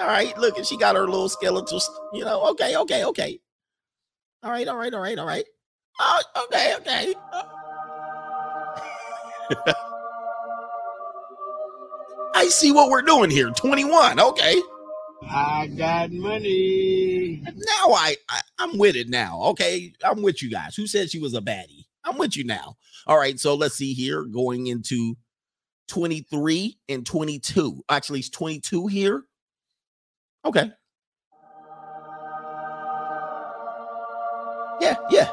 [0.00, 0.36] All right.
[0.38, 1.80] Look, and she got her little skeletal,
[2.12, 2.42] you know.
[2.50, 2.76] Okay.
[2.76, 3.04] Okay.
[3.04, 3.40] Okay.
[4.42, 4.66] All right.
[4.68, 4.92] All right.
[4.92, 5.18] All right.
[5.18, 5.44] All right.
[6.00, 7.14] Oh, okay, okay.
[12.34, 13.50] I see what we're doing here.
[13.50, 14.18] 21.
[14.18, 14.60] Okay.
[15.30, 17.42] I got money.
[17.44, 19.40] Now I, I I'm with it now.
[19.44, 19.92] Okay.
[20.04, 20.74] I'm with you guys.
[20.76, 21.83] Who said she was a baddie?
[22.04, 22.76] I'm with you now.
[23.06, 23.38] All right.
[23.38, 24.24] So let's see here.
[24.24, 25.16] Going into
[25.88, 27.84] 23 and 22.
[27.88, 29.24] Actually, it's 22 here.
[30.44, 30.70] Okay.
[34.80, 35.30] Yeah, yeah.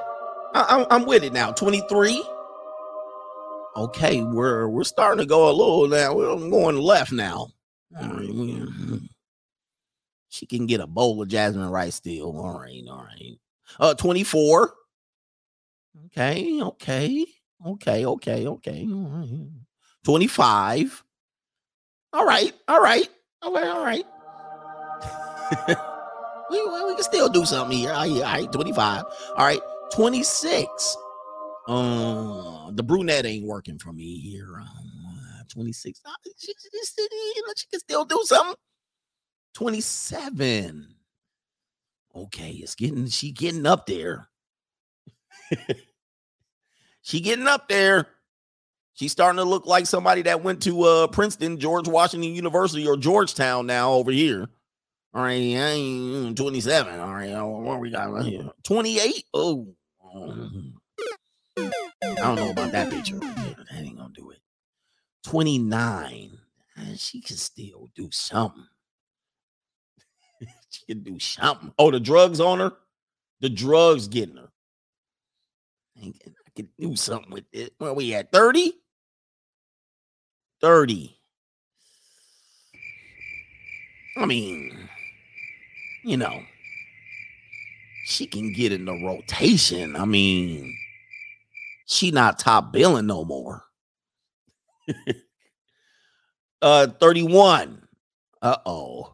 [0.54, 1.52] I, am with it now.
[1.52, 2.24] 23.
[3.76, 6.14] Okay, we're we're starting to go a little now.
[6.14, 7.48] We're going left now.
[10.30, 12.38] She can get a bowl of jasmine rice still.
[12.38, 13.38] All right, all right.
[13.80, 14.74] Uh, 24.
[16.06, 17.26] Okay, okay,
[17.66, 18.88] okay, okay, okay.
[20.06, 21.04] 25.
[22.14, 23.10] All right, all right,
[23.42, 24.06] all right, all right.
[26.50, 27.92] we, we can still do something here.
[27.92, 29.04] All right, all right, 25.
[29.36, 29.62] All right.
[29.92, 30.98] 26.
[31.68, 34.62] Uh, the brunette ain't working for me here.
[34.62, 36.02] Uh, 26.
[36.06, 36.70] Uh, she, she,
[37.56, 38.56] she can still do something.
[39.54, 40.96] 27.
[42.14, 44.30] Okay, it's getting she getting up there.
[47.02, 48.08] she getting up there.
[48.94, 52.98] She's starting to look like somebody that went to uh Princeton, George Washington University, or
[52.98, 54.48] Georgetown now over here.
[55.14, 57.00] All right, I ain't 27.
[57.00, 58.50] All right, uh, what we got right here?
[58.64, 59.26] 28.
[59.34, 59.68] Oh,
[60.16, 60.70] mm-hmm.
[61.58, 63.18] I don't know about that picture.
[63.18, 64.40] That ain't gonna do it.
[65.26, 66.38] 29.
[66.78, 68.66] Ah, she can still do something.
[70.70, 71.74] she can do something.
[71.78, 72.74] Oh, the drugs on her?
[73.42, 74.51] The drugs getting her.
[76.04, 76.12] I
[76.56, 77.74] can do something with it.
[77.78, 78.32] Where we at?
[78.32, 78.74] 30?
[80.62, 81.18] 30.
[84.18, 84.90] I mean,
[86.04, 86.42] you know,
[88.06, 89.96] she can get in the rotation.
[89.96, 90.76] I mean,
[91.86, 93.64] she not top billing no more.
[96.62, 97.88] uh 31.
[98.42, 99.14] Uh-oh.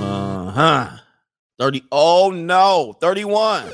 [0.00, 0.98] Uh-huh.
[1.58, 1.84] 30.
[1.92, 3.70] Oh no, 31.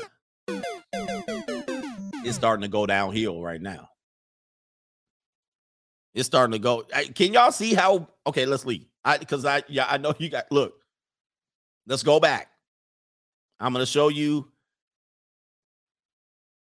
[2.23, 3.89] It's starting to go downhill right now.
[6.13, 6.83] It's starting to go.
[7.15, 8.07] Can y'all see how?
[8.27, 8.85] Okay, let's leave.
[9.03, 10.51] I because I yeah I know you got.
[10.51, 10.73] Look,
[11.87, 12.49] let's go back.
[13.59, 14.47] I'm gonna show you.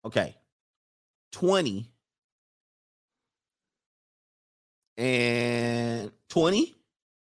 [0.04, 0.36] Okay,
[1.32, 1.90] twenty
[4.96, 6.74] and twenty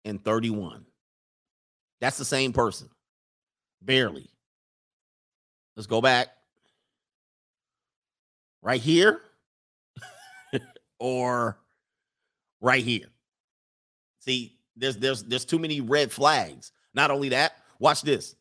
[0.05, 0.86] and thirty-one.
[2.01, 2.88] That's the same person,
[3.85, 4.31] barely.
[5.77, 6.28] Let's go back.
[8.62, 9.20] Right here,
[10.98, 11.59] or
[12.61, 13.09] right here.
[14.20, 16.73] See, there's there's there's too many red flags.
[16.94, 18.36] Not only that, watch this.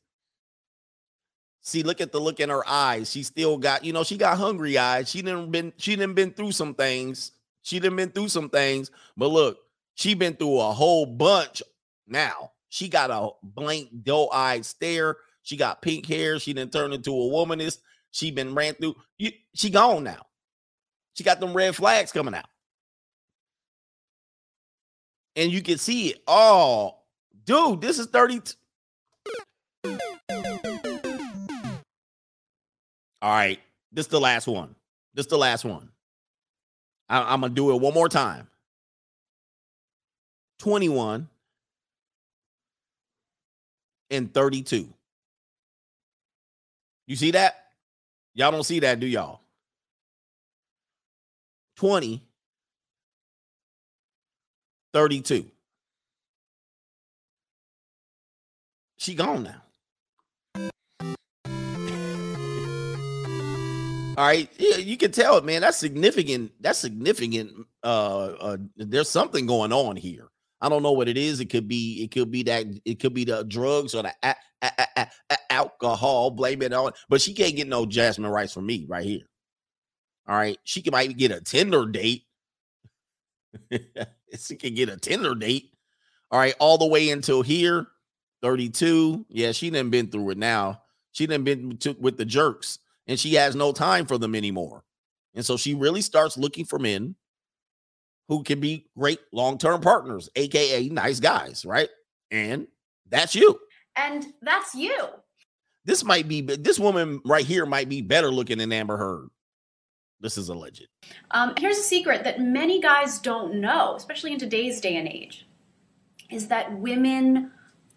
[1.61, 3.09] See, look at the look in her eyes.
[3.09, 5.09] She still got, you know, she got hungry eyes.
[5.09, 7.31] She didn't been she didn't been through some things.
[7.61, 8.91] She didn't been through some things.
[9.15, 9.59] But look,
[9.95, 11.63] she been through a whole bunch
[12.05, 12.51] now.
[12.67, 15.17] She got a blank doe-eyed stare.
[15.43, 16.39] She got pink hair.
[16.39, 17.79] She didn't turn into a womanist.
[18.11, 18.95] She been ran through.
[19.53, 20.25] She gone now.
[21.13, 22.45] She got them red flags coming out
[25.35, 26.23] and you can see it.
[26.27, 26.95] Oh,
[27.45, 28.41] dude, this is 30.
[33.21, 33.59] All right,
[33.91, 34.75] this is the last one.
[35.13, 35.89] This is the last one.
[37.09, 38.47] I, am gonna do it one more time.
[40.59, 41.27] 21
[44.09, 44.93] and 32.
[47.07, 47.55] You see that?
[48.33, 49.41] Y'all don't see that, do y'all?
[51.77, 52.23] 20
[54.93, 55.45] 32.
[58.97, 59.61] She gone now.
[64.15, 65.61] All right, yeah, you can tell it, man.
[65.61, 66.51] That's significant.
[66.61, 67.65] That's significant.
[67.83, 70.29] Uh, uh, there's something going on here.
[70.63, 71.41] I don't know what it is.
[71.41, 72.03] It could be.
[72.03, 72.65] It could be that.
[72.85, 76.31] It could be the drugs or the a- a- a- alcohol.
[76.31, 76.93] Blame it on.
[77.09, 79.29] But she can't get no Jasmine Rice from me right here.
[80.25, 82.23] All right, she can might get a Tinder date.
[84.39, 85.71] she can get a Tinder date.
[86.31, 87.87] All right, all the way until here,
[88.41, 89.25] 32.
[89.29, 90.81] Yeah, she didn't been through it now.
[91.11, 94.85] She didn't been to, with the jerks, and she has no time for them anymore.
[95.35, 97.15] And so she really starts looking for men
[98.27, 101.89] who can be great long-term partners, aka nice guys, right?
[102.31, 102.67] And
[103.09, 103.59] that's you.
[103.95, 105.07] And that's you.
[105.85, 109.29] This might be this woman right here might be better looking than Amber Heard.
[110.19, 110.87] This is alleged.
[111.31, 115.45] Um, here's a secret that many guys don't know, especially in today's day and age,
[116.31, 117.51] is that women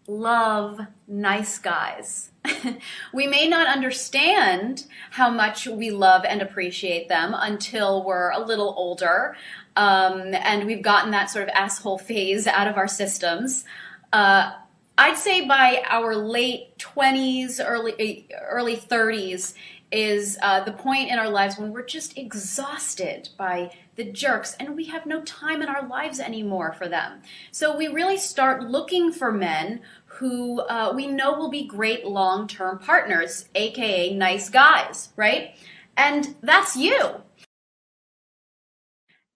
[0.08, 2.32] love nice guys.
[3.14, 8.74] we may not understand how much we love and appreciate them until we're a little
[8.76, 9.36] older
[9.76, 13.64] um, and we've gotten that sort of asshole phase out of our systems.
[14.12, 14.52] Uh,
[14.98, 19.54] I'd say by our late 20s, early early 30s
[19.92, 24.74] is uh, the point in our lives when we're just exhausted by the jerks and
[24.74, 27.22] we have no time in our lives anymore for them.
[27.52, 32.48] So we really start looking for men who uh, we know will be great long
[32.48, 35.54] term partners, aka nice guys, right?
[35.96, 37.22] And that's you.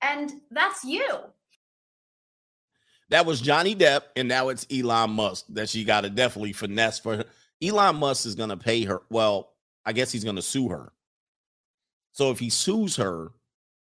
[0.02, 1.06] And that's you.
[3.10, 7.00] That was Johnny Depp, and now it's Elon Musk that she got to definitely finesse
[7.00, 7.24] for.
[7.62, 9.02] Elon Musk is going to pay her.
[9.10, 9.52] Well,
[9.84, 10.92] I guess he's going to sue her.
[12.12, 13.32] So if he sues her,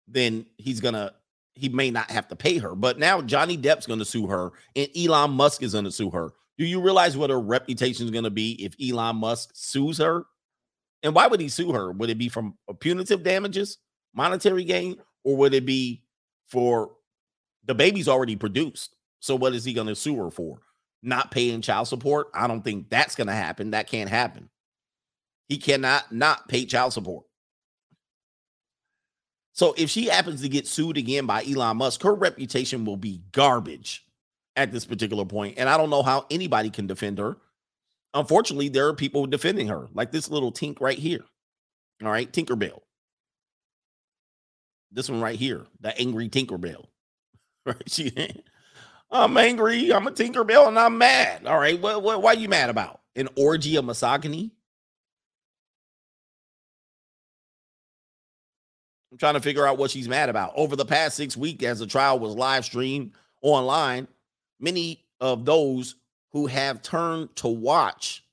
[0.06, 1.12] then he's going to
[1.54, 2.74] he may not have to pay her.
[2.74, 6.10] But now Johnny Depp's going to sue her and Elon Musk is going to sue
[6.10, 6.30] her.
[6.56, 10.24] Do you realize what her reputation is going to be if Elon Musk sues her?
[11.02, 11.90] And why would he sue her?
[11.92, 13.78] Would it be from punitive damages,
[14.14, 16.04] monetary gain, or would it be
[16.48, 16.92] for
[17.64, 18.94] the baby's already produced?
[19.20, 20.60] So what is he going to sue her for?
[21.02, 22.28] Not paying child support?
[22.34, 23.70] I don't think that's going to happen.
[23.70, 24.48] That can't happen.
[25.48, 27.24] He cannot not pay child support.
[29.52, 33.22] So if she happens to get sued again by Elon Musk, her reputation will be
[33.32, 34.04] garbage
[34.54, 35.58] at this particular point.
[35.58, 37.38] And I don't know how anybody can defend her.
[38.14, 41.24] Unfortunately, there are people defending her, like this little tink right here.
[42.04, 42.80] All right, Tinkerbell.
[44.90, 46.86] This one right here, the angry Tinkerbell.
[47.66, 47.90] Right?
[47.90, 48.10] She
[49.10, 49.92] I'm angry.
[49.92, 51.46] I'm a Tinkerbell and I'm mad.
[51.46, 51.78] All right.
[51.78, 53.00] What, what why are you mad about?
[53.16, 54.52] An orgy of misogyny?
[59.10, 60.52] I'm trying to figure out what she's mad about.
[60.56, 63.12] Over the past six weeks, as the trial was live streamed
[63.42, 64.06] online,
[64.60, 65.96] many of those
[66.32, 68.24] who have turned to watch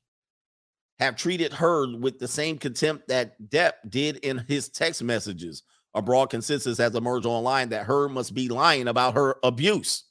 [1.00, 5.64] have treated her with the same contempt that Depp did in his text messages.
[5.96, 10.04] A broad consensus has emerged online that her must be lying about her abuse.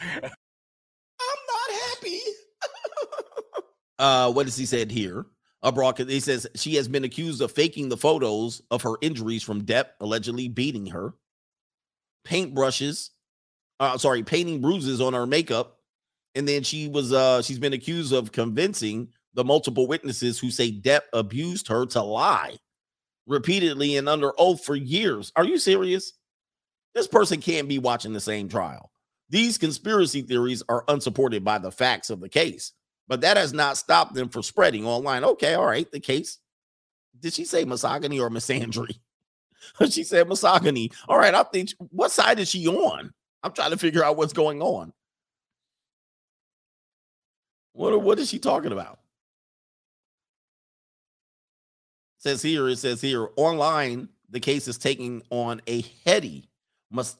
[0.00, 2.20] I'm not happy.
[4.00, 5.26] uh, what does he said here?
[5.62, 9.44] A broad, he says she has been accused of faking the photos of her injuries
[9.44, 11.14] from Depp allegedly beating her,
[12.26, 13.10] paintbrushes,
[13.78, 15.78] uh, sorry, painting bruises on her makeup,
[16.34, 20.70] and then she was uh she's been accused of convincing the multiple witnesses who say
[20.70, 22.58] Depp abused her to lie
[23.28, 25.30] repeatedly and under oath for years.
[25.36, 26.14] Are you serious?
[26.94, 28.90] This person can't be watching the same trial.
[29.28, 32.72] These conspiracy theories are unsupported by the facts of the case,
[33.06, 35.22] but that has not stopped them from spreading online.
[35.22, 36.38] Okay, all right, the case.
[37.20, 38.98] Did she say misogyny or misandry?
[39.90, 40.90] she said misogyny.
[41.08, 43.12] All right, I think what side is she on?
[43.42, 44.92] I'm trying to figure out what's going on.
[47.72, 48.98] What what is she talking about?
[52.18, 56.48] Says here, it says here online, the case is taking on a heady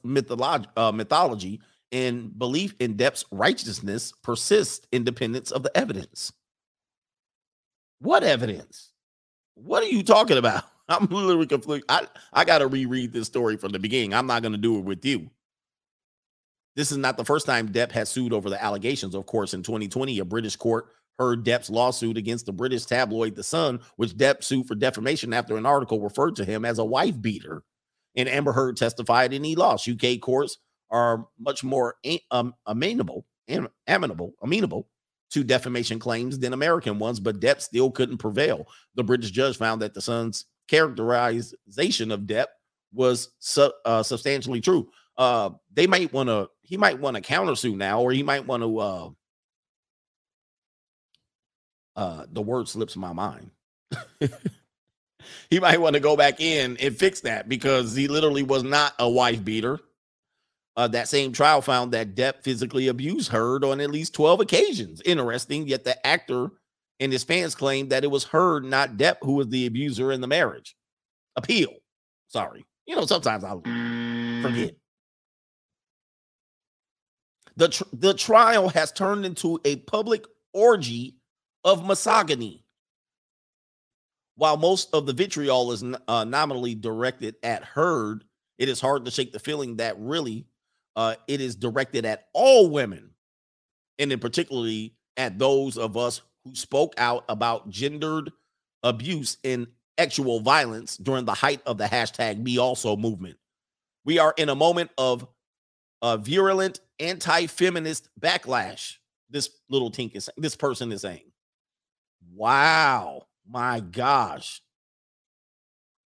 [0.03, 1.61] mythology, uh, mythology
[1.91, 6.31] and belief in Depp's righteousness persists independence of the evidence.
[7.99, 8.91] What evidence?
[9.55, 10.63] What are you talking about?
[10.89, 11.85] I'm literally confused.
[11.89, 14.13] I, I got to reread this story from the beginning.
[14.13, 15.29] I'm not going to do it with you.
[16.75, 19.13] This is not the first time Depp has sued over the allegations.
[19.13, 23.43] Of course, in 2020, a British court heard Depp's lawsuit against the British tabloid The
[23.43, 27.21] Sun, which Depp sued for defamation after an article referred to him as a wife
[27.21, 27.63] beater.
[28.15, 29.87] And Amber Heard testified and he lost.
[29.87, 30.57] UK courts
[30.89, 31.95] are much more
[32.31, 33.25] um, amenable,
[33.87, 34.87] amenable, amenable
[35.31, 38.67] to defamation claims than American ones, but Depp still couldn't prevail.
[38.95, 42.47] The British judge found that the Sun's characterization of Depp
[42.93, 44.89] was su- uh, substantially true.
[45.17, 48.63] Uh, they might want to, he might want to countersue now, or he might want
[48.63, 49.09] to, uh,
[51.99, 53.51] uh, the word slips my mind.
[55.49, 58.93] he might want to go back in and fix that because he literally was not
[58.99, 59.81] a wife beater.
[60.77, 65.01] Uh, that same trial found that Depp physically abused Heard on at least 12 occasions.
[65.03, 66.51] Interesting, yet the actor
[67.01, 70.21] and his fans claimed that it was Heard, not Depp, who was the abuser in
[70.21, 70.77] the marriage.
[71.35, 71.73] Appeal.
[72.29, 72.65] Sorry.
[72.85, 74.75] You know, sometimes I'll forget.
[77.57, 80.23] The, tr- the trial has turned into a public
[80.53, 81.18] orgy
[81.63, 82.65] of misogyny.
[84.35, 88.23] While most of the vitriol is uh, nominally directed at Heard,
[88.57, 90.45] it is hard to shake the feeling that really
[90.95, 93.11] uh, it is directed at all women,
[93.97, 98.31] and in particularly at those of us who spoke out about gendered
[98.83, 99.67] abuse and
[99.97, 103.37] actual violence during the height of the hashtag Me Also movement.
[104.05, 105.27] We are in a moment of
[106.01, 108.95] a virulent anti-feminist backlash.
[109.29, 111.28] This little tink is this person is saying,
[112.39, 114.61] "Wow, my gosh,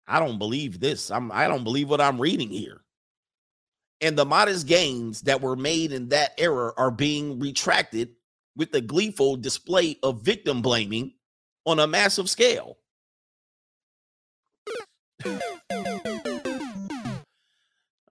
[0.06, 1.10] I don't believe this.
[1.10, 2.82] I'm I don't believe what I'm reading here."
[4.02, 8.10] and the modest gains that were made in that era are being retracted
[8.56, 11.14] with the gleeful display of victim blaming
[11.64, 12.78] on a massive scale.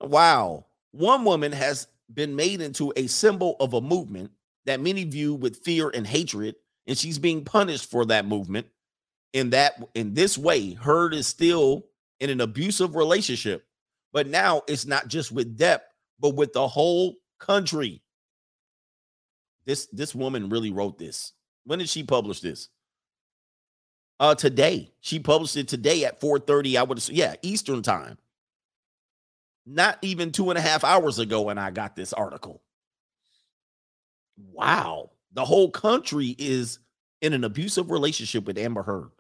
[0.02, 0.66] wow.
[0.92, 4.32] One woman has been made into a symbol of a movement
[4.66, 6.56] that many view with fear and hatred,
[6.92, 8.68] and she's being punished for that movement.
[9.34, 11.88] In that, in this way, Heard is still
[12.20, 13.66] in an abusive relationship
[14.14, 15.82] but now it's not just with Depp,
[16.20, 18.02] but with the whole country.
[19.66, 21.34] This this woman really wrote this.
[21.66, 22.70] When did she publish this?
[24.20, 24.92] Uh today.
[25.02, 26.78] She published it today at 4:30.
[26.78, 28.18] I would yeah, Eastern time.
[29.66, 32.62] Not even two and a half hours ago when I got this article.
[34.38, 35.11] Wow.
[35.34, 36.80] The whole country is
[37.22, 39.12] in an abusive relationship with Amber Heard.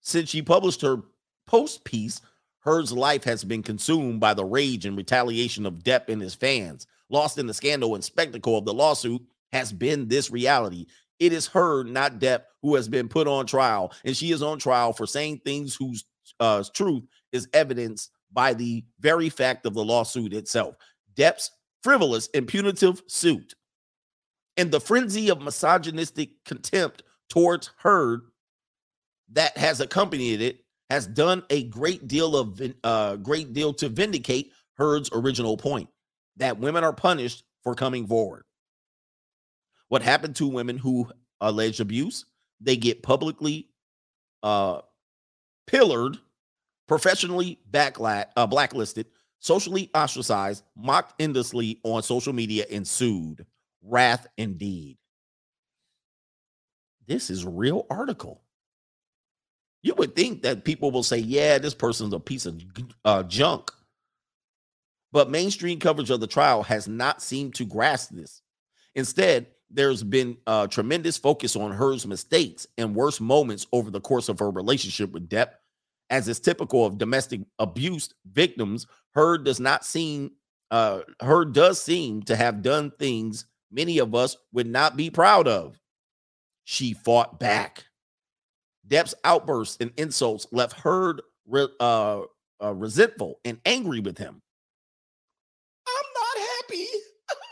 [0.00, 0.98] Since she published her
[1.46, 2.20] post piece,
[2.60, 6.86] Heard's life has been consumed by the rage and retaliation of Depp and his fans.
[7.08, 9.22] Lost in the scandal and spectacle of the lawsuit
[9.52, 10.86] has been this reality.
[11.18, 14.58] It is Heard, not Depp, who has been put on trial, and she is on
[14.58, 16.04] trial for saying things whose
[16.40, 20.74] uh, truth is evidenced by the very fact of the lawsuit itself.
[21.16, 21.52] Depp's
[21.82, 23.54] frivolous and punitive suit
[24.56, 28.22] and the frenzy of misogynistic contempt towards Heard
[29.32, 34.52] that has accompanied it has done a great deal of uh, great deal to vindicate
[34.78, 35.88] Heard's original point
[36.36, 38.44] that women are punished for coming forward.
[39.88, 41.10] What happened to women who
[41.40, 42.26] allege abuse?
[42.60, 43.68] They get publicly
[44.42, 44.80] uh,
[45.66, 46.18] pillared,
[46.86, 49.06] professionally backla- uh, blacklisted,
[49.40, 53.46] socially ostracized, mocked endlessly on social media, and sued.
[53.86, 54.98] Wrath indeed.
[57.06, 58.42] This is real article.
[59.82, 62.60] You would think that people will say, yeah, this person's a piece of
[63.04, 63.70] uh, junk.
[65.12, 68.42] But mainstream coverage of the trial has not seemed to grasp this.
[68.96, 74.28] Instead, there's been a tremendous focus on Heard's mistakes and worst moments over the course
[74.28, 75.50] of her relationship with Depp.
[76.10, 80.32] As is typical of domestic abuse victims, her does not seem
[80.70, 85.48] uh Heard does seem to have done things many of us would not be proud
[85.48, 85.78] of.
[86.64, 87.84] She fought back.
[88.86, 92.22] Depp's outbursts and insults left Heard re- uh,
[92.62, 94.40] uh, resentful and angry with him.
[95.88, 96.86] I'm not happy.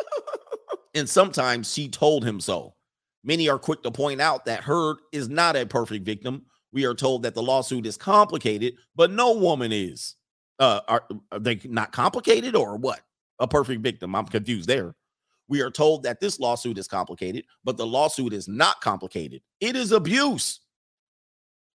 [0.95, 2.75] and sometimes she told him so.
[3.23, 6.45] Many are quick to point out that Heard is not a perfect victim.
[6.73, 10.17] We are told that the lawsuit is complicated, but no woman is.
[10.59, 13.01] Uh, are, are they not complicated or what?
[13.39, 14.15] A perfect victim.
[14.15, 14.95] I'm confused there.
[15.49, 19.43] We are told that this lawsuit is complicated, but the lawsuit is not complicated.
[19.61, 20.61] It is abuse.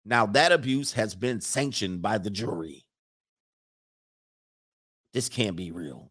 [0.05, 2.87] Now, that abuse has been sanctioned by the jury.
[5.13, 6.11] This can't be real.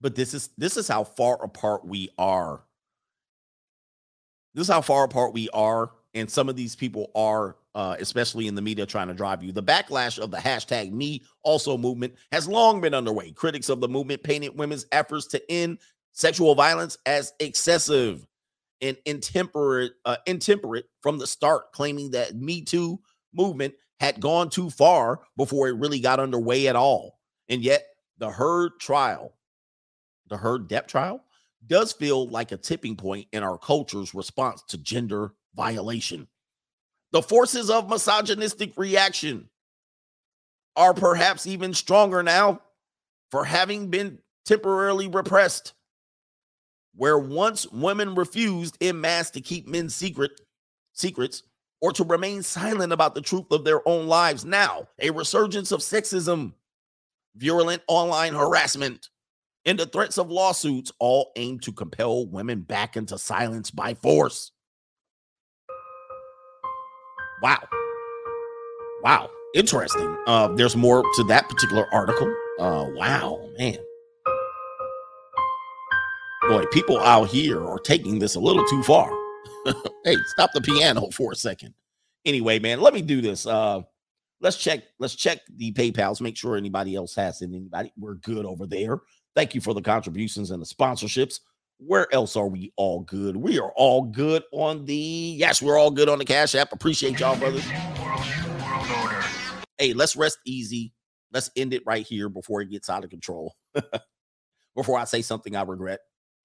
[0.00, 2.64] But this is this is how far apart we are.
[4.54, 8.48] This is how far apart we are, and some of these people are, uh, especially
[8.48, 9.52] in the media, trying to drive you.
[9.52, 13.30] The backlash of the hashtag Me Also movement has long been underway.
[13.30, 15.78] Critics of the movement painted women's efforts to end
[16.12, 18.26] sexual violence as excessive
[18.80, 23.00] and intemperate, uh, intemperate from the start, claiming that Me Too
[23.32, 27.20] movement had gone too far before it really got underway at all.
[27.48, 27.84] And yet,
[28.18, 29.34] the Heard trial,
[30.28, 31.24] the Heard Depp trial,
[31.66, 36.26] does feel like a tipping point in our culture's response to gender violation.
[37.12, 39.48] The forces of misogynistic reaction
[40.74, 42.60] are perhaps even stronger now
[43.30, 45.74] for having been temporarily repressed
[46.94, 50.32] where once women refused in mass to keep men's secret
[50.92, 51.42] secrets
[51.80, 54.44] or to remain silent about the truth of their own lives.
[54.44, 56.52] Now a resurgence of sexism
[57.36, 59.08] virulent online harassment
[59.64, 64.52] and the threats of lawsuits all aim to compel women back into silence by force.
[67.42, 67.60] Wow.
[69.02, 69.30] Wow.
[69.54, 70.16] Interesting.
[70.26, 72.32] Uh there's more to that particular article.
[72.58, 73.78] Uh wow man
[76.48, 79.10] boy, people out here are taking this a little too far.
[80.04, 81.74] hey, stop the piano for a second.
[82.24, 83.46] Anyway, man, let me do this.
[83.46, 83.82] Uh
[84.40, 87.46] let's check let's check the PayPal's, make sure anybody else has it.
[87.46, 88.98] Anybody, we're good over there.
[89.34, 91.40] Thank you for the contributions and the sponsorships.
[91.78, 93.36] Where else are we all good?
[93.36, 96.72] We are all good on the yes, we're all good on the Cash App.
[96.72, 97.64] Appreciate y'all, brothers.
[99.78, 100.92] Hey, let's rest easy.
[101.32, 103.54] Let's end it right here before it gets out of control.
[104.76, 106.00] before I say something I regret.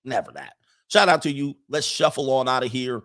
[0.08, 0.54] Never that.
[0.88, 1.58] Shout out to you.
[1.68, 3.04] Let's shuffle on out of here.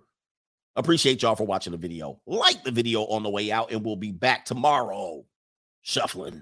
[0.77, 2.21] Appreciate y'all for watching the video.
[2.27, 5.25] Like the video on the way out, and we'll be back tomorrow
[5.83, 6.41] shuffling.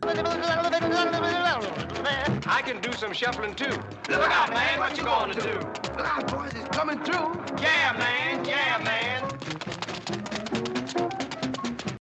[2.47, 3.71] I can do some shuffling too.
[4.11, 4.79] Look out, man.
[4.79, 5.55] What you going to do?
[5.97, 6.53] Look out, boys.
[6.55, 7.43] It's coming through.
[7.63, 8.45] Yeah, man.
[8.45, 9.00] Yeah, man.